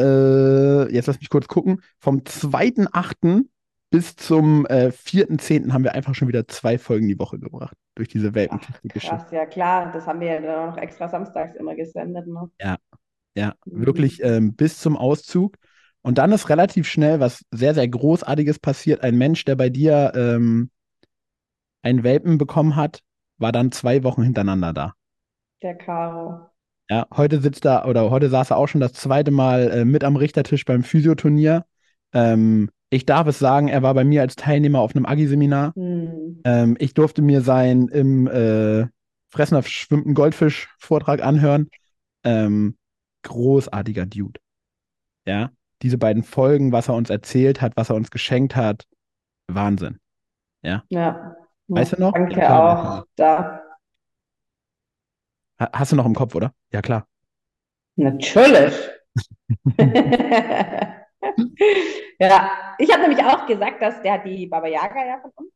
[0.00, 3.44] äh, jetzt lass mich kurz gucken, vom 2.8.
[3.90, 5.72] bis zum äh, 4.10.
[5.72, 7.76] haben wir einfach schon wieder zwei Folgen die Woche gebracht.
[7.98, 9.16] Durch diese Welpenkiste-Geschichte.
[9.16, 12.26] Krass, ja klar, das haben wir ja dann auch noch extra samstags immer gesendet.
[12.26, 12.50] Ne?
[12.60, 12.78] Ja,
[13.34, 13.86] ja, Mhm.
[13.86, 15.56] wirklich ähm, bis zum Auszug.
[16.02, 19.02] Und dann ist relativ schnell was sehr, sehr Großartiges passiert.
[19.02, 20.70] Ein Mensch, der bei dir ähm,
[21.82, 23.00] einen Welpen bekommen hat,
[23.38, 24.94] war dann zwei Wochen hintereinander da.
[25.62, 26.50] Der Caro.
[26.88, 30.04] Ja, heute sitzt er oder heute saß er auch schon das zweite Mal äh, mit
[30.04, 31.66] am Richtertisch beim Physioturnier.
[32.14, 35.74] Ähm, ich darf es sagen, er war bei mir als Teilnehmer auf einem Agi-Seminar.
[35.74, 36.40] Hm.
[36.44, 38.86] Ähm, ich durfte mir seinen im äh,
[39.30, 41.68] Fressen auf schwimmenden Goldfisch-Vortrag anhören.
[42.24, 42.76] Ähm,
[43.24, 44.40] großartiger Dude.
[45.26, 45.50] Ja,
[45.82, 48.86] diese beiden Folgen, was er uns erzählt hat, was er uns geschenkt hat,
[49.48, 49.98] Wahnsinn.
[50.62, 50.82] Ja.
[51.68, 52.12] Weißt du noch?
[52.12, 53.04] Danke Ja, auch.
[53.16, 53.62] Da.
[55.60, 56.52] Ha- Hast du noch im Kopf, oder?
[56.72, 57.06] Ja, klar.
[57.96, 58.74] Natürlich.
[62.18, 65.52] Ja, ich habe nämlich auch gesagt, dass der hat die Baba Yaga ja von uns.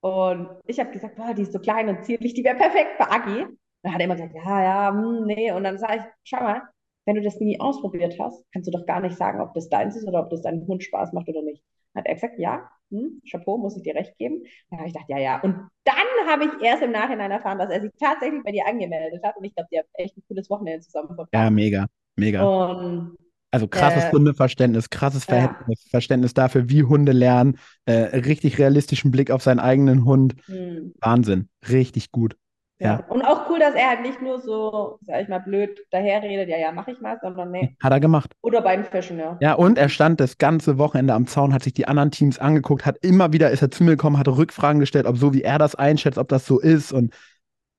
[0.00, 3.10] Und ich habe gesagt, boah, die ist so klein und zierlich, die wäre perfekt für
[3.10, 3.46] Agi.
[3.82, 5.52] Dann hat er immer gesagt, ja, ja, hm, nee.
[5.52, 6.62] Und dann sage ich, schau mal,
[7.06, 9.96] wenn du das nie ausprobiert hast, kannst du doch gar nicht sagen, ob das deins
[9.96, 11.64] ist oder ob das deinem Hund Spaß macht oder nicht.
[11.94, 14.44] Hat er gesagt, ja, hm, Chapeau, muss ich dir recht geben.
[14.70, 15.40] Dann habe ich gedacht, ja, ja.
[15.42, 19.22] Und dann habe ich erst im Nachhinein erfahren, dass er sich tatsächlich bei dir angemeldet
[19.24, 19.36] hat.
[19.36, 21.50] Und ich glaube, die haben echt ein cooles Wochenende zusammen Ja, verbracht.
[21.50, 22.42] mega, mega.
[22.44, 23.16] Und
[23.52, 25.34] Also krasses äh, Hundeverständnis, krasses ja.
[25.34, 30.34] Verhältnis, Verständnis dafür, wie Hunde lernen, äh, richtig realistischen Blick auf seinen eigenen Hund.
[30.46, 30.94] hm.
[31.00, 32.36] Wahnsinn, richtig gut.
[32.80, 32.98] Ja.
[32.98, 36.48] Ja, Und auch cool, dass er halt nicht nur so, sag ich mal, blöd daherredet,
[36.48, 37.76] ja, ja, mach ich mal, sondern nee.
[37.80, 38.32] hat er gemacht.
[38.40, 39.36] Oder beim Fischen, ja.
[39.40, 42.84] Ja, und er stand das ganze Wochenende am Zaun, hat sich die anderen Teams angeguckt,
[42.84, 45.58] hat immer wieder, ist er zu mir gekommen, hat Rückfragen gestellt, ob so wie er
[45.58, 47.14] das einschätzt, ob das so ist und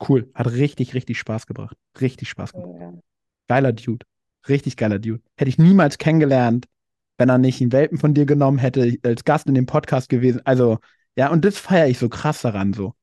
[0.08, 1.76] cool, hat richtig, richtig Spaß gebracht.
[2.00, 2.70] Richtig Spaß gemacht.
[2.80, 2.94] Ja.
[3.50, 4.06] Geiler Dude.
[4.50, 5.22] Richtig geiler Dude.
[5.38, 6.68] Hätte ich niemals kennengelernt,
[7.18, 10.41] wenn er nicht einen Welpen von dir genommen hätte, als Gast in dem Podcast gewesen.
[10.46, 10.80] Also,
[11.16, 12.94] ja, und das feiere ich so krass daran so.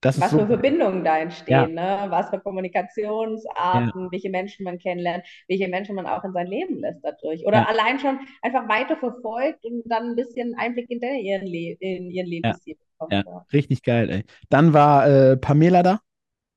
[0.00, 0.38] Das Was so.
[0.40, 2.06] für Verbindungen da Ja, entstehen, ne?
[2.10, 7.00] Was für Kommunikationsarten, welche Menschen man kennenlernt, welche Menschen man auch in sein Leben lässt
[7.02, 7.46] dadurch.
[7.46, 11.76] Oder ja, allein schon einfach weiter verfolgt und dann ein bisschen Einblick in ihren, Le
[11.80, 13.12] in ihren ja, Lebensstil bekommt.
[13.12, 13.22] ja.
[13.26, 13.46] Ja.
[13.52, 14.24] Richtig geil, ey.
[14.50, 16.00] Dann war äh, Pamela da.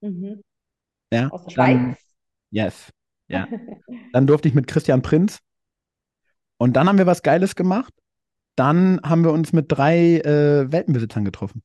[0.01, 0.41] Mhm.
[1.13, 1.97] Ja, Aus der Schweiz.
[2.51, 2.91] yes.
[3.27, 3.47] Ja.
[4.13, 5.41] Dann durfte ich mit Christian Prinz.
[6.57, 7.93] Und dann haben wir was Geiles gemacht.
[8.55, 11.63] Dann haben wir uns mit drei äh, Welpenbesitzern getroffen.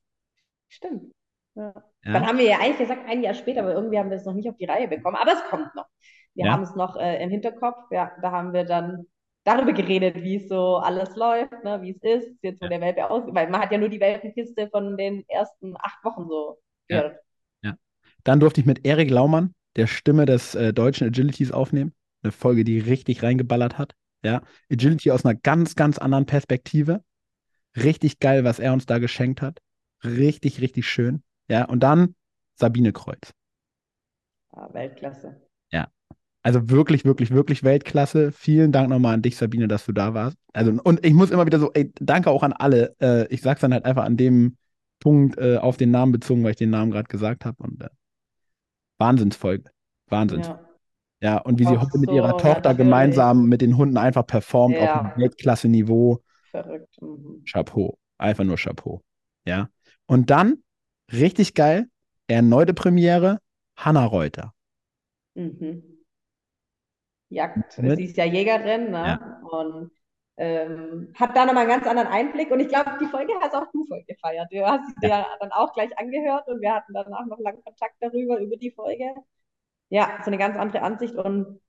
[0.67, 1.13] Stimmt.
[1.55, 1.73] Ja.
[2.11, 4.25] Dann Ja, haben wir ja eigentlich gesagt, ein Jahr später, aber irgendwie haben wir es
[4.25, 5.15] noch nicht auf die Reihe bekommen.
[5.15, 5.85] Aber es kommt noch.
[6.35, 7.77] Wir ja, haben es noch äh, im Hinterkopf.
[7.91, 9.05] Ja, da haben wir dann
[9.45, 13.09] darüber geredet, wie es so alles läuft, ne, wie es ist, jetzt wo der Welpe
[13.09, 13.33] aussieht.
[13.35, 16.59] Weil man hat ja nur die Welpenkiste von den ersten acht Wochen so
[16.89, 17.19] ja, gehört.
[17.63, 17.75] ja.
[18.23, 21.93] Dann durfte ich mit Erik Laumann, der Stimme des äh, deutschen Agilities, aufnehmen.
[22.21, 23.95] Eine Folge, die richtig reingeballert hat.
[24.23, 27.03] Ja, Agility aus einer ganz, ganz anderen Perspektive.
[27.75, 29.59] Richtig geil, was er uns da geschenkt hat.
[30.03, 31.23] Richtig, richtig schön.
[31.49, 32.15] Ja, und dann
[32.55, 33.33] Sabine Kreuz.
[34.55, 35.41] Ja, Weltklasse.
[35.71, 35.89] Ja,
[36.43, 38.31] also wirklich, wirklich, wirklich Weltklasse.
[38.31, 40.37] Vielen Dank nochmal an dich, Sabine, dass du da warst.
[40.53, 42.95] Also, und ich muss immer wieder so, ey, danke auch an alle.
[43.01, 44.57] Äh, ich sag's dann halt einfach an dem
[44.99, 47.61] Punkt äh, auf den Namen bezogen, weil ich den Namen gerade gesagt habe.
[47.63, 47.89] Und äh,
[49.03, 49.69] Wahnsinnsfolge.
[50.07, 50.47] Wahnsinns.
[50.47, 50.59] Ja.
[51.21, 52.77] Ja, und wie sie Auch heute mit so, ihrer Tochter natürlich.
[52.79, 56.19] gemeinsam mit den Hunden einfach performt auf einem Ja, Weltklasse-Niveau.
[56.51, 57.01] verrückt.
[57.01, 57.43] Mhm.
[57.45, 57.97] Chapeau.
[58.17, 59.01] Einfach nur Chapeau.
[59.45, 59.69] Ja.
[60.05, 60.63] Und dann,
[61.11, 61.87] richtig geil,
[62.27, 63.39] erneute Premiere,
[63.77, 64.53] Hanna Reuter.
[65.35, 65.83] Mhm.
[67.29, 67.77] Jagd.
[67.79, 67.97] Mit?
[67.97, 69.19] Sie ist ja Jägerin, ne?
[69.19, 69.41] Ja.
[69.49, 69.91] Und
[70.37, 72.51] ähm, hat da nochmal einen ganz anderen Einblick.
[72.51, 74.47] Und ich glaube, die Folge hast auch du voll gefeiert.
[74.51, 75.27] Du hast sie Ja.
[75.39, 79.13] dann auch gleich angehört und wir hatten danach noch lange Kontakt darüber, über die Folge.
[79.89, 81.59] Ja, so eine ganz andere Ansicht und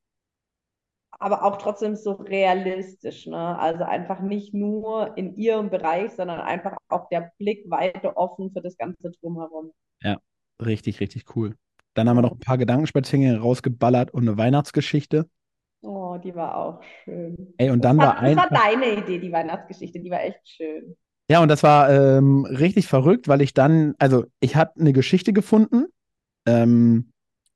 [1.18, 3.59] aber auch trotzdem so realistisch, ne?
[3.59, 8.60] Also einfach nicht nur in ihrem Bereich, sondern einfach auch der Blick weiter offen für
[8.60, 9.72] das Ganze drumherum.
[10.02, 10.18] Ja,
[10.64, 11.55] richtig, richtig cool.
[11.94, 15.28] Dann haben wir noch ein paar Gedankenspaziergänge rausgeballert und eine Weihnachtsgeschichte.
[16.14, 17.36] Oh, die war auch schön.
[17.58, 20.40] Ey, und Das dann war war, das war deine Idee, die Weihnachtsgeschichte, die war echt
[20.48, 20.96] schön.
[21.30, 25.32] ja, und das war ähm, richtig verrückt, weil ich dann, also ich habe eine Geschichte
[25.32, 25.86] gefunden
[26.46, 27.10] ähm,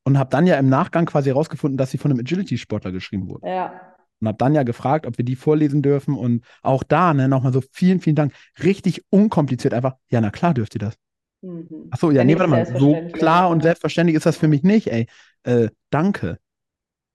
[0.05, 3.47] und habe dann ja im Nachgang quasi herausgefunden, dass sie von einem Agility-Sportler geschrieben wurde.
[3.49, 6.15] Ja, Und habe dann ja gefragt, ob wir die vorlesen dürfen.
[6.17, 8.33] Und auch da, ne, nochmal so vielen, vielen Dank.
[8.63, 9.95] Richtig unkompliziert einfach.
[10.11, 10.95] Ja, na klar dürft ihr das.
[11.43, 11.89] mhm.
[11.91, 12.67] Ach so, ja, nee, warte mal.
[12.79, 15.07] So klar und selbstverständlich ist das für mich nicht, ey.
[15.45, 16.39] Äh, danke.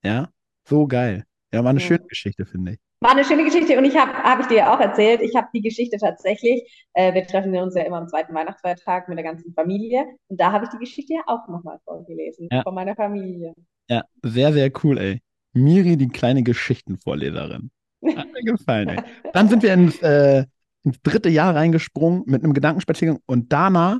[0.03, 0.29] Ja,
[0.67, 1.25] so geil.
[1.53, 1.85] Ja, war eine Ja.
[1.85, 2.79] schöne Geschichte, finde ich.
[3.01, 5.47] War eine schöne Geschichte und ich habe, habe ich dir ja auch erzählt, ich habe
[5.53, 9.53] die Geschichte tatsächlich, äh, wir treffen uns ja immer am zweiten Weihnachtsfeiertag mit der ganzen
[9.53, 12.63] Familie und da habe ich die Geschichte ja auch nochmal vorgelesen Ja.
[12.63, 13.53] von meiner Familie.
[13.89, 15.21] Ja, sehr, sehr cool, ey.
[15.51, 17.71] Miri, die kleine Geschichtenvorleserin.
[18.15, 19.01] Hat mir gefallen, ey.
[19.33, 20.45] Dann sind wir ins, äh,
[20.83, 23.99] ins dritte Jahr reingesprungen mit einem Gedankenspaziergang und danach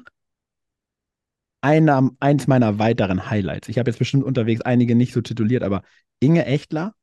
[1.62, 3.70] einer, eins meiner weiteren Highlights.
[3.70, 5.84] Ich habe jetzt bestimmt unterwegs einige nicht so tituliert, aber
[6.20, 6.94] Inge Echtler,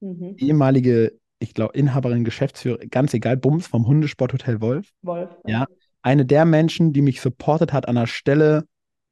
[0.00, 0.34] Mhm.
[0.38, 4.88] ehemalige, ich glaube, Inhaberin, Geschäftsführer, ganz egal, Bums vom Hundesporthotel Wolf.
[5.02, 5.30] Wolf.
[5.46, 5.66] Ja.
[6.02, 8.64] Eine der Menschen, die mich supportet hat an einer Stelle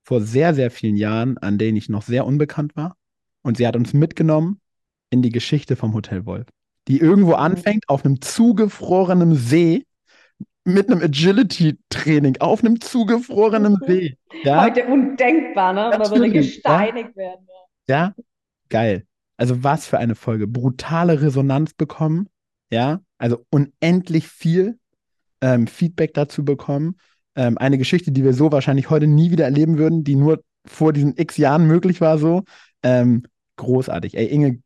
[0.05, 2.97] vor sehr, sehr vielen Jahren, an denen ich noch sehr unbekannt war.
[3.43, 4.60] Und sie hat uns mitgenommen
[5.10, 6.47] in die Geschichte vom Hotel Wolf,
[6.89, 7.35] die irgendwo Mhm.
[7.36, 9.85] anfängt auf einem zugefrorenen See
[10.65, 13.86] mit einem Agility-Training auf einem zugefrorenen Mhm.
[13.86, 14.16] See.
[14.44, 15.97] Ja, Heute undenkbar, ne?
[15.98, 17.47] Man würde gesteinigt werden.
[17.86, 17.97] Ja.
[17.97, 18.15] ja,
[18.69, 19.06] geil.
[19.39, 20.47] Also was für eine Folge.
[20.47, 22.28] Brutale Resonanz bekommen.
[22.70, 24.78] Ja, also unendlich viel
[25.40, 26.97] ähm, Feedback dazu bekommen.
[27.35, 30.93] Ähm, eine Geschichte, die wir so wahrscheinlich heute nie wieder erleben würden, die nur vor
[30.93, 32.43] diesen x Jahren möglich war, so.
[32.82, 33.23] Ähm,
[33.56, 34.16] großartig.
[34.16, 34.60] Ey, Inge,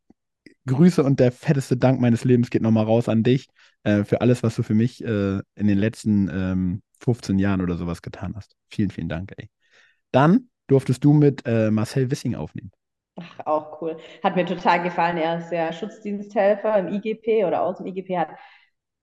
[0.66, 3.48] Grüße und der fetteste Dank meines Lebens geht nochmal raus an dich
[3.82, 7.76] äh, für alles, was du für mich äh, in den letzten ähm, 15 Jahren oder
[7.76, 8.56] sowas getan hast.
[8.70, 9.48] Vielen, vielen Dank, ey.
[10.12, 12.70] Dann durftest du mit äh, Marcel Wissing aufnehmen.
[13.16, 13.96] Ach, auch cool.
[14.22, 15.18] Hat mir total gefallen.
[15.18, 18.30] Er ist ja Schutzdiensthelfer im IGP oder aus dem IGP, hat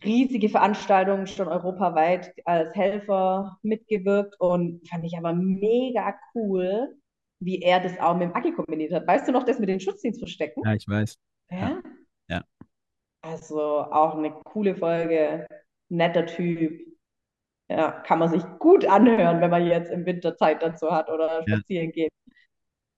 [0.03, 6.95] riesige Veranstaltungen schon europaweit als Helfer mitgewirkt und fand ich aber mega cool,
[7.40, 9.07] wie er das auch mit dem Agi kombiniert hat.
[9.07, 10.64] Weißt du noch, das mit den Schutzdienstverstecken?
[10.64, 11.15] Ja, ich weiß.
[11.52, 11.81] Ja.
[12.30, 12.44] Ja.
[13.22, 15.45] Also auch eine coole Folge,
[15.90, 16.80] netter Typ.
[17.69, 21.44] Ja, kann man sich gut anhören, wenn man jetzt im Winter Zeit dazu hat oder
[21.48, 21.57] Ja.
[21.57, 22.11] spazieren geht.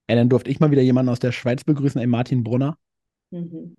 [0.06, 2.78] Ey, dann durfte ich mal wieder jemanden aus der Schweiz begrüßen, ey, Martin Brunner.
[3.32, 3.74] Mhm.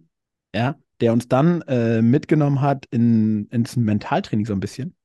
[0.56, 4.96] ja, der uns dann äh, mitgenommen hat in, ins Mentaltraining so ein bisschen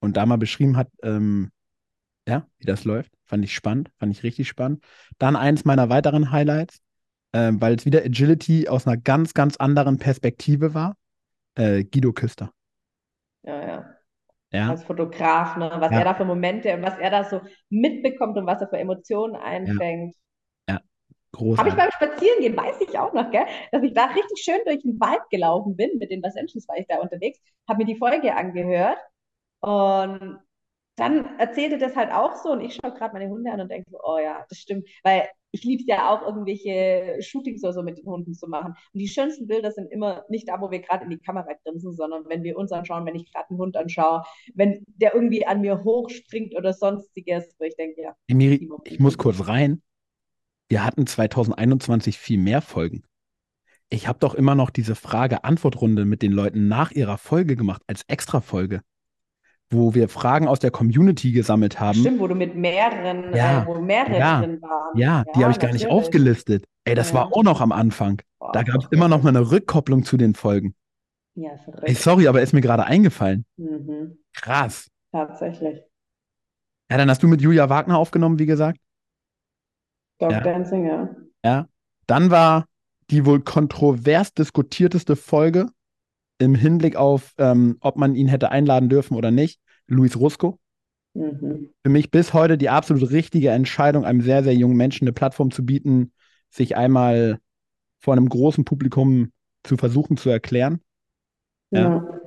[0.00, 1.50] und da mal beschrieben hat, ähm,
[2.28, 3.12] ja, wie das läuft.
[3.26, 4.84] Fand ich spannend, fand ich richtig spannend.
[5.18, 6.80] Dann eins meiner weiteren Highlights,
[7.34, 10.96] ähm, weil es wieder Agility aus einer ganz, ganz anderen Perspektive war,
[11.56, 12.52] äh, Guido Küster.
[13.42, 13.94] Ja, ja.
[14.52, 15.70] Ja, Als Fotograf, ne?
[15.80, 15.98] Was Ja.
[15.98, 17.40] er da für Momente und was er da so
[17.70, 20.16] mitbekommt und was er für Emotionen einfängt.
[21.56, 21.76] Habe ich großartig.
[21.76, 25.22] beim Spazierengehen, weiß ich auch noch, gell, dass ich da richtig schön durch den Wald
[25.30, 25.98] gelaufen bin.
[25.98, 27.38] Mit den Basenschens war ich da unterwegs,
[27.68, 28.98] habe mir die Folge angehört
[29.60, 30.40] und
[30.96, 33.90] dann erzählte das halt auch so und ich schaue gerade meine Hunde an und denke
[33.90, 37.82] so, oh ja, das stimmt, weil ich liebe es ja auch, irgendwelche Shootings oder so
[37.82, 38.74] mit den Hunden zu machen.
[38.92, 41.92] Und die schönsten Bilder sind immer nicht da, wo wir gerade in die Kamera grinsen,
[41.94, 44.22] sondern wenn wir uns anschauen, wenn ich gerade einen Hund anschaue,
[44.54, 49.18] wenn der irgendwie an mir hochspringt oder sonstiges, wo ich denke, ja, Miri, ich muss
[49.18, 49.82] kurz rein.
[50.70, 53.02] Wir hatten 2021 viel mehr Folgen.
[53.88, 58.02] Ich habe doch immer noch diese Frage-Antwort-Runde mit den Leuten nach ihrer Folge gemacht, als
[58.06, 58.82] Extra-Folge,
[59.68, 61.98] wo wir Fragen aus der Community gesammelt haben.
[61.98, 64.96] Stimmt, wo du mit mehreren, Ja, äh, wo mehrere ja, drin waren.
[64.96, 66.64] Ja, die habe ich gar nicht aufgelistet.
[66.84, 67.14] Ey, das Ja.
[67.16, 68.22] war auch noch am Anfang.
[68.38, 70.76] Boah, Da gab es immer noch mal eine Rückkopplung zu den Folgen.
[71.34, 71.96] Ja, Ey, verrückt.
[71.96, 73.44] sorry, aber ist mir gerade eingefallen.
[73.56, 74.88] Mhm, Krass.
[75.10, 75.80] tatsächlich.
[76.88, 78.78] Ja, dann hast du mit Julia Wagner aufgenommen, wie gesagt.
[80.20, 80.40] Dog Ja.
[80.40, 81.08] Dancing, ja.
[81.44, 81.68] Ja.
[82.06, 82.66] Dann war
[83.10, 85.66] die wohl kontrovers diskutierteste Folge
[86.38, 90.58] im Hinblick auf, ähm, ob man ihn hätte einladen dürfen oder nicht, Luis Rusco.
[91.14, 91.70] Mhm.
[91.82, 95.50] Für mich bis heute die absolut richtige Entscheidung, einem sehr, sehr jungen Menschen eine Plattform
[95.50, 96.12] zu bieten,
[96.50, 97.38] sich einmal
[98.00, 99.32] vor einem großen Publikum
[99.64, 100.80] zu versuchen zu erklären.
[101.70, 101.80] Ja.
[101.80, 102.20] Ja.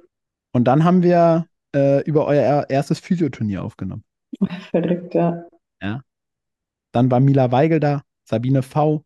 [0.52, 4.03] Und dann haben wir äh, über euer er- erstes Physioturnier aufgenommen.
[4.70, 5.45] Verrückt, ja.
[6.94, 9.03] Dann war Mila Weigel da, Sabine V,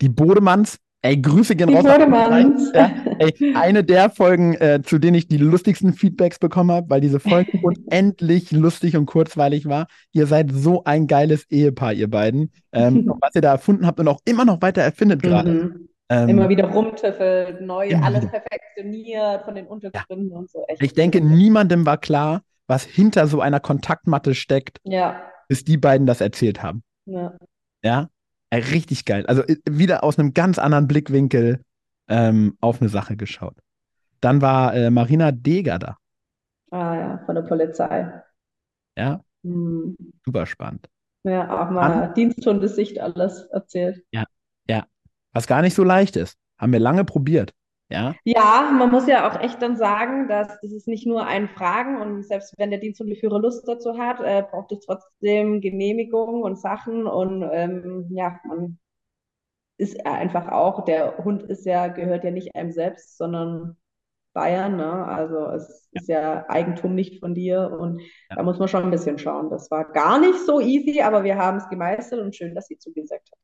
[0.00, 0.78] die Bodemanns.
[1.02, 1.84] Ey, Grüße gehen Die raus.
[1.84, 2.72] Bodemanns.
[2.74, 2.90] Ja,
[3.20, 7.20] ey, eine der Folgen, äh, zu denen ich die lustigsten Feedbacks bekommen habe, weil diese
[7.20, 9.86] Folge unendlich lustig und kurzweilig war.
[10.10, 12.50] Ihr seid so ein geiles Ehepaar, ihr beiden.
[12.72, 15.52] Ähm, was ihr da erfunden habt und auch immer noch weiter erfindet gerade.
[15.52, 15.88] Mhm.
[16.08, 20.64] Ähm, Immer wieder rumtüffelt, neu, Immer alles perfektioniert von den Untergründen und so.
[20.68, 25.76] Echt ich denke, niemandem war klar, was hinter so einer Kontaktmatte steckt, Ja, bis die
[25.76, 26.82] beiden das erzählt haben.
[27.06, 27.36] Ja.
[27.82, 28.08] Ja,
[28.52, 29.26] richtig geil.
[29.26, 31.62] Also äh, wieder aus einem ganz anderen Blickwinkel
[32.08, 33.56] ähm, auf eine Sache geschaut.
[34.20, 35.96] Dann war äh, Marina Deger da.
[36.70, 38.12] Ah ja, von der Polizei.
[38.96, 39.96] Ja, Mhm.
[40.24, 40.88] super spannend.
[41.24, 44.04] Ja, auch mal Diensthundesicht alles erzählt.
[45.36, 46.38] Was gar nicht so leicht ist.
[46.58, 47.52] Haben wir lange probiert.
[47.88, 51.48] Ja, Ja, man muss ja auch echt dann sagen, dass das ist nicht nur ein
[51.48, 56.58] Fragen und selbst wenn der Diensthundeführer Lust dazu hat, äh, braucht es trotzdem Genehmigungen und
[56.58, 58.78] Sachen und ähm, ja, man
[59.78, 63.76] ist einfach auch, der Hund ist ja, gehört ja nicht einem selbst, sondern
[64.34, 65.06] Bayern, ne?
[65.06, 68.36] Also es ist ja Eigentum nicht von dir und Ja.
[68.36, 69.50] da muss man schon ein bisschen schauen.
[69.50, 72.78] Das war gar nicht so easy, aber wir haben es gemeistert und schön, dass sie
[72.78, 73.38] zugesagt hat.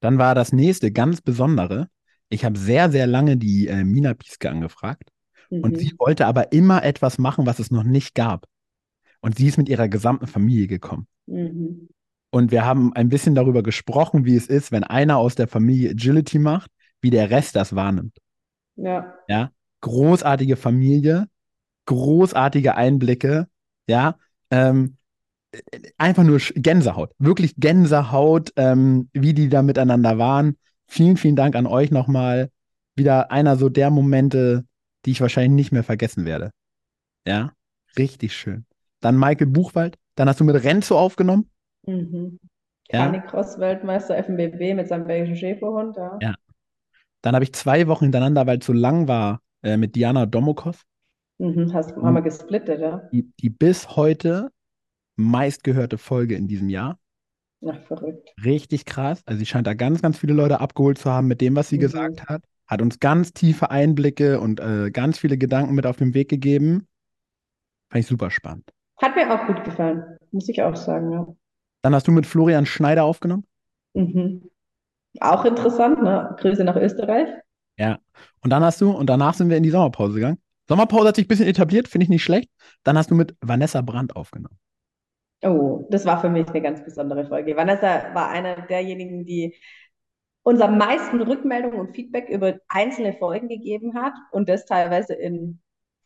[0.00, 1.88] dann war das nächste ganz Besondere.
[2.34, 5.08] Ich habe sehr, sehr lange die äh, Mina Pieske angefragt
[5.50, 5.78] und Mhm.
[5.78, 8.46] sie wollte aber immer etwas machen, was es noch nicht gab.
[9.20, 11.06] Und sie ist mit ihrer gesamten Familie gekommen.
[11.26, 11.88] Mhm.
[12.30, 15.90] Und wir haben ein bisschen darüber gesprochen, wie es ist, wenn einer aus der Familie
[15.90, 16.70] Agility macht,
[17.00, 18.16] wie der Rest das wahrnimmt.
[18.74, 19.14] Ja.
[19.28, 21.28] Ja, großartige Familie,
[21.86, 23.46] großartige Einblicke,
[23.86, 24.16] ja,
[24.50, 24.96] ähm,
[25.98, 30.56] einfach nur Gänsehaut, wirklich Gänsehaut, ähm, wie die da miteinander waren.
[30.86, 32.50] Vielen, vielen Dank an euch nochmal.
[32.96, 34.64] Wieder einer so der Momente,
[35.04, 36.50] die ich wahrscheinlich nicht mehr vergessen werde.
[37.26, 37.52] Ja,
[37.98, 38.66] richtig schön.
[39.00, 41.50] Dann Michael Buchwald, dann hast du mit Renzo aufgenommen.
[41.86, 42.38] Mhm.
[42.90, 43.06] Ja.
[43.06, 46.18] Canicross-Weltmeister FMBB mit seinem belgischen Schäferhund, ja.
[46.20, 46.34] Ja.
[47.22, 50.82] Dann habe ich zwei Wochen hintereinander, weil es so lang war, äh, mit Diana Domokos.
[51.38, 53.08] Mhm, hast, haben wir gesplittet, ja.
[53.12, 54.50] Die, die bis heute
[55.16, 56.98] meistgehörte Folge in diesem Jahr.
[57.66, 58.34] Ach, verrückt.
[58.44, 59.22] Richtig krass.
[59.26, 61.76] Also sie scheint da ganz, ganz viele Leute abgeholt zu haben mit dem, was sie
[61.76, 61.82] mhm.
[61.82, 62.44] gesagt hat.
[62.66, 66.86] Hat uns ganz tiefe Einblicke und äh, ganz viele Gedanken mit auf den Weg gegeben.
[67.90, 68.70] Fand ich super spannend.
[69.00, 71.26] Hat mir auch gut gefallen, muss ich auch sagen, ja.
[71.82, 73.44] Dann hast du mit Florian Schneider aufgenommen.
[73.92, 74.48] Mhm.
[75.20, 76.34] Auch interessant, ne?
[76.40, 77.28] Grüße nach Österreich.
[77.76, 77.98] Ja.
[78.40, 80.38] Und dann hast du, und danach sind wir in die Sommerpause gegangen.
[80.68, 82.48] Sommerpause hat sich ein bisschen etabliert, finde ich nicht schlecht.
[82.84, 84.58] Dann hast du mit Vanessa Brandt aufgenommen.
[85.44, 87.56] Oh, das war für mich eine ganz besondere Folge.
[87.56, 89.54] Vanessa war einer derjenigen, die
[90.42, 95.60] uns am meisten Rückmeldungen und Feedback über einzelne Folgen gegeben hat und das teilweise in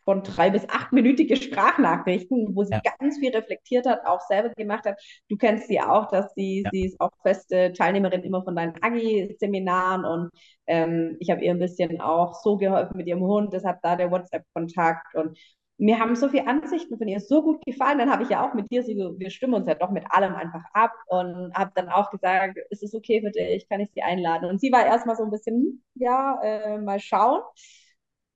[0.09, 2.81] von drei bis achtminütige Sprachnachrichten, wo sie ja.
[2.99, 4.99] ganz viel reflektiert hat, auch selber gemacht hat.
[5.29, 6.71] Du kennst sie auch, dass sie, ja.
[6.73, 10.31] sie ist auch feste Teilnehmerin immer von deinen Agi-Seminaren und
[10.67, 14.11] ähm, ich habe ihr ein bisschen auch so geholfen mit ihrem Hund, deshalb da der
[14.11, 15.39] WhatsApp-Kontakt und
[15.79, 18.55] mir haben so viele Ansichten von ihr so gut gefallen, dann habe ich ja auch
[18.55, 21.89] mit dir so, wir stimmen uns ja doch mit allem einfach ab und habe dann
[21.89, 24.49] auch gesagt, ist es okay für dich, kann ich sie einladen?
[24.49, 27.43] Und sie war erstmal so ein bisschen, ja, äh, mal schauen.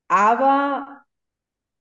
[0.07, 1.03] Aber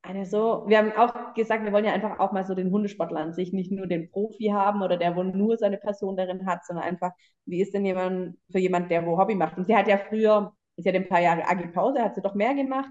[0.02, 3.20] eine so, wir haben auch gesagt, wir wollen ja einfach auch mal so den Hundesportler
[3.20, 6.64] an sich, nicht nur den Profi haben oder der, wo nur seine Person darin hat,
[6.66, 7.12] sondern einfach,
[7.46, 9.56] wie ist denn jemand für jemand, der wo Hobby macht?
[9.58, 12.34] Und sie hat ja früher, sie hat ein paar Jahre Agi Pause, hat sie doch
[12.34, 12.90] mehr gemacht,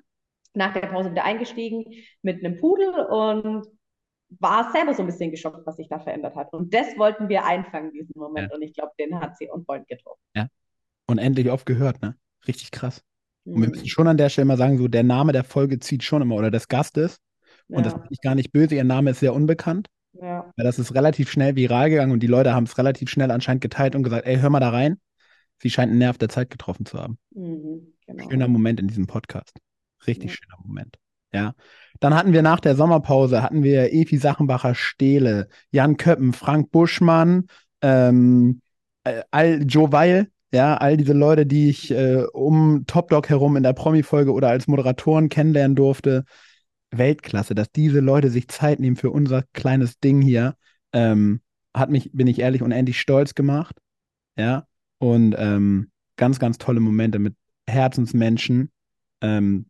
[0.53, 1.85] nach der Pause wieder eingestiegen
[2.21, 3.65] mit einem Pudel und
[4.39, 6.53] war selber so ein bisschen geschockt, was sich da verändert hat.
[6.53, 8.49] Und das wollten wir einfangen, diesen Moment.
[8.49, 8.55] Ja.
[8.55, 10.21] Und ich glaube, den hat sie on point getroffen.
[10.35, 10.47] Ja.
[11.07, 12.15] Und endlich oft gehört, ne?
[12.47, 13.03] Richtig krass.
[13.43, 16.03] Und wir müssen schon an der Stelle mal sagen, so der Name der Folge zieht
[16.03, 17.17] schon immer oder des Gastes.
[17.67, 17.91] Und ja.
[17.91, 19.87] das ist gar nicht böse, ihr Name ist sehr unbekannt.
[20.13, 20.51] Ja.
[20.55, 23.61] Weil das ist relativ schnell viral gegangen und die Leute haben es relativ schnell anscheinend
[23.61, 24.99] geteilt und gesagt, ey, hör mal da rein.
[25.61, 27.17] Sie scheint einen Nerv der Zeit getroffen zu haben.
[27.31, 28.29] Mhm, genau.
[28.29, 29.59] Schöner Moment in diesem Podcast.
[30.07, 30.37] Richtig ja.
[30.37, 30.97] schöner Moment.
[31.33, 31.53] Ja.
[31.99, 37.47] Dann hatten wir nach der Sommerpause, hatten wir Evi Sachenbacher Stehle, Jan Köppen, Frank Buschmann,
[37.81, 38.61] ähm,
[39.03, 43.55] äh, all, Joe Weil, ja, all diese Leute, die ich äh, um Top Dog herum
[43.55, 46.25] in der Promi-Folge oder als Moderatoren kennenlernen durfte.
[46.91, 50.55] Weltklasse, dass diese Leute sich Zeit nehmen für unser kleines Ding hier,
[50.91, 51.39] ähm,
[51.73, 53.77] hat mich, bin ich ehrlich, unendlich stolz gemacht.
[54.37, 54.65] Ja,
[54.97, 57.35] und ähm, ganz, ganz tolle Momente mit
[57.67, 58.71] Herzensmenschen,
[59.21, 59.67] ähm,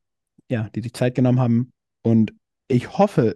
[0.52, 1.72] ja, die sich Zeit genommen haben.
[2.04, 2.34] Und
[2.68, 3.36] ich hoffe,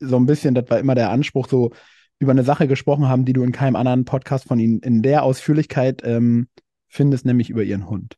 [0.00, 1.70] so ein bisschen, das war immer der Anspruch, so
[2.18, 5.22] über eine Sache gesprochen haben, die du in keinem anderen Podcast von ihnen in der
[5.22, 6.48] Ausführlichkeit ähm,
[6.88, 8.16] findest, nämlich über ihren Hund.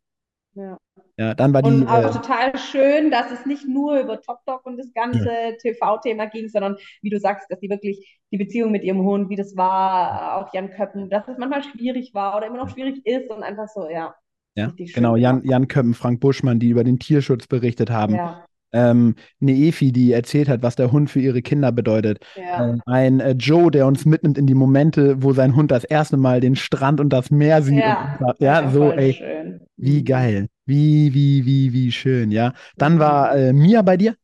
[0.54, 0.78] Ja.
[1.16, 1.70] Ja, dann war die.
[1.70, 5.28] Und auch äh, total schön, dass es nicht nur über Top Dog und das ganze
[5.28, 5.52] ja.
[5.60, 9.34] TV-Thema ging, sondern wie du sagst, dass die wirklich die Beziehung mit ihrem Hund, wie
[9.34, 13.30] das war, auch Jan Köppen, dass es manchmal schwierig war oder immer noch schwierig ist
[13.30, 14.14] und einfach so, ja.
[14.58, 18.14] Ja, genau, Jan, Jan Köppen, Frank Buschmann, die über den Tierschutz berichtet haben.
[18.14, 22.24] Ja ähm, eine Efi, die erzählt hat, was der Hund für ihre Kinder bedeutet.
[22.36, 22.68] Ja.
[22.68, 26.16] Ähm, ein äh, Joe, der uns mitnimmt in die Momente, wo sein Hund das erste
[26.16, 27.78] Mal den Strand und das Meer sieht.
[27.78, 29.14] Ja, und, ja, so, ey.
[29.14, 29.60] Schön.
[29.76, 30.48] Wie geil.
[30.66, 32.52] Wie, wie, wie, wie schön, ja.
[32.76, 32.98] Dann mhm.
[32.98, 34.14] war äh, Mia bei dir.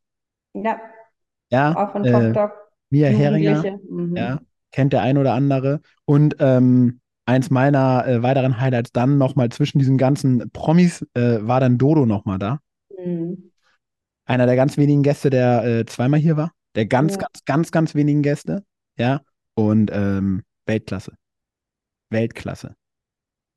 [0.53, 0.79] Ja.
[1.51, 1.75] Ja.
[1.77, 2.53] Auch von äh, Top
[2.91, 3.79] Mia Heringer.
[3.89, 4.17] Mhm.
[4.17, 4.41] Ja.
[4.73, 5.81] Kennt der ein oder andere.
[6.05, 11.61] Und ähm, eins meiner äh, weiteren Highlights dann nochmal zwischen diesen ganzen Promis äh, war
[11.61, 12.61] dann Dodo nochmal da.
[13.05, 13.51] Mhm
[14.25, 16.53] einer der ganz wenigen Gäste, der äh, zweimal hier war.
[16.75, 17.21] Der ganz, ja.
[17.21, 18.65] ganz, ganz, ganz wenigen Gäste.
[18.97, 19.23] Ja.
[19.55, 21.17] Und ähm, Weltklasse.
[22.11, 22.75] Weltklasse.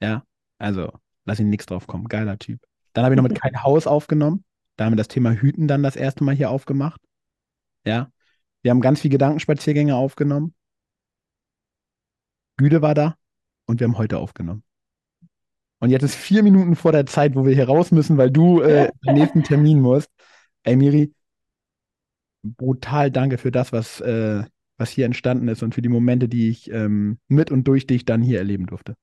[0.01, 0.23] Ja.
[0.59, 0.91] Also,
[1.25, 2.07] lass ihn nichts drauf kommen.
[2.07, 2.59] Geiler Typ.
[2.93, 4.43] Dann habe ich noch mit kein Haus aufgenommen.
[4.75, 7.01] Da haben wir das Thema Hüten dann das erste Mal hier aufgemacht.
[7.85, 8.11] Ja.
[8.61, 10.53] Wir haben ganz viele Gedankenspaziergänge aufgenommen.
[12.57, 13.15] Güde war da
[13.67, 14.63] und wir haben heute aufgenommen.
[15.79, 18.61] Und jetzt ist vier Minuten vor der Zeit, wo wir hier raus müssen, weil du
[18.61, 20.09] äh, den nächsten Termin musst.
[20.63, 21.13] Ey, Miri,
[22.41, 24.43] brutal danke für das, was, äh,
[24.77, 28.05] was hier entstanden ist und für die Momente, die ich ähm, mit und durch dich
[28.05, 28.95] dann hier erleben durfte.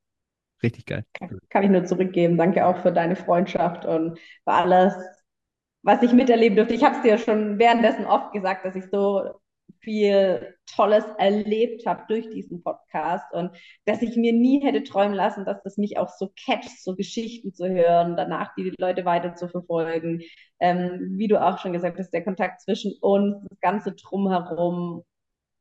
[0.62, 1.04] Richtig geil.
[1.50, 2.38] Kann ich nur zurückgeben.
[2.38, 4.94] Danke auch für deine Freundschaft und für alles,
[5.82, 6.74] was ich miterleben durfte.
[6.74, 9.34] Ich habe es dir schon währenddessen oft gesagt, dass ich so
[9.84, 13.50] viel Tolles erlebt habe durch diesen Podcast und
[13.84, 17.52] dass ich mir nie hätte träumen lassen, dass das mich auch so catcht, so Geschichten
[17.52, 20.22] zu hören, danach die Leute weiter zu verfolgen.
[20.60, 25.04] Ähm, wie du auch schon gesagt hast, der Kontakt zwischen uns, das ganze Drumherum.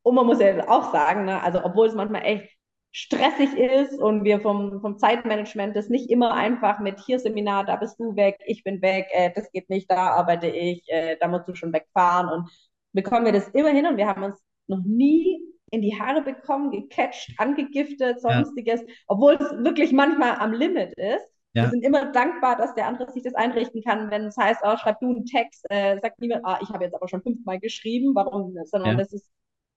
[0.03, 2.49] Und man muss ja auch sagen, ne, also obwohl es manchmal echt
[2.93, 7.75] stressig ist und wir vom, vom Zeitmanagement das nicht immer einfach mit hier Seminar, da
[7.75, 11.27] bist du weg, ich bin weg, äh, das geht nicht, da arbeite ich, äh, da
[11.27, 12.49] musst du schon wegfahren und
[12.93, 15.41] bekommen wir das immer hin und wir haben uns noch nie
[15.71, 18.87] in die Haare bekommen, gecatcht, angegiftet, sonstiges, ja.
[19.07, 21.27] obwohl es wirklich manchmal am Limit ist.
[21.55, 21.63] Ja.
[21.63, 24.77] Wir sind immer dankbar, dass der andere sich das einrichten kann, wenn es heißt, oh,
[24.77, 28.13] schreib du einen Text, äh, sagt niemand, ah, ich habe jetzt aber schon fünfmal geschrieben,
[28.15, 28.97] warum, sondern ja.
[28.97, 29.29] das ist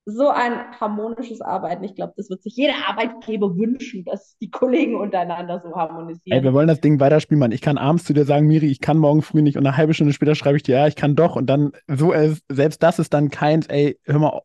[0.09, 1.83] so ein harmonisches Arbeiten.
[1.83, 6.39] Ich glaube, das wird sich jeder Arbeitgeber wünschen, dass die Kollegen untereinander so harmonisieren.
[6.39, 7.51] Ey, wir wollen das Ding weiterspielen, Mann.
[7.51, 9.95] Ich kann abends zu dir sagen, Miri, ich kann morgen früh nicht und eine halbe
[9.95, 11.35] Stunde später schreibe ich dir, ja, ich kann doch.
[11.35, 14.43] Und dann so, äh, selbst das ist dann keins, ey, hör mal,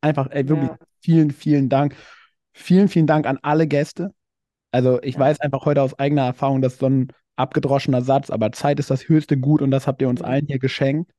[0.00, 0.78] einfach, ey, wirklich ja.
[1.02, 1.94] vielen, vielen Dank.
[2.54, 4.14] Vielen, vielen Dank an alle Gäste.
[4.70, 5.20] Also ich ja.
[5.20, 9.08] weiß einfach heute aus eigener Erfahrung, dass so ein abgedroschener Satz, aber Zeit ist das
[9.08, 11.12] höchste Gut und das habt ihr uns allen hier geschenkt.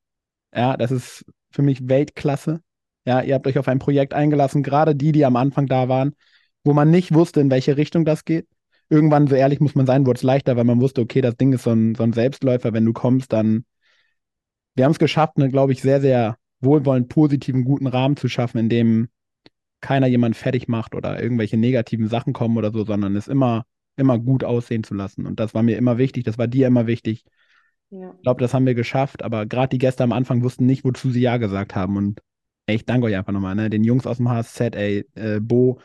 [0.55, 2.61] Ja, das ist für mich Weltklasse.
[3.05, 6.15] Ja, ihr habt euch auf ein Projekt eingelassen, gerade die, die am Anfang da waren,
[6.63, 8.47] wo man nicht wusste, in welche Richtung das geht.
[8.89, 11.51] Irgendwann, so ehrlich muss man sein, wurde es leichter, weil man wusste, okay, das Ding
[11.53, 12.73] ist so ein, so ein Selbstläufer.
[12.73, 13.65] Wenn du kommst, dann.
[14.75, 18.57] Wir haben es geschafft, einen, glaube ich, sehr, sehr wohlwollend positiven, guten Rahmen zu schaffen,
[18.57, 19.09] in dem
[19.81, 23.65] keiner jemand fertig macht oder irgendwelche negativen Sachen kommen oder so, sondern es immer,
[23.97, 25.25] immer gut aussehen zu lassen.
[25.25, 27.25] Und das war mir immer wichtig, das war dir immer wichtig.
[27.89, 28.13] Ja.
[28.15, 31.11] Ich glaube, das haben wir geschafft, aber gerade die Gäste am Anfang wussten nicht, wozu
[31.11, 31.97] sie Ja gesagt haben.
[31.97, 32.21] Und
[32.65, 33.69] Ey, ich danke euch einfach nochmal, ne?
[33.69, 35.79] Den Jungs aus dem HSZ, ey, äh, Bo,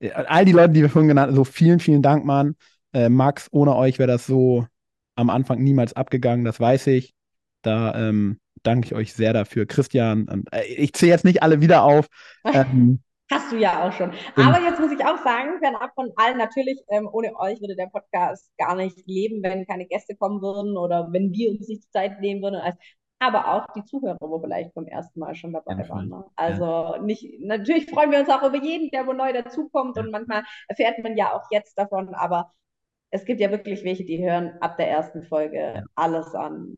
[0.00, 2.56] äh, all die Leute, die wir vorhin genannt haben, so vielen, vielen Dank, Mann.
[2.92, 4.66] Äh, Max, ohne euch wäre das so
[5.16, 7.14] am Anfang niemals abgegangen, das weiß ich.
[7.62, 9.66] Da ähm, danke ich euch sehr dafür.
[9.66, 12.06] Christian, und, äh, ich zähle jetzt nicht alle wieder auf.
[12.52, 13.00] Ähm,
[13.30, 14.12] Hast du ja auch schon.
[14.36, 17.86] Aber jetzt muss ich auch sagen, fernab von allen, natürlich, ähm, ohne euch würde der
[17.86, 21.90] Podcast gar nicht leben, wenn keine Gäste kommen würden oder wenn wir uns nicht die
[21.90, 22.56] Zeit nehmen würden.
[22.56, 22.78] Also
[23.18, 26.08] aber auch die Zuhörer, wo vielleicht beim ersten Mal schon dabei ja, waren.
[26.08, 26.24] Ne?
[26.36, 26.98] Also ja.
[26.98, 30.02] nicht, natürlich freuen wir uns auch über jeden, der wo neu dazukommt ja.
[30.02, 32.52] und manchmal erfährt man ja auch jetzt davon, aber
[33.10, 36.74] es gibt ja wirklich welche, die hören ab der ersten Folge alles an.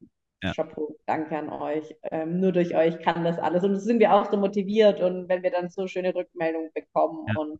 [0.54, 1.96] Chapeau, danke an euch.
[2.10, 3.64] Ähm, nur durch euch kann das alles.
[3.64, 7.58] Und sind wir auch so motiviert und wenn wir dann so schöne Rückmeldungen bekommen und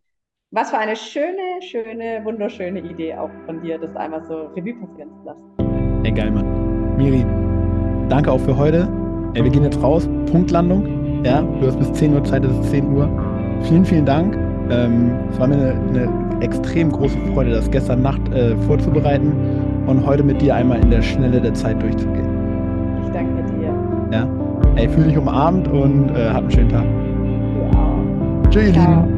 [0.51, 5.11] was für eine schöne, schöne, wunderschöne Idee auch von dir, das einmal so Revue passieren
[5.19, 6.05] zu lassen.
[6.05, 6.97] Ey, geil, Mann.
[6.97, 7.25] Miri,
[8.09, 8.89] danke auch für heute.
[9.35, 10.09] Ja, wir gehen jetzt raus.
[10.31, 11.25] Punktlandung.
[11.25, 13.09] Ja, du hast bis 10 Uhr Zeit, es ist 10 Uhr.
[13.63, 14.37] Vielen, vielen Dank.
[14.71, 19.33] Ähm, es war mir eine, eine, extrem große Freude, das gestern Nacht äh, vorzubereiten
[19.87, 22.29] und heute mit dir einmal in der Schnelle der Zeit durchzugehen.
[23.07, 23.73] Ich danke dir.
[24.13, 24.29] Ja.
[24.75, 26.85] Ey, fühl dich umarmt und äh, hab einen schönen Tag.
[26.85, 28.51] Du auch.
[28.51, 29.16] Tschüss, ihr Lieben.